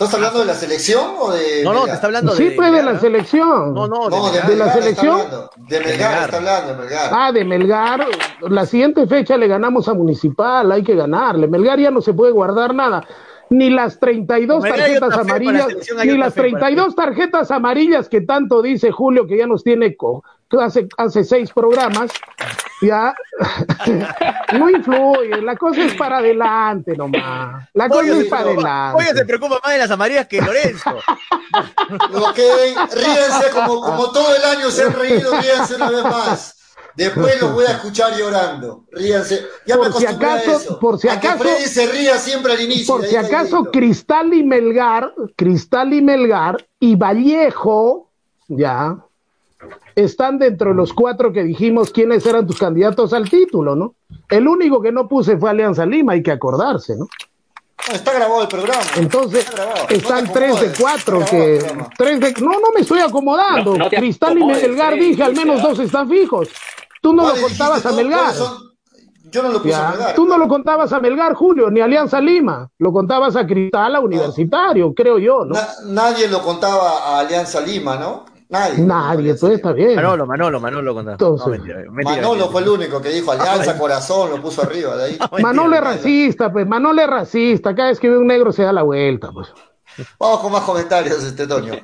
[0.00, 1.62] ¿Estás hablando de la selección o de.?
[1.62, 2.50] No, no, te está hablando Sí, de.
[2.52, 3.74] pues de la selección.
[3.74, 5.20] No, no, No, de, de, ¿De la selección?
[5.20, 5.50] hablando.
[5.56, 6.24] De Melgar, Melgar.
[6.24, 7.10] está hablando, de Melgar.
[7.12, 8.06] Ah, de Melgar,
[8.48, 11.48] la siguiente fecha le ganamos a Municipal, hay que ganarle.
[11.48, 13.06] Melgar ya no se puede guardar nada.
[13.50, 15.66] Ni las 32 Melgar tarjetas la amarillas,
[16.06, 19.96] ni las fe, para 32 tarjetas amarillas que tanto dice Julio que ya nos tiene
[19.96, 20.22] co-
[20.58, 22.10] hace, hace seis programas,
[22.82, 23.14] ya
[24.58, 27.68] no influye, la cosa es para adelante nomás.
[27.74, 29.24] La cosa es se- para Pollo se adelante.
[29.26, 30.90] preocupa más de las amarillas que Lorenzo.
[32.14, 32.38] Ok,
[32.94, 36.56] ríense como, como todo el año se han reído, ríense una vez más.
[36.96, 38.84] Después los voy a escuchar llorando.
[38.92, 39.44] Ríanse.
[39.66, 40.78] Ya me Por si a acaso- eso.
[40.80, 42.96] por si A que acaso- Freddy se ría siempre al inicio.
[42.96, 43.64] Por si acaso.
[43.72, 48.10] Cristal y Melgar, Cristal y Melgar y Vallejo,
[48.48, 48.96] ya,
[50.04, 53.94] están dentro de los cuatro que dijimos quiénes eran tus candidatos al título, ¿no?
[54.28, 57.06] El único que no puse fue Alianza Lima, hay que acordarse, ¿no?
[57.88, 58.82] No, está grabado el programa.
[58.96, 59.86] Entonces, Está grabado.
[59.88, 61.58] No están tres de cuatro que...
[61.96, 63.76] Tres de, no, no me estoy acomodando.
[63.76, 66.48] No, Cristal y Melgar dije, al menos dos están fijos.
[67.00, 67.92] Tú no lo ¿Cuáles contabas a?
[67.92, 68.34] Melgar.
[69.32, 69.88] Yo no lo puse Ya.
[69.88, 70.14] a Melgar.
[70.14, 72.68] Tú no lo contabas a Melgar, Julio, ni a Alianza Lima.
[72.78, 75.54] Lo contabas a Cristal, a Universitario, creo yo, ¿no?
[75.54, 78.26] Na- nadie lo contaba a Alianza Lima, ¿no?
[78.50, 78.84] Nadie.
[78.84, 79.94] Nadie, pues está bien.
[79.94, 81.12] Manolo, Manolo, Manolo contá.
[81.12, 81.46] Entonces.
[81.46, 82.50] no, mentira, mentira, Manolo mentira.
[82.50, 85.18] fue el único que dijo Alianza, corazón, lo puso arriba de ahí.
[85.42, 86.66] Manolo es racista, pues.
[86.66, 87.74] Manolo es racista.
[87.74, 89.48] Cada vez que ve un negro se da la vuelta, pues.
[90.18, 91.74] Vamos con más comentarios, este Toño.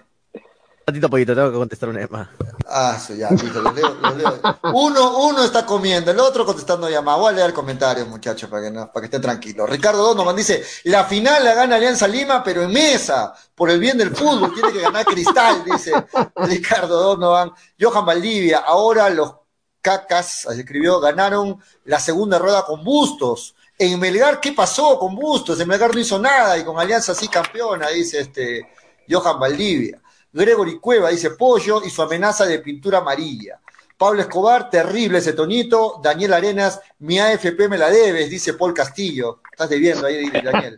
[0.88, 2.28] Ratito, pollito, tengo que contestar una más.
[2.68, 4.40] Ah, sí, ya, listo, los leo, los leo.
[4.72, 7.20] Uno, uno está comiendo, el otro contestando llamadas.
[7.20, 9.68] Voy a leer comentarios, muchachos, para que, no, para que estén tranquilos.
[9.68, 13.98] Ricardo Donovan dice, la final la gana Alianza Lima, pero en mesa, por el bien
[13.98, 15.92] del fútbol, tiene que ganar Cristal, dice
[16.36, 17.50] Ricardo Donovan.
[17.80, 19.34] Johan Valdivia, ahora los
[19.80, 23.56] cacas, escribió, ganaron la segunda rueda con Bustos.
[23.76, 25.58] En Melgar, ¿qué pasó con Bustos?
[25.58, 28.68] En Melgar no hizo nada y con Alianza sí campeona, dice este
[29.10, 30.00] Johan Valdivia.
[30.36, 33.60] Gregory Cueva dice pollo y su amenaza de pintura amarilla.
[33.96, 35.98] Pablo Escobar, terrible ese tonito.
[36.02, 39.40] Daniel Arenas, mi AFP me la debes, dice Paul Castillo.
[39.50, 40.76] Estás debiendo ahí, Daniel.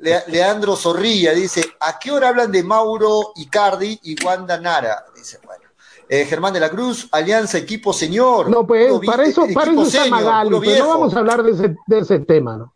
[0.26, 5.06] Leandro Zorrilla dice, ¿a qué hora hablan de Mauro Icardi y Wanda Nara?
[5.16, 5.64] Dice, bueno.
[6.06, 8.50] Eh, Germán de la Cruz, Alianza Equipo Señor.
[8.50, 11.76] No, pues, para eso, para eso está Magali, pero no vamos a hablar de ese,
[11.86, 12.74] de ese tema, ¿no?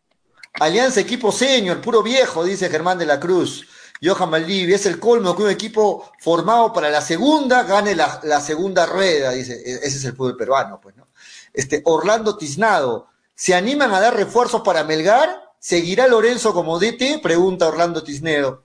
[0.61, 3.67] Alianza Equipo Señor, puro viejo, dice Germán de la Cruz.
[4.05, 8.87] Johan Maldivia, es el colmo que un equipo formado para la segunda gane la, segunda
[8.87, 11.09] rueda, dice, e, ese es el fútbol peruano, pues, ¿no?
[11.53, 15.53] Este, Orlando Tiznado, ¿se animan a dar refuerzos para Melgar?
[15.59, 17.21] ¿Seguirá Lorenzo como DT?
[17.23, 18.65] Pregunta Orlando Tiznado.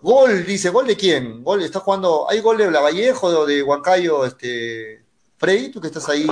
[0.00, 1.42] Gol, dice, ¿gol de quién?
[1.42, 5.02] Gol, está jugando, ¿hay gol de Lavallejo o de Huancayo, este,
[5.38, 6.26] Frey, tú que estás ahí?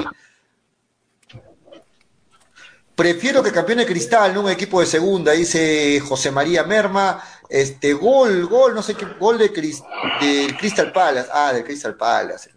[2.94, 7.22] Prefiero que campeone Cristal, no un equipo de segunda, dice José María Merma.
[7.52, 11.28] Este, gol, gol, no sé qué, gol de, de Crystal Palace.
[11.30, 12.48] Ah, de Crystal Palace.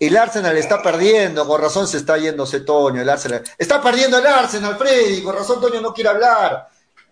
[0.00, 3.44] El Arsenal está perdiendo, con razón se está yendo Toño, el Arsenal.
[3.56, 6.68] Está perdiendo el Arsenal, Freddy, con razón Toño no quiere hablar.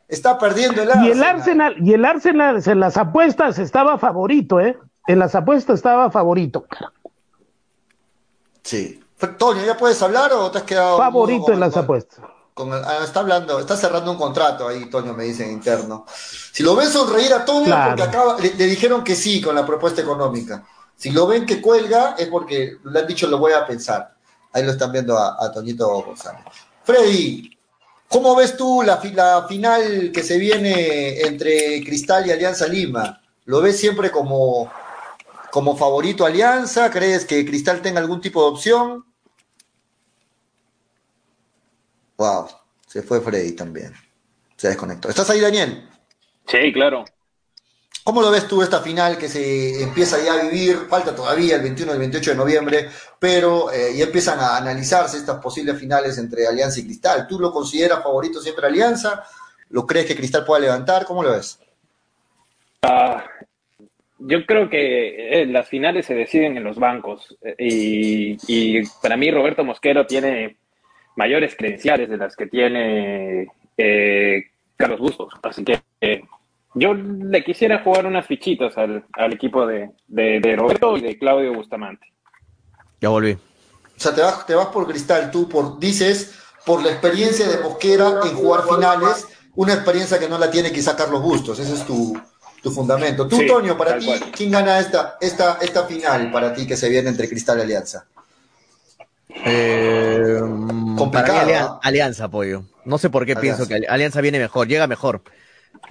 [0.08, 1.06] Está perdiendo el Arsenal.
[1.06, 4.76] Y el Arsenal, y el Arsenal en las apuestas estaba favorito, ¿eh?
[5.06, 6.66] En las apuestas estaba favorito.
[8.64, 9.00] Sí.
[9.38, 10.98] Toño, ¿ya puedes hablar o te has quedado?
[10.98, 12.24] Favorito en las apuestas.
[12.84, 16.06] Ah, está hablando, está cerrando un contrato ahí, Toño, me dice en interno.
[16.52, 20.00] Si lo ven sonreír a Toño, porque acaba, le, dijeron que sí con la propuesta
[20.00, 20.66] económica.
[20.96, 24.14] Si lo ven que cuelga, es porque le han dicho lo voy a pensar.
[24.52, 26.42] Ahí lo están viendo a, Toñito González.
[26.82, 27.56] Freddy,
[28.08, 33.20] ¿cómo ves tú la, la final que se viene entre Cristal y Alianza Lima?
[33.44, 34.70] ¿Lo ves siempre como,
[35.50, 36.90] como favorito Alianza?
[36.90, 39.04] ¿Crees que Cristal tenga algún tipo de opción?
[42.18, 42.48] Wow,
[42.86, 43.92] se fue Freddy también.
[44.56, 45.08] Se desconectó.
[45.08, 45.88] ¿Estás ahí, Daniel?
[46.46, 47.04] Sí, claro.
[48.02, 50.76] ¿Cómo lo ves tú esta final que se empieza ya a vivir?
[50.88, 52.88] Falta todavía el 21 y el 28 de noviembre,
[53.18, 57.26] pero eh, ya empiezan a analizarse estas posibles finales entre Alianza y Cristal.
[57.28, 59.22] ¿Tú lo consideras favorito siempre Alianza?
[59.70, 61.04] ¿Lo crees que Cristal pueda levantar?
[61.04, 61.60] ¿Cómo lo ves?
[62.82, 63.24] Ah,
[64.18, 69.16] yo creo que eh, las finales se deciden en los bancos eh, y, y para
[69.16, 70.56] mí Roberto Mosquero tiene
[71.18, 74.44] mayores credenciales de las que tiene eh,
[74.76, 75.34] Carlos Bustos.
[75.42, 76.22] Así que eh,
[76.74, 79.90] yo le quisiera jugar unas fichitas al, equipo de,
[80.56, 82.06] Roberto y de Claudio Bustamante.
[83.00, 83.32] Ya volví.
[83.32, 87.64] O sea, te vas, te vas por cristal, tú por, dices, por la experiencia de
[87.64, 89.26] Mosquera en jugar finales,
[89.56, 91.58] una experiencia que no la tiene quizá Carlos Bustos.
[91.58, 92.16] Ese es tu,
[92.72, 93.26] fundamento.
[93.26, 97.08] Tú, Toño, para ti, ¿quién gana esta, esta, esta final para ti que se viene
[97.08, 98.06] entre Cristal y Alianza?
[99.44, 100.40] Eh,
[100.98, 102.64] Complicado, alianza, apoyo.
[102.84, 105.22] No sé por qué pienso que Alianza viene mejor, llega mejor.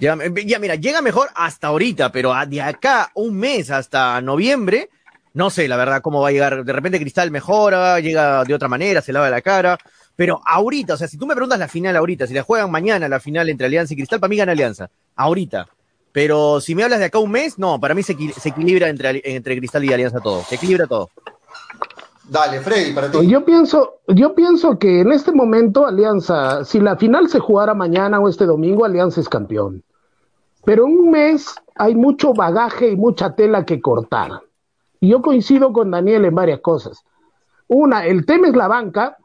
[0.00, 4.90] ya, mira, llega mejor hasta ahorita, pero de acá un mes hasta noviembre,
[5.34, 6.64] no sé la verdad cómo va a llegar.
[6.64, 9.78] De repente Cristal mejora, llega de otra manera, se lava la cara.
[10.16, 13.08] Pero ahorita, o sea, si tú me preguntas la final ahorita, si la juegan mañana
[13.08, 14.90] la final entre Alianza y Cristal, para mí gana Alianza.
[15.14, 15.68] Ahorita.
[16.10, 19.22] Pero si me hablas de acá un mes, no, para mí se, se equilibra entre,
[19.24, 20.42] entre Cristal y Alianza todo.
[20.42, 21.10] Se equilibra todo.
[22.28, 23.26] Dale, Freddy, para ti.
[23.26, 28.20] Yo pienso, yo pienso que en este momento Alianza, si la final se jugara mañana
[28.20, 29.82] o este domingo, Alianza es campeón.
[30.64, 34.42] Pero en un mes hay mucho bagaje y mucha tela que cortar.
[35.00, 37.02] Y yo coincido con Daniel en varias cosas.
[37.66, 39.16] Una, el tema es la banca,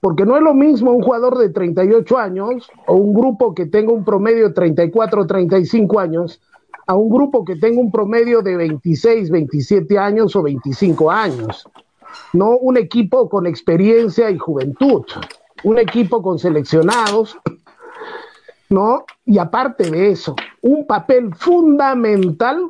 [0.00, 3.92] porque no es lo mismo un jugador de 38 años o un grupo que tenga
[3.92, 6.40] un promedio de 34 o 35 años
[6.86, 11.66] a un grupo que tenga un promedio de 26, 27 años o 25 años
[12.32, 15.04] no un equipo con experiencia y juventud,
[15.64, 17.38] un equipo con seleccionados,
[18.68, 19.04] ¿no?
[19.24, 22.62] Y aparte de eso, un papel fundamental,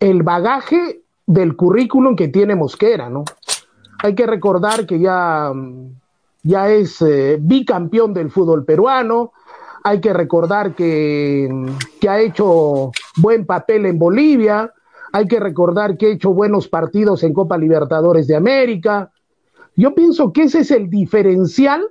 [0.00, 3.24] el bagaje del currículum que tiene Mosquera, ¿no?
[4.02, 5.52] Hay que recordar que ya,
[6.42, 9.32] ya es eh, bicampeón del fútbol peruano,
[9.82, 11.48] hay que recordar que,
[12.00, 14.72] que ha hecho buen papel en Bolivia,
[15.12, 19.10] hay que recordar que he hecho buenos partidos en Copa Libertadores de América.
[19.76, 21.88] Yo pienso que ese es el diferencial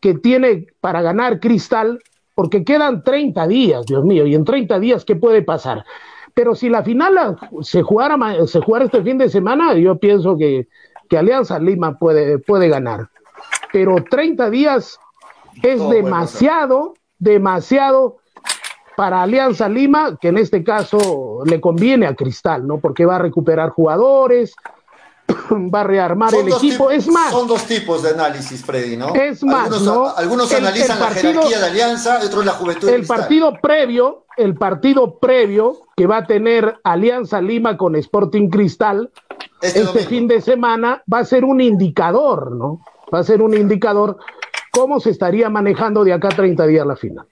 [0.00, 2.00] que tiene para ganar Cristal,
[2.34, 5.84] porque quedan 30 días, Dios mío, y en 30 días, ¿qué puede pasar?
[6.34, 8.16] Pero si la final se jugara,
[8.46, 10.68] se jugara este fin de semana, yo pienso que,
[11.08, 13.10] que Alianza Lima puede, puede ganar.
[13.72, 14.98] Pero 30 días
[15.62, 18.18] es demasiado, demasiado
[18.96, 22.78] para Alianza Lima, que en este caso le conviene a Cristal, ¿no?
[22.78, 24.54] Porque va a recuperar jugadores,
[25.50, 26.90] va a rearmar el equipo.
[26.90, 27.30] Es más.
[27.30, 29.14] Son dos tipos de análisis, Freddy, ¿no?
[29.14, 30.08] Es más, algunos, ¿no?
[30.16, 32.88] Algunos analizan la jerarquía de Alianza, otros la juventud.
[32.88, 39.10] El partido previo, el partido previo que va a tener Alianza Lima con Sporting Cristal
[39.60, 42.80] este, este fin de semana va a ser un indicador, ¿no?
[43.14, 44.18] Va a ser un indicador
[44.72, 47.26] cómo se estaría manejando de acá a 30 días la final.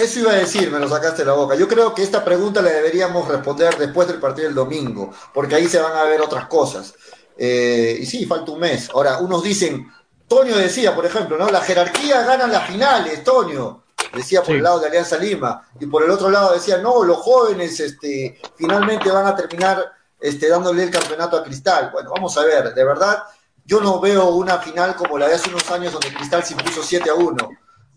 [0.00, 1.54] Eso iba a decir, me lo sacaste de la boca.
[1.54, 5.68] Yo creo que esta pregunta la deberíamos responder después del partido del domingo, porque ahí
[5.68, 6.94] se van a ver otras cosas.
[7.36, 8.90] Eh, y sí, falta un mes.
[8.92, 9.88] Ahora, unos dicen,
[10.26, 11.48] Toño decía, por ejemplo, ¿no?
[11.48, 13.84] La jerarquía ganan las finales, Toño.
[14.12, 15.68] Decía por el lado de Alianza Lima.
[15.78, 20.48] Y por el otro lado decía, no, los jóvenes este, finalmente van a terminar este,
[20.48, 21.90] dándole el campeonato a Cristal.
[21.92, 23.22] Bueno, vamos a ver, de verdad,
[23.64, 26.82] yo no veo una final como la de hace unos años donde Cristal se impuso
[26.82, 27.48] 7 a 1.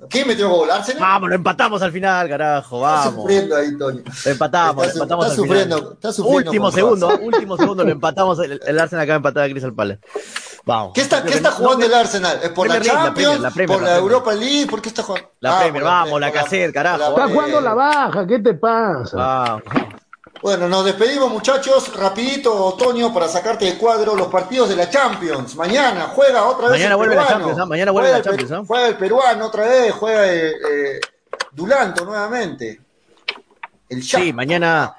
[0.09, 0.69] ¿Quién metió gol?
[0.69, 1.01] ¿Arsenal?
[1.01, 3.05] Vamos, lo empatamos al final, carajo, vamos.
[3.07, 4.01] Está sufriendo ahí, Toño.
[4.25, 5.93] Lo empatamos, está, lo empatamos está al sufriendo, final.
[5.93, 9.49] Está sufriendo último segundo, último segundo lo empatamos, el, el Arsenal acaba de empatar a
[9.49, 9.99] Crystal Palace.
[10.65, 10.91] Vamos.
[10.93, 12.39] ¿Qué está, ¿qué está jugando el Arsenal?
[12.43, 13.13] ¿Es por la Premier League, la Champions?
[13.15, 13.97] Premier, la Premier, ¿Por la.
[13.97, 14.67] Europa League?
[14.67, 15.29] ¿Por qué está jugando?
[15.39, 16.97] La Ah, Premier, vamos, la cassette, carajo.
[16.99, 19.17] la- Está jugando la baja, ¿qué te pasa?
[19.17, 19.63] Vamos.
[20.41, 25.55] Bueno, nos despedimos muchachos, rapidito Otoño para sacarte de cuadro los partidos de la Champions.
[25.55, 27.39] Mañana juega otra vez Mañana el vuelve la peruano.
[27.39, 27.65] Champions, ¿ah?
[27.65, 28.63] Mañana vuelve Juega la el Champions, ¿ah?
[28.67, 30.99] Juega el peruano otra vez, juega eh, eh,
[31.51, 32.81] Dulanto nuevamente.
[33.89, 34.21] El Shakhtar.
[34.21, 34.95] Sí, mañana.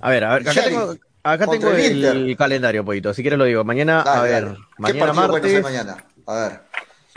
[0.00, 3.12] A ver, a ver, acá tengo, acá tengo el el, calendario, poquito.
[3.12, 3.64] Si quieres lo digo.
[3.64, 4.56] Mañana, a ver, dale.
[4.56, 5.62] ¿Qué mañana martes.
[5.62, 6.04] mañana?
[6.26, 6.60] A ver.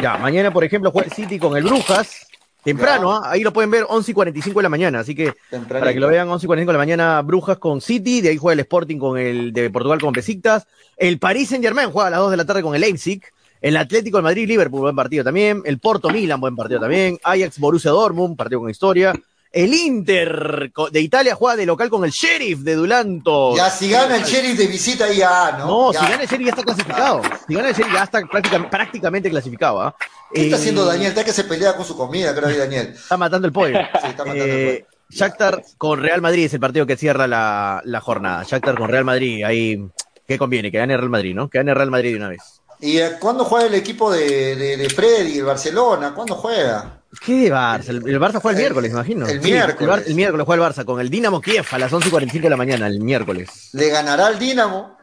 [0.01, 2.27] Ya, mañana, por ejemplo, juega el City con el Brujas.
[2.63, 3.21] Temprano, ¿ah?
[3.31, 4.99] ahí lo pueden ver 11 y 45 de la mañana.
[4.99, 5.79] Así que Tempranito.
[5.79, 8.21] para que lo vean 11 y 45 de la mañana, Brujas con City.
[8.21, 10.67] De ahí juega el Sporting con el de Portugal con Besiktas.
[10.97, 13.21] El Paris Saint Germain juega a las 2 de la tarde con el Leipzig.
[13.61, 15.61] El Atlético de Madrid, Liverpool, buen partido también.
[15.65, 17.17] El Porto Milan, buen partido también.
[17.23, 19.13] Ajax Borussia Dortmund, partido con historia.
[19.51, 23.53] El Inter de Italia juega de local con el Sheriff de Dulanto.
[23.55, 25.67] Ya si gana el Sheriff de visita ya, ¿no?
[25.67, 25.99] No, Ya.
[25.99, 27.21] si gana el Sheriff ya está clasificado.
[27.47, 29.81] Si gana el Sheriff ya está prácticamente, prácticamente clasificado.
[29.81, 29.95] ¿ah?
[30.33, 31.09] ¿Qué está haciendo Daniel?
[31.09, 32.87] Está que se pelea con su comida, creo que Daniel.
[32.93, 33.77] Está matando el pollo.
[34.01, 37.81] Sí, está matando el Eh, Shakhtar con Real Madrid es el partido que cierra la,
[37.83, 38.43] la jornada.
[38.47, 39.85] Shakhtar con Real Madrid, ahí,
[40.27, 40.71] ¿qué conviene?
[40.71, 41.49] Que gane Real Madrid, ¿no?
[41.49, 42.41] Que gane Real Madrid de una vez.
[42.79, 46.13] ¿Y eh, cuándo juega el equipo de, de, de Freddy, el Barcelona?
[46.15, 46.99] ¿Cuándo juega?
[47.23, 47.89] ¿Qué de Barça?
[47.89, 49.27] El, el Barça juega el miércoles, me imagino.
[49.27, 49.97] el Sí, miércoles.
[50.05, 52.45] El, el miércoles juega el Barça con el Dinamo Kiev a las 11 y 45
[52.45, 53.69] de la mañana, el miércoles.
[53.73, 54.97] ¿Le ganará al Dinamo?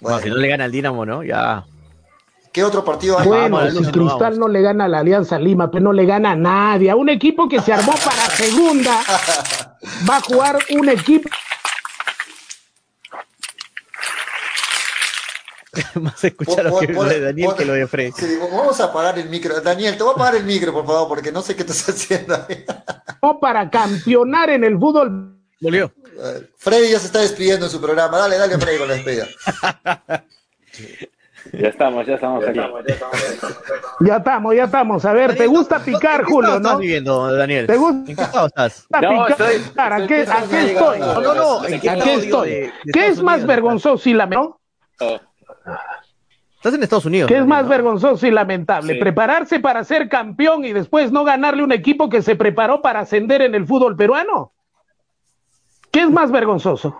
[0.00, 1.22] Bueno, si no le gana el Dinamo, ¿no?
[1.22, 1.62] Ya.
[2.52, 3.26] ¿Qué otro partido hay?
[3.26, 3.90] Bueno, Vamos, si.
[3.92, 6.90] Cristal no le gana a la Alianza Lima, pero no le gana a nadie.
[6.90, 9.00] A un equipo que se armó para segunda,
[10.08, 11.28] va a jugar un equipo.
[15.94, 18.12] Más escuchar lo Pon- que pon- lo de Daniel que lo de Fred.
[18.14, 19.58] Sí, vamos a apagar el micro.
[19.60, 22.34] Daniel, te voy a apagar el micro, por favor, porque no sé qué estás haciendo
[22.34, 22.64] ahí.
[23.40, 25.38] para campeonar en el fútbol.
[25.60, 25.90] Volvió.
[26.58, 28.18] Freddy ya se está despidiendo en su programa.
[28.18, 29.26] Dale, dale, Freddy, con la despedida.
[31.52, 32.58] Ya estamos, ya estamos aquí.
[34.00, 35.04] Ya estamos, ya estamos.
[35.04, 36.78] A ver, ¿te gusta picar, ¿En qué Julio, estado estás no?
[36.78, 37.66] viviendo, Daniel?
[37.66, 38.86] ¿Te gusta ¿En qué estado estás?
[38.90, 39.30] No, picar?
[39.30, 40.98] estoy- ¿A qué, estoy a qué estoy?
[41.00, 41.64] No, no, no.
[41.66, 42.50] ¿En qué ¿A estado, qué digo, estoy?
[42.50, 43.46] de- de ¿Qué es más Unidos?
[43.48, 44.56] vergonzoso y lamentable?
[45.00, 45.20] Oh,
[46.56, 47.28] Estás en Estados Unidos.
[47.28, 47.68] ¿Qué es más ¿no?
[47.68, 48.94] vergonzoso y lamentable?
[48.94, 49.00] Sí.
[49.00, 53.42] ¿Prepararse para ser campeón y después no ganarle un equipo que se preparó para ascender
[53.42, 54.52] en el fútbol peruano?
[55.90, 56.96] ¿Qué es más vergonzoso?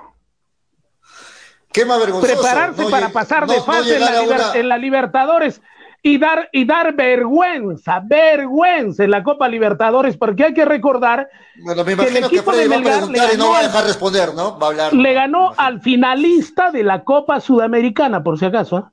[1.72, 2.32] ¿Qué más vergonzoso?
[2.34, 4.78] Prepararse No para pasar no- de no fase en, la a liber- una- en la
[4.78, 5.62] Libertadores
[6.04, 11.28] y dar, y dar vergüenza, vergüenza en la Copa Libertadores, porque hay que recordar
[11.64, 13.36] Bueno, me que el imagino que, equipo Freddy de va a Melgar preguntar le y
[13.36, 14.58] no ganó va a al- dejar responder, ¿no?
[14.58, 14.92] Va a hablar.
[14.92, 18.92] le ganó al finalista de la Copa Sudamericana, por si acaso, ¿ah?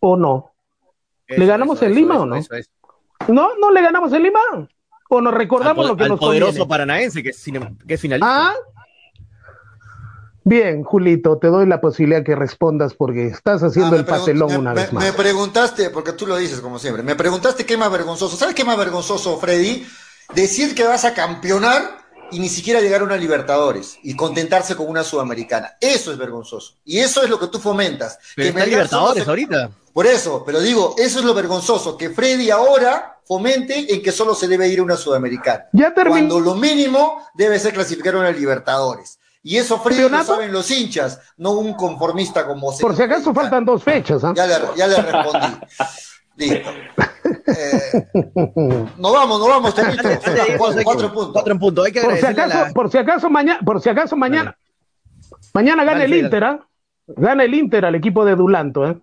[0.00, 0.52] ¿O no?
[1.28, 2.36] ¿Le ganamos eso, en eso, Lima eso, o no?
[2.36, 2.70] eso, eso.
[3.28, 3.50] ¿No?
[3.60, 4.38] ¿No le ganamos en Lima?
[5.08, 6.68] ¿O nos Al, recordamos po- lo que al nos poderoso conviene?
[6.68, 7.44] paranaense que es,
[7.86, 8.48] que es finalista.
[8.50, 8.54] ¿Ah?
[10.48, 14.58] Bien, Julito, te doy la posibilidad que respondas porque estás haciendo Ah, el papelón pregun-
[14.60, 15.04] una me, vez me- más.
[15.06, 18.36] me preguntaste, porque tú lo dices como siempre, me preguntaste qué es más vergonzoso.
[18.36, 19.84] ¿Sabes qué es más vergonzoso, Freddy?
[20.36, 21.98] Decir que vas a campeonar
[22.30, 25.72] y ni siquiera llegar a una Libertadores y contentarse con una Sudamericana.
[25.80, 26.74] Eso es vergonzoso.
[26.84, 28.16] Y eso es lo que tú fomentas.
[28.36, 29.70] Pero Que está Melgar Libertadores se- ahorita.
[29.92, 34.32] Por eso, pero digo, eso es lo vergonzoso, que Freddy ahora fomente en que solo
[34.36, 35.64] se debe ir a una Sudamericana.
[35.72, 36.12] Ya terminó.
[36.12, 39.18] Cuando lo mínimo debe ser clasificar a una Libertadores.
[39.46, 43.32] Y eso Freddy lo saben los hinchas, no un conformista como se Por si acaso
[43.32, 44.32] faltan dos fechas, ¿ah?
[44.34, 45.46] ya le, ya le respondí.
[46.34, 46.70] Listo.
[47.46, 48.08] Eh,
[48.96, 51.32] nos vamos, nos vamos, irnos, Cuatro, puntos.
[51.32, 51.84] Cuatro en punto.
[51.84, 54.56] Hay que Por si acaso, la- por si acaso mañana, por si acaso mañana,
[55.54, 56.66] Mañana gana el Inter, ¿ah?
[57.06, 58.98] Gana el Inter al equipo de Dulanto, ¿eh?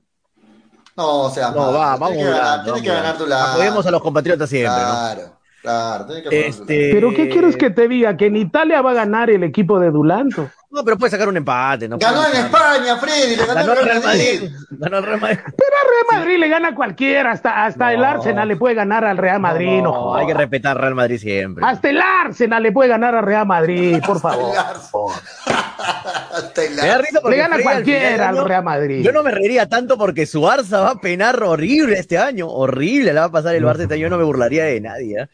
[0.97, 2.17] No, o sea, No, va, vamos
[2.65, 3.51] tiene que ganar, Dulanto.
[3.53, 4.89] Apoyemos a los compatriotas siempre, ¿no?
[4.89, 5.21] Claro,
[5.63, 6.91] claro, tiene que Este...
[6.93, 8.15] ¿Pero qué quieres que te diga?
[8.15, 10.51] ¿Que en Italia va a ganar el equipo de Dulanto?
[10.73, 11.87] No, pero puede sacar un empate.
[11.87, 11.99] ¿no?
[11.99, 14.41] Ganó en España, Freddy, le ganó, Ganó al el Real Madrid.
[14.41, 14.57] Madrid.
[14.71, 15.39] Ganó el Real Madrid.
[15.45, 19.05] Pero al Real Madrid le gana a cualquiera, hasta, hasta el Arsenal le puede ganar
[19.05, 21.63] al Real Madrid, no, hay que respetar Real Madrid siempre.
[21.63, 24.51] Hasta el Arsenal le puede ganar al Real Madrid, por favor.
[24.57, 26.73] Hasta el
[27.21, 29.03] porque Le gana Freddy al cualquiera al Real Madrid.
[29.03, 32.49] Yo no me reiría tanto porque su Barça va a penar horrible este año.
[32.49, 34.03] Horrible la va a pasar el Barça este año.
[34.03, 35.21] Yo no me burlaría de nadie.
[35.21, 35.27] ¿eh?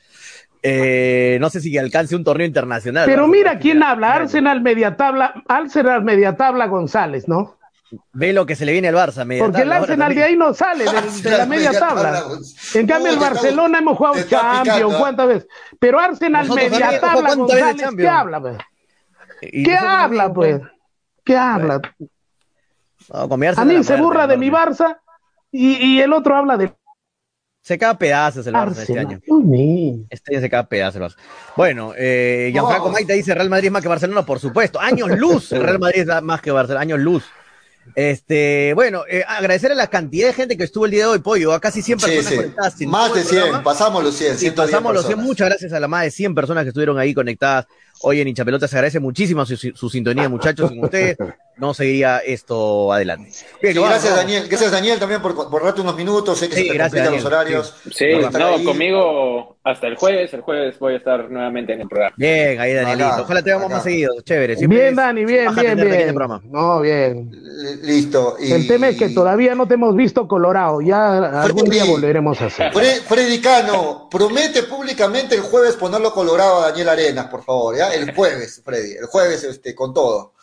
[0.61, 3.05] Eh, no sé si alcance un torneo internacional.
[3.05, 7.57] Pero mira quién habla, Arsenal media tabla, Arsenal media tabla González, ¿no?
[8.13, 9.25] Ve lo que se le viene al Barça.
[9.25, 12.23] media Porque el tabla Arsenal de ahí no sale, de, de la media tabla.
[12.75, 14.97] En cambio, el Barcelona hemos jugado Champions, ¿ah?
[14.99, 15.47] ¿cuántas veces?
[15.79, 18.41] Pero Arsenal Nosotros media tabla, ¿cuántas veces González, ¿qué habla?
[18.41, 18.57] pues?
[19.41, 20.61] ¿Qué habla, pues?
[21.23, 21.81] ¿Qué habla?
[23.11, 24.99] No, A mí se burra de mi Barça
[25.51, 26.73] y, y el otro habla de
[27.69, 29.19] Se cae a pedazos el Barça este año.
[30.09, 31.15] Este año se cae a pedazos el Barça.
[31.55, 32.93] Bueno, eh, Gianfranco Vamos.
[32.93, 34.79] Maita dice Real Madrid es más que Barcelona, por supuesto.
[34.81, 35.51] Años luz.
[35.51, 36.81] El Real Madrid es más que Barcelona.
[36.81, 37.25] Años luz.
[37.93, 41.19] Este, bueno, eh, agradecer a la cantidad de gente que estuvo el día de hoy,
[41.19, 41.53] Pollo.
[41.53, 42.35] A casi 100 Sí, personas sí.
[42.37, 42.81] conectadas.
[42.87, 43.63] Más de el 100, programa.
[43.63, 45.09] pasamos los 100, Sí, 110 pasamos los 100.
[45.17, 45.27] personas.
[45.27, 47.67] Muchas gracias a la más de 100 personas que estuvieron ahí conectadas
[48.01, 48.67] hoy en Hinchapelota.
[48.67, 50.69] Se agradece muchísimo su, su sintonía, muchachos.
[50.71, 51.17] Sin ustedes
[51.59, 53.31] no seguiría esto adelante.
[53.61, 54.15] Bien, Sí, vamos, gracias.
[54.15, 57.11] Daniel, gracias Daniel también por, por darte unos minutos, sé que Sí, se te gracias,
[57.11, 57.75] los horarios.
[57.91, 58.63] Sí, no, ahí.
[58.63, 60.33] conmigo hasta el jueves.
[60.33, 62.15] El jueves voy a estar nuevamente en el programa.
[62.17, 63.07] Bien, ahí Danielito.
[63.09, 64.13] Acá, Ojalá te veamos más seguido.
[64.21, 64.55] Chévere.
[64.55, 66.15] Siempre Bien, Dani, bien, bien, bien.
[66.45, 67.31] No, bien.
[67.31, 68.35] L- Listo.
[68.39, 68.51] Y...
[68.51, 70.81] El tema es que todavía no te hemos visto colorado.
[70.81, 72.71] Ya algún día volveremos a hacer.
[72.71, 77.93] Fre- Freddy Cano, promete públicamente el jueves ponerlo colorado a Daniel Arenas, por favor, ¿ya?
[77.93, 80.33] El jueves, Freddy, el jueves este, con todo.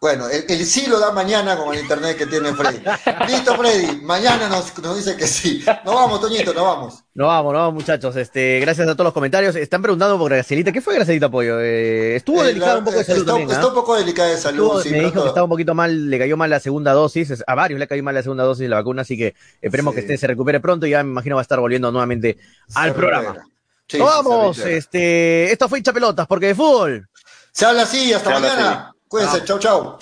[0.00, 2.78] Bueno, el, el sí lo da mañana con el internet que tiene Freddy.
[3.28, 5.64] Listo, Freddy, mañana nos, nos dice que sí.
[5.84, 7.04] Nos vamos, Toñito, nos vamos.
[7.14, 8.14] No vamos, no vamos, muchachos.
[8.14, 9.56] Este, gracias a todos los comentarios.
[9.56, 10.70] Están preguntando por Gracielita.
[10.70, 11.58] ¿Qué fue Gracielita Pollo?
[11.60, 13.66] Eh, estuvo Eh, delicada un poco de salud está, también, está ¿ah?
[13.68, 16.18] un poco delicada de salud, Estuvo- sí, me dijo que estaba un poquito mal, le
[16.20, 17.42] cayó mal la segunda dosis.
[17.44, 19.96] A varios le cayó mal la segunda dosis de la vacuna, así que esperemos Sí.
[19.96, 22.38] que esté, se recupere pronto y ya me imagino va a estar volviendo nuevamente
[22.76, 23.44] al se programa.
[23.88, 27.08] Sí, Nos vamos, este, esto fue hincha pelotas, porque de fútbol.
[27.50, 28.94] Se habla así, hasta Se mañana.
[29.08, 29.96] Cuídense, chau, chau.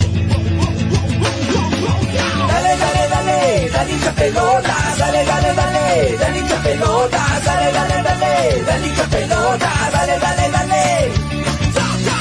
[2.47, 8.63] Dale, dale, dale, dale hincha pelota, dale, dale, dale, dale hincha pelota, dale, dale, dale,
[8.65, 10.36] dale hincha pelota, dale, dale, dale.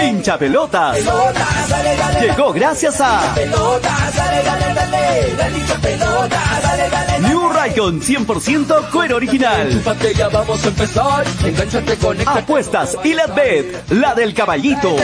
[0.00, 0.98] Hincha pelotas.
[2.20, 3.34] Llegó gracias a
[7.20, 9.82] New Raycon 100% cuero original.
[12.26, 14.96] Apuestas y la bet, la del caballito.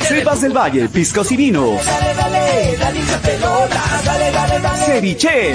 [0.00, 1.80] Cepas del Valle, piscos y vinos.
[4.86, 5.54] Ceviche.